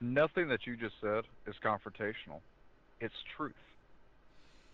Nothing 0.00 0.48
that 0.48 0.66
you 0.66 0.76
just 0.76 0.94
said 1.00 1.24
is 1.46 1.54
confrontational. 1.64 2.40
It's 3.00 3.14
truth. 3.36 3.54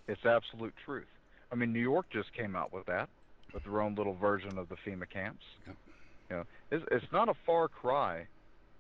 It's 0.09 0.25
absolute 0.25 0.75
truth. 0.85 1.07
I 1.53 1.55
mean, 1.55 1.73
New 1.73 1.81
York 1.81 2.07
just 2.11 2.33
came 2.33 2.57
out 2.57 2.73
with 2.73 2.87
that, 2.87 3.09
with 3.55 3.63
their 3.65 3.81
own 3.81 3.95
little 3.95 4.15
version 4.15 4.59
of 4.59 4.69
the 4.69 4.77
FEMA 4.77 5.09
camps. 5.09 5.45
Yep. 5.67 5.77
You 6.31 6.37
know, 6.37 6.45
it's, 6.71 6.85
it's 6.91 7.13
not 7.13 7.29
a 7.29 7.35
far 7.47 7.69
cry 7.69 8.27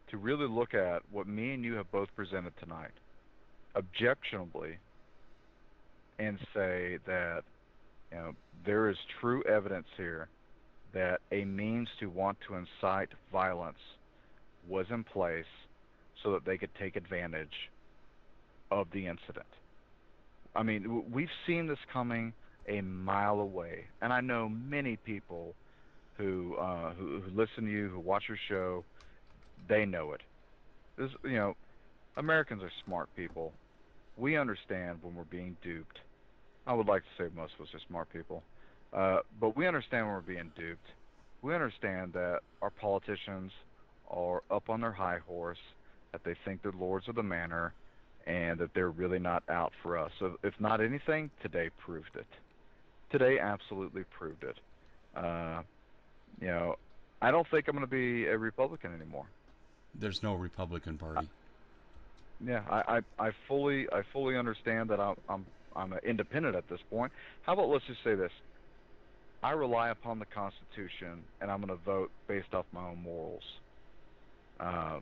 to 0.09 0.17
really 0.17 0.49
look 0.49 0.75
at 0.75 1.03
what 1.11 1.27
me 1.27 1.55
and 1.55 1.65
you 1.65 1.75
have 1.75 1.91
both 1.93 2.09
presented 2.17 2.53
tonight, 2.59 2.91
objectionably, 3.75 4.79
and 6.19 6.39
say 6.55 6.99
that 7.07 7.45
you 8.13 8.19
know 8.19 8.35
there 8.65 8.89
is 8.89 8.97
true 9.21 9.43
evidence 9.45 9.87
here 9.97 10.29
that 10.93 11.21
a 11.31 11.45
means 11.45 11.89
to 11.99 12.07
want 12.07 12.39
to 12.47 12.55
incite 12.55 13.09
violence 13.33 13.79
was 14.69 14.87
in 14.91 15.03
place 15.03 15.47
so 16.23 16.33
that 16.33 16.45
they 16.45 16.59
could 16.59 16.71
take 16.79 16.97
advantage 16.97 17.71
of 18.71 18.87
the 18.93 19.07
incident. 19.07 19.47
I 20.55 20.63
mean, 20.63 21.11
we've 21.11 21.31
seen 21.47 21.67
this 21.67 21.79
coming 21.93 22.33
a 22.69 22.81
mile 22.83 23.41
away, 23.41 23.87
and 24.01 24.13
I 24.13 24.21
know 24.21 24.49
many 24.49 24.97
people 24.97 25.55
who 26.19 26.57
uh, 26.57 26.93
who, 26.93 27.21
who 27.21 27.31
listen 27.31 27.65
to 27.65 27.71
you, 27.71 27.89
who 27.89 27.99
watch 27.99 28.25
your 28.29 28.39
show, 28.49 28.85
they 29.69 29.85
know 29.85 30.13
it. 30.13 30.21
This, 30.97 31.11
you 31.25 31.37
know, 31.37 31.57
Americans 32.17 32.63
are 32.63 32.71
smart 32.85 33.09
people. 33.17 33.53
We 34.17 34.37
understand 34.37 34.99
when 35.03 35.15
we're 35.15 35.25
being 35.25 35.57
duped. 35.63 35.99
I 36.67 36.75
would 36.75 36.87
like 36.87 37.03
to 37.03 37.09
say 37.25 37.31
most 37.35 37.55
of 37.59 37.63
us 37.67 37.75
are 37.75 37.81
smart 37.89 38.13
people, 38.13 38.43
uh, 38.93 39.21
but 39.41 39.57
we 39.57 39.67
understand 39.67 40.07
when 40.07 40.15
we're 40.15 40.21
being 40.21 40.53
duped. 40.57 40.87
we 41.43 41.55
understand 41.55 42.13
that 42.13 42.41
our 42.61 42.71
politicians 42.71 43.51
are 44.09 44.43
up 44.51 44.71
on 44.71 44.81
their 44.81 44.93
high 44.93 45.19
horse, 45.27 45.59
that 46.13 46.23
they 46.25 46.35
think 46.45 46.63
they're 46.63 46.73
lords 46.73 47.09
of 47.09 47.17
the 47.17 47.23
manor, 47.23 47.75
and 48.27 48.61
that 48.61 48.75
they're 48.75 48.91
really 48.91 49.19
not 49.19 49.43
out 49.49 49.73
for 49.83 49.99
us. 49.99 50.13
So, 50.21 50.39
if 50.45 50.55
not 50.61 50.81
anything, 50.81 51.31
today 51.43 51.71
proved 51.85 52.15
it. 52.15 52.27
Today 53.11 53.39
absolutely 53.41 54.05
proved 54.05 54.45
it. 54.45 54.57
Uh, 55.17 55.63
you 56.41 56.47
know, 56.47 56.77
I 57.21 57.31
don't 57.33 57.47
think 57.51 57.67
I'm 57.69 57.75
going 57.75 57.85
to 57.85 57.91
be 57.91 58.27
a 58.27 58.39
Republican 58.39 58.95
anymore. 58.95 59.27
There's 59.95 60.23
no 60.23 60.35
Republican 60.35 60.97
Party. 60.99 61.29
Yeah, 62.45 62.63
I, 62.71 62.99
I, 63.19 63.27
I 63.29 63.31
fully 63.49 63.87
I 63.93 64.03
fully 64.13 64.37
understand 64.37 64.91
that 64.91 65.01
I'm 65.01 65.17
I'm 65.29 65.47
I'm 65.77 65.95
independent 66.05 66.57
at 66.57 66.69
this 66.69 66.81
point. 66.91 67.13
How 67.43 67.55
about 67.55 67.69
let's 67.69 67.85
just 67.87 68.03
say 68.05 68.15
this: 68.15 68.33
I 69.43 69.53
rely 69.53 69.91
upon 69.91 70.19
the 70.19 70.27
Constitution, 70.27 71.23
and 71.41 71.51
I'm 71.51 71.61
going 71.61 71.77
to 71.77 71.85
vote 71.85 72.11
based 72.29 72.55
off 72.55 72.67
my 72.73 72.89
own 72.89 73.03
morals. 73.03 73.43
Uh, 74.61 75.01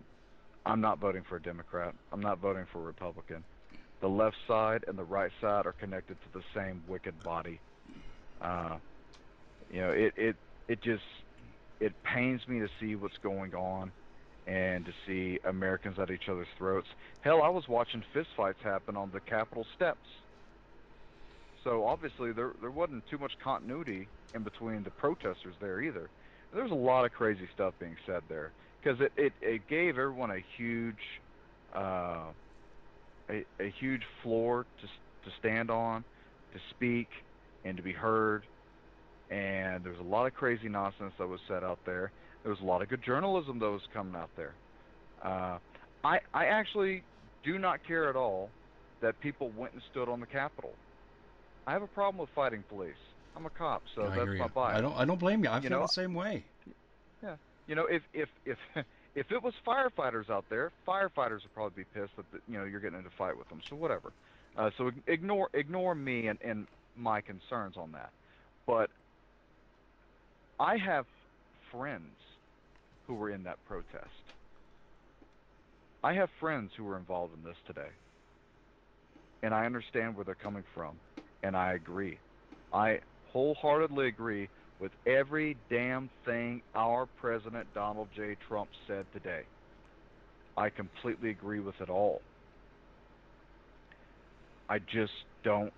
I'm 0.64 0.80
not 0.80 0.98
voting 0.98 1.22
for 1.28 1.36
a 1.36 1.42
Democrat. 1.42 1.94
I'm 2.12 2.20
not 2.20 2.38
voting 2.38 2.66
for 2.72 2.78
a 2.78 2.82
Republican. 2.82 3.44
The 4.00 4.08
left 4.08 4.36
side 4.48 4.84
and 4.88 4.96
the 4.96 5.04
right 5.04 5.30
side 5.40 5.66
are 5.66 5.72
connected 5.72 6.16
to 6.22 6.38
the 6.38 6.44
same 6.54 6.82
wicked 6.88 7.22
body. 7.22 7.60
Uh, 8.40 8.78
you 9.70 9.80
know, 9.80 9.90
it 9.90 10.14
it 10.16 10.36
it 10.68 10.82
just 10.82 11.02
it 11.80 11.92
pains 12.02 12.40
me 12.48 12.60
to 12.60 12.68
see 12.80 12.94
what's 12.94 13.18
going 13.22 13.54
on 13.54 13.92
and 14.46 14.84
to 14.84 14.92
see 15.06 15.38
Americans 15.44 15.98
at 15.98 16.10
each 16.10 16.28
other's 16.28 16.46
throats. 16.58 16.88
Hell, 17.20 17.42
I 17.42 17.48
was 17.48 17.64
watching 17.68 18.02
fistfights 18.14 18.60
happen 18.62 18.96
on 18.96 19.10
the 19.12 19.20
Capitol 19.20 19.66
steps. 19.76 19.98
So 21.64 21.86
obviously 21.86 22.32
there 22.32 22.52
there 22.60 22.70
wasn't 22.70 23.06
too 23.08 23.18
much 23.18 23.32
continuity 23.42 24.08
in 24.34 24.42
between 24.42 24.82
the 24.82 24.90
protesters 24.90 25.54
there 25.60 25.80
either. 25.80 26.08
There 26.52 26.62
was 26.62 26.72
a 26.72 26.76
lot 26.76 27.04
of 27.04 27.12
crazy 27.12 27.48
stuff 27.54 27.74
being 27.78 27.96
said 28.06 28.22
there 28.28 28.50
because 28.82 29.00
it, 29.00 29.12
it 29.16 29.32
it 29.40 29.68
gave 29.68 29.98
everyone 29.98 30.30
a 30.30 30.42
huge 30.56 31.20
uh, 31.74 32.24
a 33.28 33.44
a 33.58 33.70
huge 33.78 34.02
floor 34.22 34.66
to 34.80 34.86
to 35.28 35.36
stand 35.38 35.70
on, 35.70 36.02
to 36.54 36.60
speak, 36.70 37.08
and 37.64 37.76
to 37.76 37.82
be 37.82 37.92
heard. 37.92 38.44
And 39.30 39.84
there 39.84 39.92
was 39.92 40.00
a 40.00 40.10
lot 40.10 40.26
of 40.26 40.34
crazy 40.34 40.68
nonsense 40.68 41.12
that 41.18 41.28
was 41.28 41.40
said 41.46 41.62
out 41.62 41.78
there. 41.84 42.10
There 42.42 42.50
was 42.50 42.60
a 42.60 42.64
lot 42.64 42.82
of 42.82 42.88
good 42.88 43.02
journalism 43.02 43.58
that 43.58 43.70
was 43.70 43.82
coming 43.92 44.16
out 44.16 44.30
there. 44.36 44.54
Uh, 45.22 45.58
I 46.02 46.20
I 46.32 46.46
actually 46.46 47.02
do 47.44 47.58
not 47.58 47.84
care 47.86 48.08
at 48.08 48.16
all 48.16 48.48
that 49.02 49.20
people 49.20 49.50
went 49.56 49.72
and 49.74 49.82
stood 49.90 50.08
on 50.08 50.20
the 50.20 50.26
Capitol. 50.26 50.72
I 51.70 51.74
have 51.74 51.82
a 51.82 51.86
problem 51.86 52.18
with 52.18 52.30
fighting 52.30 52.64
police. 52.68 52.98
I'm 53.36 53.46
a 53.46 53.50
cop, 53.50 53.82
so 53.94 54.02
I 54.02 54.16
that's 54.16 54.38
my 54.40 54.48
bias. 54.48 54.78
I 54.78 54.80
don't. 54.80 54.96
I 54.96 55.04
don't 55.04 55.20
blame 55.20 55.44
you. 55.44 55.50
I 55.50 55.58
You 55.58 55.68
feel 55.68 55.70
know, 55.70 55.82
the 55.82 55.86
same 55.86 56.14
way. 56.14 56.42
Yeah. 57.22 57.36
You 57.68 57.76
know, 57.76 57.86
if 57.86 58.02
if 58.12 58.28
if 58.44 58.58
if 59.14 59.30
it 59.30 59.40
was 59.40 59.54
firefighters 59.64 60.28
out 60.30 60.44
there, 60.50 60.72
firefighters 60.84 61.42
would 61.44 61.54
probably 61.54 61.84
be 61.84 62.00
pissed 62.00 62.16
that 62.16 62.28
the, 62.32 62.40
you 62.48 62.58
know 62.58 62.64
you're 62.64 62.80
getting 62.80 62.98
into 62.98 63.10
a 63.10 63.16
fight 63.16 63.38
with 63.38 63.48
them. 63.50 63.60
So 63.68 63.76
whatever. 63.76 64.10
Uh, 64.56 64.70
so 64.76 64.90
ignore 65.06 65.48
ignore 65.54 65.94
me 65.94 66.26
and, 66.26 66.40
and 66.42 66.66
my 66.96 67.20
concerns 67.20 67.76
on 67.76 67.92
that. 67.92 68.10
But 68.66 68.90
I 70.58 70.76
have 70.76 71.06
friends 71.70 72.16
who 73.06 73.14
were 73.14 73.30
in 73.30 73.44
that 73.44 73.64
protest. 73.68 74.08
I 76.02 76.14
have 76.14 76.30
friends 76.40 76.72
who 76.76 76.82
were 76.82 76.96
involved 76.96 77.32
in 77.38 77.44
this 77.44 77.58
today. 77.64 77.90
And 79.42 79.54
I 79.54 79.64
understand 79.64 80.16
where 80.16 80.24
they're 80.24 80.34
coming 80.34 80.64
from. 80.74 80.96
And 81.42 81.56
I 81.56 81.72
agree. 81.72 82.18
I 82.72 83.00
wholeheartedly 83.32 84.08
agree 84.08 84.48
with 84.80 84.92
every 85.06 85.56
damn 85.68 86.10
thing 86.24 86.62
our 86.74 87.06
President 87.20 87.66
Donald 87.74 88.08
J. 88.16 88.36
Trump 88.48 88.70
said 88.86 89.06
today. 89.12 89.42
I 90.56 90.70
completely 90.70 91.30
agree 91.30 91.60
with 91.60 91.74
it 91.80 91.90
all. 91.90 92.20
I 94.68 94.78
just 94.78 95.12
don't 95.44 95.72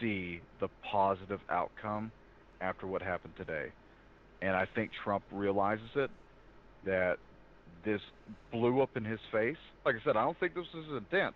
see 0.00 0.40
the 0.60 0.68
positive 0.90 1.40
outcome 1.50 2.10
after 2.60 2.86
what 2.86 3.02
happened 3.02 3.34
today. 3.36 3.72
And 4.42 4.56
I 4.56 4.66
think 4.74 4.90
Trump 5.04 5.24
realizes 5.32 5.88
it 5.94 6.10
that 6.84 7.16
this 7.84 8.00
blew 8.52 8.80
up 8.80 8.90
in 8.96 9.04
his 9.04 9.20
face. 9.32 9.56
Like 9.84 9.96
I 9.96 10.04
said, 10.04 10.16
I 10.16 10.24
don't 10.24 10.38
think 10.38 10.54
this 10.54 10.66
was 10.74 10.84
his 10.86 10.96
intent. 10.96 11.34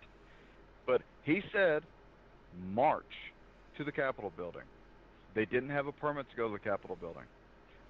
But 0.85 1.01
he 1.23 1.41
said 1.53 1.83
march 2.73 3.05
to 3.81 3.85
the 3.85 3.91
Capitol 3.91 4.31
building. 4.37 4.61
They 5.33 5.45
didn't 5.45 5.71
have 5.71 5.87
a 5.87 5.91
permit 5.91 6.29
to 6.29 6.37
go 6.37 6.47
to 6.47 6.53
the 6.53 6.59
Capitol 6.59 6.97
building. 6.99 7.23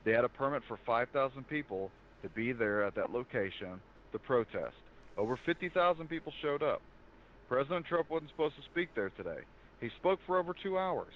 They 0.06 0.14
had 0.14 0.24
a 0.24 0.30
permit 0.30 0.64
for 0.68 0.80
5,000 0.86 1.48
people 1.50 1.92
to 2.24 2.30
be 2.30 2.54
there 2.54 2.86
at 2.86 2.96
that 2.96 3.12
location 3.12 3.82
to 4.14 4.20
protest. 4.20 4.76
Over 5.18 5.38
50,000 5.46 6.08
people 6.08 6.32
showed 6.42 6.64
up. 6.64 6.82
President 7.50 7.86
Trump 7.86 8.10
wasn't 8.10 8.32
supposed 8.32 8.56
to 8.56 8.62
speak 8.72 8.90
there 8.96 9.12
today. 9.18 9.40
He 9.82 9.90
spoke 10.00 10.20
for 10.26 10.40
over 10.40 10.56
two 10.64 10.78
hours. 10.78 11.14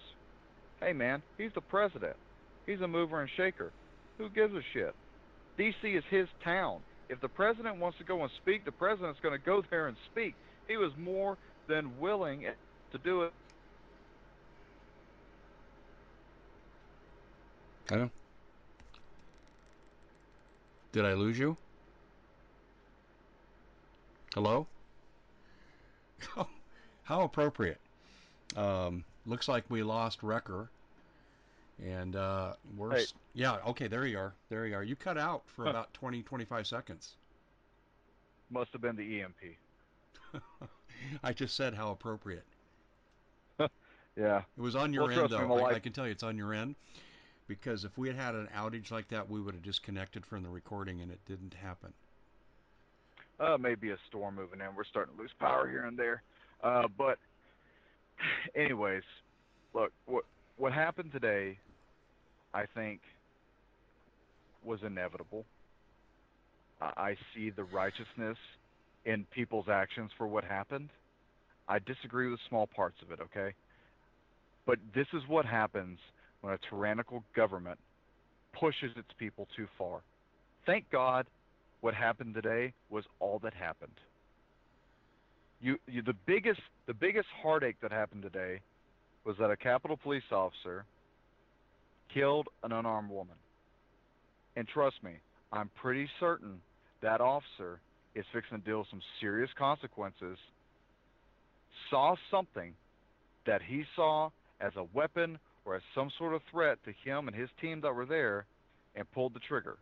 Hey 0.81 0.91
man, 0.91 1.21
he's 1.37 1.53
the 1.55 1.61
president. 1.61 2.17
He's 2.65 2.81
a 2.81 2.87
mover 2.87 3.21
and 3.21 3.29
shaker. 3.37 3.71
Who 4.17 4.27
gives 4.29 4.53
a 4.53 4.61
shit? 4.73 4.93
DC 5.57 5.97
is 5.97 6.03
his 6.09 6.27
town. 6.43 6.81
If 7.07 7.21
the 7.21 7.29
president 7.29 7.77
wants 7.77 7.97
to 7.99 8.03
go 8.03 8.21
and 8.23 8.31
speak, 8.41 8.65
the 8.65 8.71
president's 8.71 9.21
going 9.21 9.39
to 9.39 9.45
go 9.45 9.63
there 9.69 9.87
and 9.87 9.95
speak. 10.11 10.35
He 10.67 10.75
was 10.75 10.91
more 10.97 11.37
than 11.69 11.97
willing 11.99 12.45
to 12.91 12.97
do 12.97 13.21
it. 13.21 13.31
I 17.91 17.95
know. 17.95 18.09
Did 20.91 21.05
I 21.05 21.13
lose 21.13 21.37
you? 21.37 21.57
Hello? 24.33 24.67
How 27.03 27.21
appropriate. 27.21 27.79
Um, 28.55 29.03
looks 29.25 29.47
like 29.47 29.65
we 29.69 29.83
lost 29.83 30.23
Wrecker. 30.23 30.69
And 31.85 32.15
uh, 32.15 32.53
we're. 32.77 32.95
Hey. 32.95 33.05
Yeah, 33.33 33.57
okay, 33.67 33.87
there 33.87 34.05
you 34.05 34.17
are. 34.17 34.33
There 34.49 34.65
you 34.65 34.75
are. 34.75 34.83
You 34.83 34.95
cut 34.95 35.17
out 35.17 35.43
for 35.47 35.65
Huh. 35.65 35.71
about 35.71 35.93
20, 35.93 36.23
25 36.23 36.65
seconds. 36.65 37.15
Must 38.49 38.71
have 38.71 38.81
been 38.81 38.95
the 38.95 39.21
EMP. 39.21 39.57
I 41.23 41.33
just 41.33 41.55
said 41.55 41.73
how 41.73 41.91
appropriate. 41.91 42.45
Yeah. 44.17 44.43
It 44.57 44.61
was 44.61 44.77
on 44.77 44.93
your 44.93 45.03
Well, 45.03 45.11
end, 45.11 45.29
trust 45.29 45.49
me, 45.49 45.55
though. 45.55 45.65
I, 45.65 45.73
I 45.75 45.79
can 45.79 45.91
tell 45.91 46.05
you 46.05 46.11
it's 46.13 46.23
on 46.23 46.37
your 46.37 46.53
end 46.53 46.75
because 47.47 47.83
if 47.83 47.97
we 47.97 48.07
had 48.07 48.17
had 48.17 48.35
an 48.35 48.47
outage 48.55 48.91
like 48.91 49.07
that, 49.09 49.29
we 49.29 49.39
would 49.39 49.53
have 49.53 49.63
disconnected 49.63 50.25
from 50.25 50.43
the 50.43 50.49
recording, 50.49 51.01
and 51.01 51.11
it 51.11 51.19
didn't 51.27 51.53
happen. 51.53 51.93
Uh, 53.39 53.57
maybe 53.59 53.91
a 53.91 53.97
storm 54.07 54.35
moving 54.35 54.61
in. 54.61 54.75
We're 54.75 54.85
starting 54.85 55.15
to 55.15 55.21
lose 55.21 55.31
power 55.39 55.69
here 55.69 55.85
and 55.85 55.97
there. 55.97 56.23
Uh, 56.63 56.87
but, 56.97 57.17
anyways, 58.55 59.03
look, 59.73 59.91
what 60.05 60.23
what 60.57 60.71
happened 60.71 61.11
today, 61.11 61.57
I 62.53 62.65
think, 62.65 63.01
was 64.63 64.79
inevitable. 64.83 65.45
I 66.81 66.91
I 66.97 67.17
see 67.33 67.49
the 67.49 67.65
righteousness 67.65 68.37
in 69.05 69.25
people's 69.31 69.67
actions 69.69 70.11
for 70.17 70.27
what 70.27 70.43
happened. 70.43 70.89
I 71.67 71.79
disagree 71.79 72.29
with 72.29 72.39
small 72.47 72.67
parts 72.67 72.97
of 73.01 73.11
it, 73.11 73.19
okay? 73.21 73.53
But 74.65 74.79
this 74.93 75.07
is 75.13 75.21
what 75.27 75.45
happens 75.45 75.99
when 76.45 76.53
a 76.53 76.59
tyrannical 76.69 77.23
government 77.35 77.79
pushes 78.53 78.91
its 78.95 79.07
people 79.17 79.47
too 79.55 79.65
far. 79.79 80.01
Thank 80.67 80.85
God 80.91 81.25
what 81.81 81.95
happened 81.95 82.35
today 82.35 82.71
was 82.91 83.03
all 83.19 83.39
that 83.39 83.55
happened. 83.55 83.99
You, 85.59 85.77
you 85.87 86.03
the 86.03 86.13
biggest 86.27 86.59
the 86.85 86.93
biggest 86.93 87.25
heartache 87.41 87.77
that 87.81 87.91
happened 87.91 88.21
today 88.21 88.59
was 89.25 89.35
that 89.39 89.49
a 89.49 89.57
Capitol 89.57 89.97
Police 89.97 90.31
officer 90.31 90.85
killed 92.13 92.47
an 92.63 92.71
unarmed 92.71 93.09
woman. 93.09 93.35
And 94.55 94.67
trust 94.67 94.97
me, 95.03 95.13
I'm 95.51 95.71
pretty 95.81 96.07
certain 96.19 96.61
that 97.01 97.21
officer 97.21 97.79
is 98.13 98.23
fixing 98.31 98.59
to 98.59 98.63
deal 98.63 98.79
with 98.79 98.87
some 98.91 99.01
serious 99.19 99.49
consequences. 99.57 100.37
Saw 101.89 102.15
something 102.29 102.75
that 103.47 103.63
he 103.67 103.83
saw 103.95 104.29
as 104.61 104.73
a 104.75 104.83
weapon 104.93 105.39
or 105.65 105.75
as 105.75 105.81
some 105.93 106.09
sort 106.17 106.33
of 106.33 106.41
threat 106.51 106.77
to 106.85 106.93
him 107.03 107.27
and 107.27 107.35
his 107.35 107.49
team 107.59 107.81
that 107.81 107.93
were 107.93 108.05
there 108.05 108.45
and 108.95 109.09
pulled 109.11 109.33
the 109.33 109.39
trigger. 109.39 109.77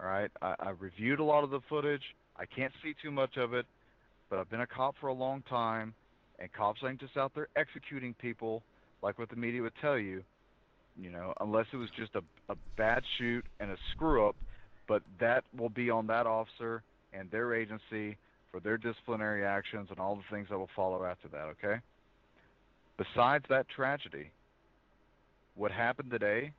All 0.00 0.08
right, 0.08 0.30
I, 0.42 0.54
I 0.58 0.70
reviewed 0.70 1.20
a 1.20 1.24
lot 1.24 1.44
of 1.44 1.50
the 1.50 1.60
footage. 1.68 2.02
I 2.36 2.46
can't 2.46 2.72
see 2.82 2.94
too 3.02 3.10
much 3.10 3.36
of 3.36 3.54
it, 3.54 3.66
but 4.28 4.38
I've 4.38 4.50
been 4.50 4.60
a 4.60 4.66
cop 4.66 4.96
for 5.00 5.08
a 5.08 5.14
long 5.14 5.42
time, 5.48 5.94
and 6.38 6.52
cops 6.52 6.80
ain't 6.86 7.00
just 7.00 7.16
out 7.16 7.32
there 7.34 7.48
executing 7.56 8.14
people 8.14 8.62
like 9.02 9.18
what 9.18 9.30
the 9.30 9.36
media 9.36 9.62
would 9.62 9.72
tell 9.80 9.98
you. 9.98 10.22
You 11.00 11.10
know, 11.10 11.32
unless 11.40 11.66
it 11.72 11.76
was 11.76 11.88
just 11.96 12.14
a, 12.14 12.22
a 12.52 12.56
bad 12.76 13.02
shoot 13.18 13.44
and 13.60 13.70
a 13.70 13.76
screw 13.92 14.28
up, 14.28 14.36
but 14.86 15.02
that 15.18 15.44
will 15.56 15.68
be 15.68 15.90
on 15.90 16.06
that 16.08 16.26
officer 16.26 16.82
and 17.12 17.30
their 17.30 17.54
agency 17.54 18.16
for 18.50 18.60
their 18.60 18.76
disciplinary 18.76 19.44
actions 19.44 19.88
and 19.90 19.98
all 19.98 20.14
the 20.14 20.22
things 20.30 20.48
that 20.50 20.58
will 20.58 20.70
follow 20.76 21.04
after 21.04 21.26
that. 21.28 21.46
Okay. 21.46 21.80
Besides 22.96 23.44
that 23.48 23.66
tragedy, 23.68 24.30
what 25.54 25.70
happened 25.70 26.10
today 26.10 26.52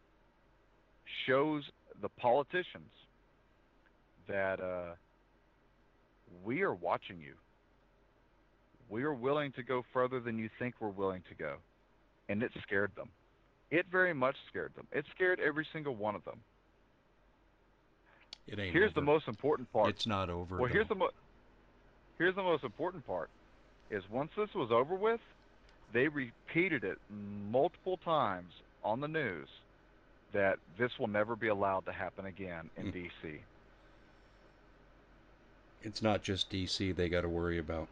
shows 1.26 1.64
the 2.02 2.10
politicians 2.10 2.91
that 4.28 4.60
uh, 4.60 4.96
we 6.43 6.62
are 6.62 6.74
watching 6.74 7.20
you. 7.20 7.34
We 8.89 9.04
are 9.04 9.14
willing 9.14 9.52
to 9.54 9.64
go 9.64 9.84
further 9.93 10.20
than 10.20 10.38
you 10.38 10.50
think 10.60 10.76
we're 10.80 10.89
willing 10.89 11.24
to 11.30 11.36
go. 11.36 11.56
And 12.30 12.41
it 12.43 12.52
scared 12.64 12.91
them. 12.96 13.10
It 13.72 13.86
very 13.91 14.14
much 14.14 14.36
scared 14.50 14.74
them. 14.76 14.88
It 14.91 15.06
scared 15.16 15.39
every 15.39 15.68
single 15.74 15.96
one 15.96 16.16
of 16.16 16.24
them. 16.26 16.39
It 18.48 18.60
ain't. 18.60 18.74
Here's 18.74 18.91
over. 18.91 19.02
the 19.02 19.06
most 19.06 19.28
important 19.28 19.72
part. 19.72 19.89
It's 19.89 20.06
not 20.06 20.30
over. 20.30 20.58
well, 20.58 20.72
here's 20.72 20.88
the 20.88 20.96
mo- 20.96 21.10
here's 22.18 22.36
the 22.36 22.43
most 22.43 22.64
important 22.64 23.06
part. 23.08 23.30
Is 23.89 24.04
once 24.12 24.32
this 24.38 24.54
was 24.54 24.72
over 24.72 24.96
with, 24.96 25.20
they 25.93 26.08
repeated 26.08 26.84
it 26.84 26.98
multiple 27.52 27.98
times 27.98 28.52
on 28.86 29.02
the 29.02 29.08
news 29.08 29.50
that 30.32 30.60
this 30.78 30.92
will 31.00 31.08
never 31.08 31.36
be 31.36 31.48
allowed 31.48 31.86
to 31.86 31.92
happen 31.92 32.26
again 32.26 32.70
in 32.78 32.86
Hmm. 32.86 32.92
D.C. 32.92 33.42
It's 35.82 36.02
not 36.02 36.24
just 36.24 36.50
DC 36.50 36.96
they 36.96 37.10
got 37.10 37.22
to 37.22 37.30
worry 37.30 37.58
about. 37.58 37.88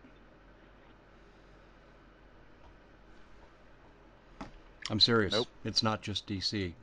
I'm 4.89 4.99
serious. 4.99 5.33
Nope. 5.33 5.47
It's 5.63 5.83
not 5.83 6.01
just 6.01 6.27
DC. 6.27 6.73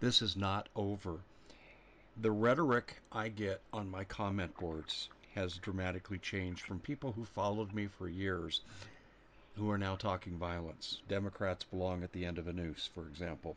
This 0.00 0.20
is 0.20 0.36
not 0.36 0.68
over. 0.76 1.16
The 2.20 2.30
rhetoric 2.30 2.96
I 3.12 3.28
get 3.28 3.60
on 3.72 3.90
my 3.90 4.04
comment 4.04 4.56
boards 4.58 5.08
has 5.34 5.56
dramatically 5.58 6.18
changed 6.18 6.66
from 6.66 6.80
people 6.80 7.12
who 7.12 7.24
followed 7.24 7.72
me 7.72 7.86
for 7.86 8.08
years 8.08 8.62
who 9.56 9.70
are 9.70 9.78
now 9.78 9.96
talking 9.96 10.38
violence. 10.38 11.00
Democrats 11.08 11.64
belong 11.64 12.02
at 12.02 12.12
the 12.12 12.24
end 12.24 12.38
of 12.38 12.46
a 12.48 12.52
noose, 12.52 12.88
for 12.94 13.06
example. 13.06 13.56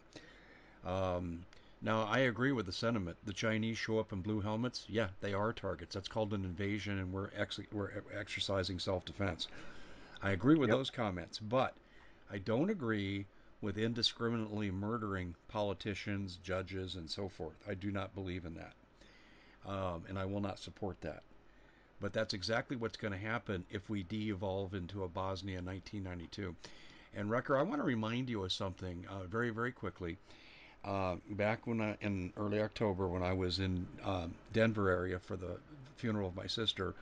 Um, 0.86 1.46
now, 1.82 2.04
I 2.04 2.20
agree 2.20 2.52
with 2.52 2.66
the 2.66 2.72
sentiment. 2.72 3.18
The 3.26 3.34
Chinese 3.34 3.78
show 3.78 4.00
up 4.00 4.12
in 4.12 4.22
blue 4.22 4.42
helmets. 4.42 4.86
Yeah, 4.90 5.10
they 5.22 5.34
are 5.34 5.54
targets. 5.54 5.94
That's 5.94 6.08
called 6.08 6.34
an 6.34 6.44
invasion, 6.44 7.00
and 7.00 7.12
we're, 7.14 7.30
ex- 7.38 7.60
we're 7.72 7.92
exercising 8.18 8.80
self 8.80 9.06
defense. 9.06 9.48
I 10.22 10.32
agree 10.32 10.56
with 10.58 10.70
Yep. 10.70 10.78
those 10.78 10.90
comments, 10.90 11.40
but 11.40 11.74
I 12.32 12.38
don't 12.40 12.70
agree 12.70 13.26
with 13.62 13.78
indiscriminately 13.78 14.72
murdering 14.72 15.36
politicians, 15.48 16.38
judges, 16.44 16.96
and 16.96 17.10
so 17.10 17.28
forth. 17.30 17.56
I 17.68 17.74
do 17.74 17.92
not 17.92 18.14
believe 18.16 18.46
in 18.46 18.56
that. 18.56 18.74
Um, 19.66 20.04
and 20.08 20.18
I 20.18 20.26
will 20.26 20.40
not 20.42 20.60
support 20.60 21.00
that. 21.02 21.24
But 22.02 22.14
that's 22.14 22.34
exactly 22.34 22.78
what's 22.78 22.98
going 22.98 23.14
to 23.14 23.20
happen 23.20 23.66
if 23.70 23.90
we 23.90 24.04
de 24.04 24.30
evolve 24.30 24.74
into 24.74 25.04
a 25.04 25.08
Bosnia 25.08 25.62
1992. 25.62 26.56
And 27.16 27.30
Wrecker, 27.30 27.58
I 27.58 27.64
want 27.64 27.82
to 27.82 27.86
remind 27.86 28.30
you 28.30 28.44
of 28.44 28.52
something 28.54 29.06
uh, 29.10 29.24
very, 29.24 29.50
very 29.50 29.72
quickly. 29.72 30.18
Uh, 30.86 31.16
back 31.32 31.68
when 31.68 31.82
I, 31.82 31.98
in 32.02 32.32
early 32.38 32.62
October, 32.62 33.08
when 33.08 33.24
I 33.24 33.34
was 33.34 33.60
in 33.60 33.86
um, 34.04 34.34
Denver 34.54 34.90
area 34.90 35.20
for 35.20 35.36
the 35.36 35.60
funeral 35.98 36.30
of 36.30 36.36
my 36.36 36.48
sister, 36.48 36.94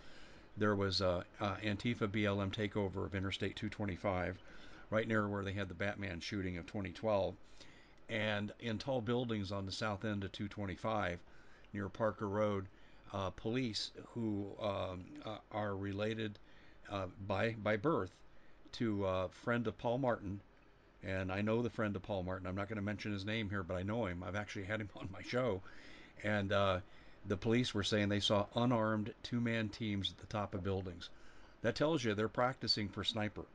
there 0.57 0.75
was 0.75 1.01
a, 1.01 1.23
uh 1.39 1.55
Antifa 1.57 2.07
BLM 2.07 2.51
takeover 2.51 3.05
of 3.05 3.13
Interstate 3.13 3.55
225, 3.55 4.39
right 4.89 5.07
near 5.07 5.27
where 5.27 5.43
they 5.43 5.53
had 5.53 5.67
the 5.67 5.75
Batman 5.75 6.19
shooting 6.19 6.57
of 6.57 6.65
2012, 6.65 7.35
and 8.09 8.51
in 8.59 8.79
tall 8.79 9.01
buildings 9.01 9.51
on 9.51 9.67
the 9.67 9.71
south 9.71 10.03
end 10.03 10.23
of 10.23 10.31
225, 10.31 11.19
near 11.73 11.89
Parker 11.89 12.27
Road, 12.27 12.65
uh, 13.13 13.29
police 13.31 13.91
who 14.13 14.47
um, 14.61 15.05
uh, 15.25 15.37
are 15.51 15.75
related 15.75 16.39
uh, 16.91 17.05
by 17.27 17.55
by 17.63 17.77
birth 17.77 18.11
to 18.73 19.05
a 19.05 19.29
friend 19.29 19.67
of 19.67 19.77
Paul 19.77 19.97
Martin, 19.97 20.41
and 21.03 21.31
I 21.31 21.41
know 21.41 21.61
the 21.61 21.69
friend 21.69 21.95
of 21.95 22.03
Paul 22.03 22.23
Martin. 22.23 22.47
I'm 22.47 22.55
not 22.55 22.67
going 22.67 22.77
to 22.77 22.83
mention 22.83 23.11
his 23.11 23.25
name 23.25 23.49
here, 23.49 23.63
but 23.63 23.75
I 23.75 23.83
know 23.83 24.05
him. 24.05 24.23
I've 24.23 24.35
actually 24.35 24.65
had 24.65 24.81
him 24.81 24.89
on 24.95 25.09
my 25.11 25.21
show, 25.21 25.61
and 26.23 26.51
uh, 26.51 26.79
the 27.25 27.37
police 27.37 27.73
were 27.73 27.83
saying 27.83 28.09
they 28.09 28.19
saw 28.19 28.45
unarmed 28.55 29.13
two-man 29.23 29.69
teams 29.69 30.11
at 30.11 30.17
the 30.17 30.27
top 30.27 30.53
of 30.53 30.63
buildings. 30.63 31.09
That 31.61 31.75
tells 31.75 32.03
you 32.03 32.13
they're 32.13 32.29
practicing 32.29 32.87
for 32.87 33.03
sniper, 33.03 33.45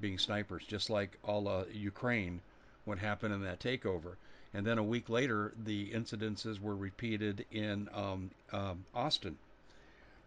being 0.00 0.18
snipers, 0.18 0.64
just 0.64 0.90
like 0.90 1.18
all 1.24 1.48
uh, 1.48 1.64
Ukraine, 1.72 2.40
what 2.84 2.98
happened 2.98 3.34
in 3.34 3.42
that 3.42 3.60
takeover. 3.60 4.16
And 4.54 4.66
then 4.66 4.78
a 4.78 4.82
week 4.82 5.08
later, 5.08 5.54
the 5.56 5.90
incidences 5.92 6.60
were 6.60 6.76
repeated 6.76 7.46
in 7.50 7.88
um, 7.94 8.30
um, 8.52 8.84
Austin, 8.94 9.38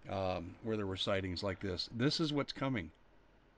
um, 0.09 0.55
where 0.63 0.78
there 0.78 0.88
were 0.88 0.97
sightings 0.97 1.43
like 1.43 1.59
this. 1.59 1.89
This 1.95 2.19
is 2.19 2.34
what's 2.34 2.53
coming. 2.53 2.91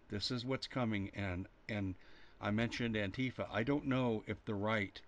This 0.09 0.29
is 0.31 0.45
what's 0.45 0.67
coming, 0.67 1.11
and 1.15 1.47
and 1.67 1.95
I 2.39 2.51
mentioned 2.51 2.95
Antifa. 2.95 3.47
I 3.51 3.63
don't 3.63 3.85
know 3.85 4.23
if 4.27 4.43
the 4.45 4.55
right 4.55 5.01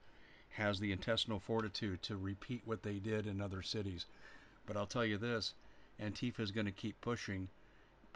has 0.51 0.79
the 0.79 0.91
intestinal 0.91 1.39
fortitude 1.39 2.01
to 2.03 2.17
repeat 2.17 2.61
what 2.65 2.83
they 2.83 2.99
did 2.99 3.27
in 3.27 3.39
other 3.39 3.61
cities, 3.61 4.05
but 4.65 4.75
I'll 4.75 4.87
tell 4.87 5.05
you 5.05 5.17
this: 5.17 5.53
Antifa 6.01 6.39
is 6.39 6.51
going 6.51 6.65
to 6.65 6.71
keep 6.71 6.99
pushing, 7.01 7.49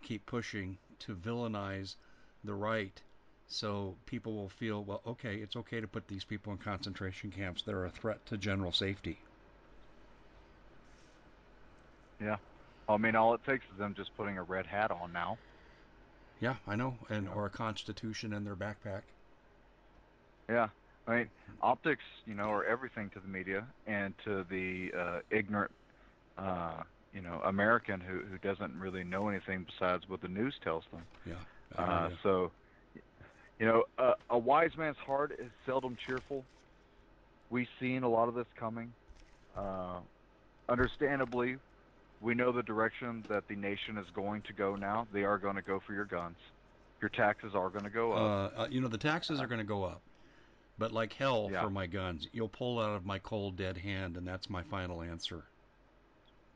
keep 0.02 0.26
pushing 0.26 0.78
to 1.00 1.16
villainize 1.16 1.96
the 2.44 2.54
right, 2.54 3.02
so 3.48 3.96
people 4.06 4.36
will 4.36 4.50
feel, 4.50 4.84
well, 4.84 5.02
okay, 5.06 5.36
it's 5.36 5.56
okay 5.56 5.82
to 5.82 5.88
put 5.88 6.08
these 6.08 6.24
people 6.24 6.52
in 6.54 6.58
concentration 6.58 7.32
camps. 7.32 7.62
They're 7.62 7.86
a 7.86 7.90
threat 7.90 8.26
to 8.28 8.38
general 8.38 8.72
safety. 8.72 9.20
Yeah. 12.22 12.38
I 12.88 12.98
mean, 12.98 13.16
all 13.16 13.34
it 13.34 13.42
takes 13.46 13.66
is 13.72 13.78
them 13.78 13.94
just 13.96 14.16
putting 14.18 14.38
a 14.38 14.44
red 14.44 14.66
hat 14.66 14.92
on 14.92 15.14
now. 15.14 15.38
Yeah, 16.40 16.56
I 16.68 16.76
know, 16.76 16.98
and 17.10 17.30
or 17.30 17.46
a 17.46 17.50
constitution 17.50 18.34
in 18.34 18.44
their 18.44 18.56
backpack. 18.56 19.04
Yeah. 20.50 20.70
I 21.08 21.16
mean, 21.16 21.30
optics, 21.62 22.04
you 22.26 22.34
know, 22.34 22.50
are 22.52 22.64
everything 22.66 23.10
to 23.12 23.20
the 23.20 23.28
media 23.28 23.66
and 23.88 24.14
to 24.26 24.46
the 24.50 24.92
uh, 24.98 25.20
ignorant, 25.32 25.72
uh, 26.38 26.84
you 27.14 27.22
know, 27.22 27.42
American 27.46 28.00
who 28.00 28.20
who 28.20 28.38
doesn't 28.38 28.78
really 28.80 29.04
know 29.04 29.28
anything 29.28 29.66
besides 29.66 30.08
what 30.08 30.22
the 30.22 30.28
news 30.28 30.56
tells 30.64 30.84
them. 30.92 31.04
Yeah. 31.26 31.34
Uh, 31.78 32.10
ya. 32.10 32.16
so, 32.24 32.52
you 33.64 33.70
know, 33.70 33.84
uh, 33.98 34.12
a 34.30 34.38
wise 34.38 34.72
man's 34.78 34.98
heart 34.98 35.32
is 35.40 35.50
seldom 35.66 35.96
cheerful. 36.06 36.44
We've 37.50 37.70
seen 37.80 38.04
a 38.04 38.10
lot 38.10 38.28
of 38.28 38.36
this 38.36 38.48
coming. 38.60 38.94
Uh, 39.56 40.02
understandably, 40.68 41.56
we 42.20 42.34
know 42.34 42.52
the 42.52 42.64
direction 42.64 43.24
that 43.30 43.48
the 43.48 43.56
nation 43.56 43.98
is 43.98 44.06
going 44.14 44.42
to 44.48 44.54
go 44.54 44.76
now. 44.76 45.08
They 45.14 45.24
are 45.24 45.38
going 45.38 45.56
to 45.56 45.62
go 45.62 45.80
for 45.88 45.94
your 45.94 46.04
guns. 46.04 46.36
Your 47.00 47.08
taxes 47.08 47.52
are 47.56 47.70
going 47.70 47.86
to 47.86 47.90
go 47.90 48.12
up. 48.12 48.20
Uh, 48.20 48.62
uh, 48.64 48.68
you 48.70 48.82
know, 48.82 48.90
the 48.90 48.98
taxes 48.98 49.40
are 49.40 49.48
going 49.48 49.60
to 49.60 49.64
go 49.66 49.86
up, 49.86 50.02
but 50.78 50.92
like 50.92 51.14
hell 51.14 51.48
Yeah. 51.50 51.64
for 51.64 51.70
my 51.70 51.88
guns. 51.88 52.28
You'll 52.34 52.50
pull 52.50 52.82
out 52.82 52.98
of 52.98 53.06
my 53.06 53.20
cold, 53.20 53.56
dead 53.56 53.78
hand, 53.78 54.18
and 54.18 54.28
that's 54.28 54.50
my 54.50 54.64
final 54.64 55.02
answer. 55.02 55.46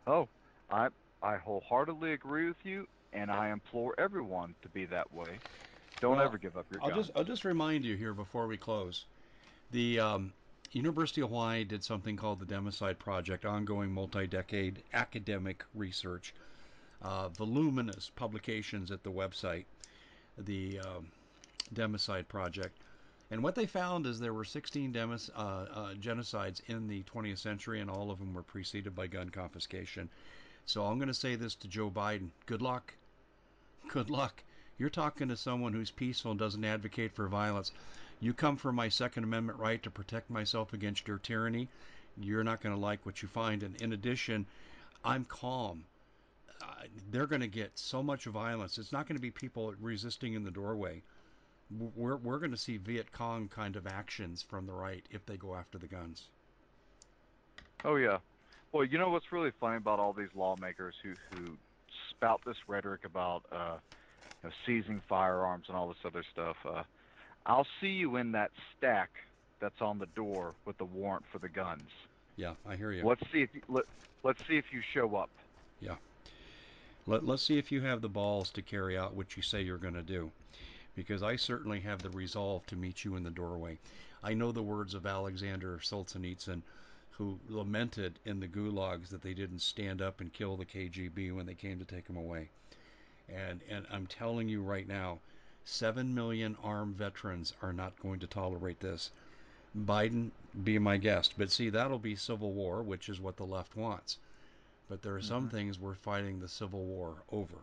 Oh, 0.06 0.28
I 0.70 0.90
I 1.22 1.38
wholeheartedly 1.38 2.12
agree 2.12 2.50
with 2.50 2.66
you, 2.66 2.86
and 3.14 3.32
I 3.32 3.52
implore 3.52 3.96
everyone 3.98 4.56
to 4.62 4.68
be 4.68 4.84
that 4.88 5.14
way. 5.14 5.40
Don't 6.00 6.18
Well, 6.18 6.26
ever 6.26 6.38
give 6.38 6.58
up 6.58 6.66
your 6.72 6.82
I'll 6.84 6.90
guns. 6.90 7.08
just 7.08 7.18
I'll 7.18 7.24
just 7.24 7.46
remind 7.46 7.84
you 7.84 7.96
here 7.96 8.14
before 8.14 8.48
we 8.48 8.58
close. 8.58 9.06
The 9.72 10.00
um, 10.00 10.34
University 10.72 11.22
of 11.22 11.30
Hawaii 11.30 11.64
did 11.64 11.84
something 11.84 12.16
called 12.16 12.40
the 12.40 12.46
Democide 12.46 13.00
Project, 13.00 13.46
ongoing 13.46 13.92
multi-decade 13.92 14.84
academic 14.94 15.64
research, 15.74 16.34
uh, 17.02 17.30
voluminous 17.30 18.12
publications 18.16 18.92
at 18.92 19.04
the 19.04 19.12
website, 19.12 19.66
the 20.38 20.80
um, 20.80 21.08
Democide 21.74 22.28
Project. 22.28 22.78
And 23.30 23.44
what 23.44 23.56
they 23.56 23.66
found 23.66 24.06
is 24.06 24.20
there 24.20 24.34
were 24.34 24.46
16 24.46 24.92
demos, 24.94 25.30
uh, 25.36 25.40
uh, 25.40 25.94
genocides 25.96 26.62
in 26.68 26.88
the 26.88 27.04
20th 27.04 27.40
century, 27.40 27.82
and 27.82 27.90
all 27.90 28.10
of 28.10 28.20
them 28.20 28.34
were 28.34 28.44
preceded 28.44 28.96
by 28.96 29.08
gun 29.08 29.30
confiscation. 29.30 30.10
So 30.66 30.86
I'm 30.86 30.98
going 30.98 31.10
to 31.10 31.14
say 31.14 31.36
this 31.36 31.56
to 31.56 31.68
Joe 31.68 31.90
Biden: 31.90 32.30
Good 32.46 32.62
luck. 32.62 32.94
Good 33.90 34.10
luck. 34.10 34.44
You're 34.78 34.90
talking 34.90 35.30
to 35.30 35.38
someone 35.38 35.74
who's 35.74 35.92
peaceful 35.92 36.32
and 36.32 36.40
doesn't 36.40 36.64
advocate 36.64 37.14
for 37.14 37.28
violence. 37.28 37.72
You 38.20 38.34
come 38.34 38.58
for 38.58 38.72
my 38.72 38.90
Second 38.90 39.24
Amendment 39.24 39.60
right 39.60 39.82
to 39.84 39.92
protect 39.92 40.30
myself 40.30 40.74
against 40.74 41.08
your 41.08 41.18
tyranny. 41.18 41.68
You're 42.20 42.44
not 42.44 42.62
going 42.62 42.76
to 42.76 42.82
like 42.82 43.06
what 43.06 43.22
you 43.22 43.28
find. 43.28 43.64
And 43.64 43.80
in 43.82 43.94
addition, 43.94 44.46
I'm 45.04 45.26
calm. 45.26 45.86
Uh, 46.62 46.84
they're 47.12 47.28
going 47.28 47.42
to 47.42 47.48
get 47.48 47.72
so 47.76 48.02
much 48.02 48.26
violence. 48.26 48.78
It's 48.78 48.92
not 48.92 49.08
going 49.08 49.16
to 49.16 49.22
be 49.22 49.32
people 49.32 49.74
resisting 49.80 50.34
in 50.34 50.44
the 50.44 50.52
doorway. 50.52 51.02
We're, 51.96 52.16
we're 52.16 52.40
going 52.40 52.52
to 52.52 52.58
see 52.58 52.78
Viet 52.78 53.12
Cong 53.12 53.50
kind 53.50 53.76
of 53.76 53.88
actions 53.88 54.42
from 54.42 54.66
the 54.66 54.74
right 54.74 55.06
if 55.12 55.26
they 55.26 55.38
go 55.38 55.56
after 55.56 55.78
the 55.78 55.88
guns. 55.88 56.30
Oh 57.84 57.96
yeah. 57.96 58.18
Well, 58.72 58.84
you 58.84 58.98
know 58.98 59.10
what's 59.10 59.32
really 59.32 59.52
funny 59.60 59.78
about 59.78 60.00
all 60.00 60.14
these 60.14 60.34
lawmakers 60.36 60.96
who 61.04 61.14
who 61.32 61.58
spout 62.10 62.42
this 62.46 62.58
rhetoric 62.68 63.06
about 63.06 63.44
uh, 63.52 63.78
know, 64.44 64.50
seizing 64.66 65.02
firearms 65.08 65.66
and 65.68 65.78
all 65.78 65.88
this 65.88 65.98
other 66.06 66.24
stuff. 66.32 66.58
Uh, 66.66 66.84
I'll 67.46 67.68
see 67.82 67.88
you 67.88 68.18
in 68.18 68.32
that 68.34 68.52
stack 68.78 69.10
that's 69.60 69.82
on 69.82 70.00
the 70.00 70.06
door 70.08 70.54
with 70.66 70.78
the 70.78 70.86
warrant 70.86 71.26
for 71.32 71.40
the 71.40 71.50
guns. 71.50 71.90
Yeah, 72.36 72.54
I 72.68 72.76
hear 72.76 72.92
you. 72.92 73.06
Let's 73.06 73.24
see 73.32 73.42
if 73.42 73.50
you, 73.54 73.62
let, 73.68 73.86
let's 74.24 74.46
see 74.48 74.58
if 74.58 74.66
you 74.72 74.82
show 74.94 75.16
up. 75.16 75.30
Yeah. 75.80 75.96
Let, 77.08 77.26
let's 77.26 77.44
see 77.44 77.58
if 77.58 77.72
you 77.72 77.82
have 77.82 78.02
the 78.02 78.10
balls 78.10 78.52
to 78.52 78.62
carry 78.62 78.98
out 78.98 79.16
what 79.16 79.36
you 79.36 79.42
say 79.42 79.62
you're 79.62 79.78
going 79.78 79.94
to 79.94 80.04
do. 80.04 80.32
Because 80.96 81.24
I 81.24 81.36
certainly 81.36 81.80
have 81.82 82.02
the 82.02 82.10
resolve 82.10 82.66
to 82.68 82.76
meet 82.76 83.06
you 83.06 83.16
in 83.16 83.24
the 83.24 83.30
doorway. 83.30 83.78
I 84.24 84.34
know 84.34 84.52
the 84.52 84.64
words 84.64 84.94
of 84.94 85.06
Alexander 85.06 85.80
Solzhenitsyn, 85.82 86.62
who 87.12 87.40
lamented 87.50 88.20
in 88.26 88.40
the 88.40 88.48
gulags 88.48 89.10
that 89.10 89.22
they 89.22 89.34
didn't 89.34 89.62
stand 89.62 90.02
up 90.02 90.22
and 90.22 90.34
kill 90.34 90.58
the 90.58 90.66
KGB 90.66 91.36
when 91.36 91.46
they 91.46 91.54
came 91.54 91.80
to 91.80 91.86
take 91.86 92.08
him 92.08 92.18
away. 92.18 92.50
And 93.30 93.62
and 93.70 93.86
I'm 93.92 94.08
telling 94.08 94.48
you 94.50 94.62
right 94.62 94.88
now, 94.88 95.20
seven 95.66 96.14
million 96.16 96.58
armed 96.64 96.96
veterans 96.96 97.54
are 97.62 97.74
not 97.74 98.00
going 98.00 98.20
to 98.22 98.28
tolerate 98.28 98.80
this. 98.80 99.12
Biden, 99.78 100.32
be 100.64 100.80
my 100.80 100.98
guest. 100.98 101.34
But 101.38 101.52
see, 101.52 101.70
that'll 101.70 102.00
be 102.00 102.16
civil 102.16 102.54
war, 102.54 102.82
which 102.82 103.10
is 103.10 103.20
what 103.20 103.38
the 103.38 103.46
left 103.46 103.76
wants. 103.76 104.18
But 104.90 105.02
there 105.02 105.16
are 105.16 105.22
some 105.22 105.48
Mhm. 105.48 105.52
things 105.52 105.80
we're 105.80 105.96
fighting 105.96 106.40
the 106.40 106.48
civil 106.48 106.86
war 106.86 107.24
over. 107.32 107.58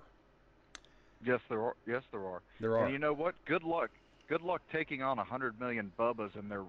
Yes, 1.24 1.40
there 1.48 1.62
are. 1.62 1.74
Yes, 1.86 2.02
there 2.10 2.26
are. 2.26 2.42
There 2.60 2.76
are. 2.76 2.84
And 2.84 2.92
you 2.92 2.98
know 2.98 3.14
what? 3.14 3.34
Good 3.46 3.62
luck. 3.62 3.90
Good 4.28 4.42
luck 4.42 4.62
taking 4.70 5.02
on 5.02 5.18
a 5.18 5.24
hundred 5.24 5.58
million 5.60 5.92
bubbas 5.98 6.34
and 6.34 6.50
their 6.50 6.64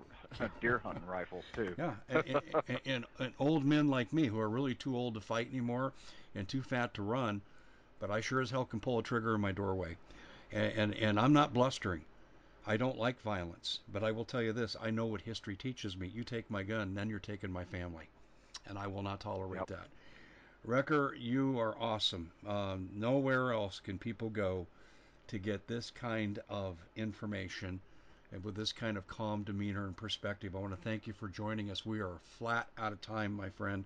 deer 0.62 0.80
hunting 0.80 1.06
rifles 1.08 1.46
too. 1.54 1.74
Yeah, 1.78 1.94
and, 2.10 2.24
and, 2.68 2.80
and, 2.86 3.06
and 3.20 3.34
old 3.40 3.64
men 3.66 3.88
like 3.90 4.12
me 4.12 4.28
who 4.28 4.40
are 4.40 4.50
really 4.50 4.76
too 4.76 4.96
old 4.96 5.14
to 5.16 5.22
fight 5.22 5.50
anymore 5.52 5.94
and 6.34 6.48
too 6.48 6.62
fat 6.62 6.94
to 6.96 7.02
run, 7.02 7.42
but 8.00 8.12
I 8.12 8.22
sure 8.22 8.42
as 8.42 8.52
hell 8.52 8.66
can 8.66 8.80
pull 8.80 9.00
a 9.00 9.04
trigger 9.04 9.36
in 9.36 9.42
my 9.42 9.52
doorway. 9.52 9.98
And, 10.52 10.74
and, 10.74 10.94
and 10.96 11.20
I'm 11.20 11.34
not 11.34 11.54
blustering. 11.54 12.02
I 12.68 12.78
don't 12.78 12.98
like 12.98 13.22
violence, 13.22 13.80
but 13.92 14.04
I 14.04 14.12
will 14.12 14.26
tell 14.26 14.42
you 14.42 14.54
this 14.54 14.76
I 14.82 14.90
know 14.90 15.06
what 15.06 15.22
history 15.22 15.56
teaches 15.56 15.96
me. 15.96 16.08
You 16.08 16.24
take 16.24 16.50
my 16.50 16.64
gun, 16.64 16.96
then 16.96 17.10
you're 17.10 17.20
taking 17.20 17.52
my 17.52 17.66
family. 17.66 18.10
And 18.68 18.78
I 18.78 18.88
will 18.88 19.04
not 19.04 19.20
tolerate 19.20 19.62
Yep. 19.62 19.68
that. 19.68 19.88
Wrecker, 20.64 21.14
you 21.14 21.60
are 21.60 21.78
awesome. 21.80 22.32
Um, 22.48 22.90
nowhere 22.92 23.54
else 23.54 23.80
can 23.80 24.00
people 24.00 24.30
go 24.32 24.66
to 25.28 25.38
get 25.38 25.68
this 25.68 25.92
kind 25.92 26.40
of 26.50 26.78
information 26.96 27.80
and 28.32 28.44
with 28.44 28.56
this 28.56 28.72
kind 28.72 28.98
of 28.98 29.08
calm 29.08 29.44
demeanor 29.44 29.86
and 29.86 29.96
perspective. 29.96 30.56
I 30.56 30.60
want 30.60 30.76
to 30.76 30.82
thank 30.82 31.06
you 31.06 31.14
for 31.14 31.28
joining 31.28 31.70
us. 31.70 31.86
We 31.86 32.02
are 32.02 32.18
flat 32.24 32.68
out 32.78 32.94
of 32.94 33.02
time, 33.02 33.34
my 33.34 33.50
friend. 33.50 33.86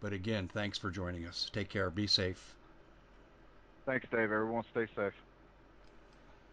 But 0.00 0.12
again, 0.12 0.48
thanks 0.48 0.78
for 0.78 0.90
joining 0.90 1.26
us. 1.26 1.50
Take 1.52 1.68
care. 1.68 1.90
Be 1.90 2.06
safe. 2.06 2.54
Thanks, 3.86 4.06
Dave. 4.10 4.24
Everyone, 4.24 4.64
stay 4.72 4.86
safe. 4.94 5.12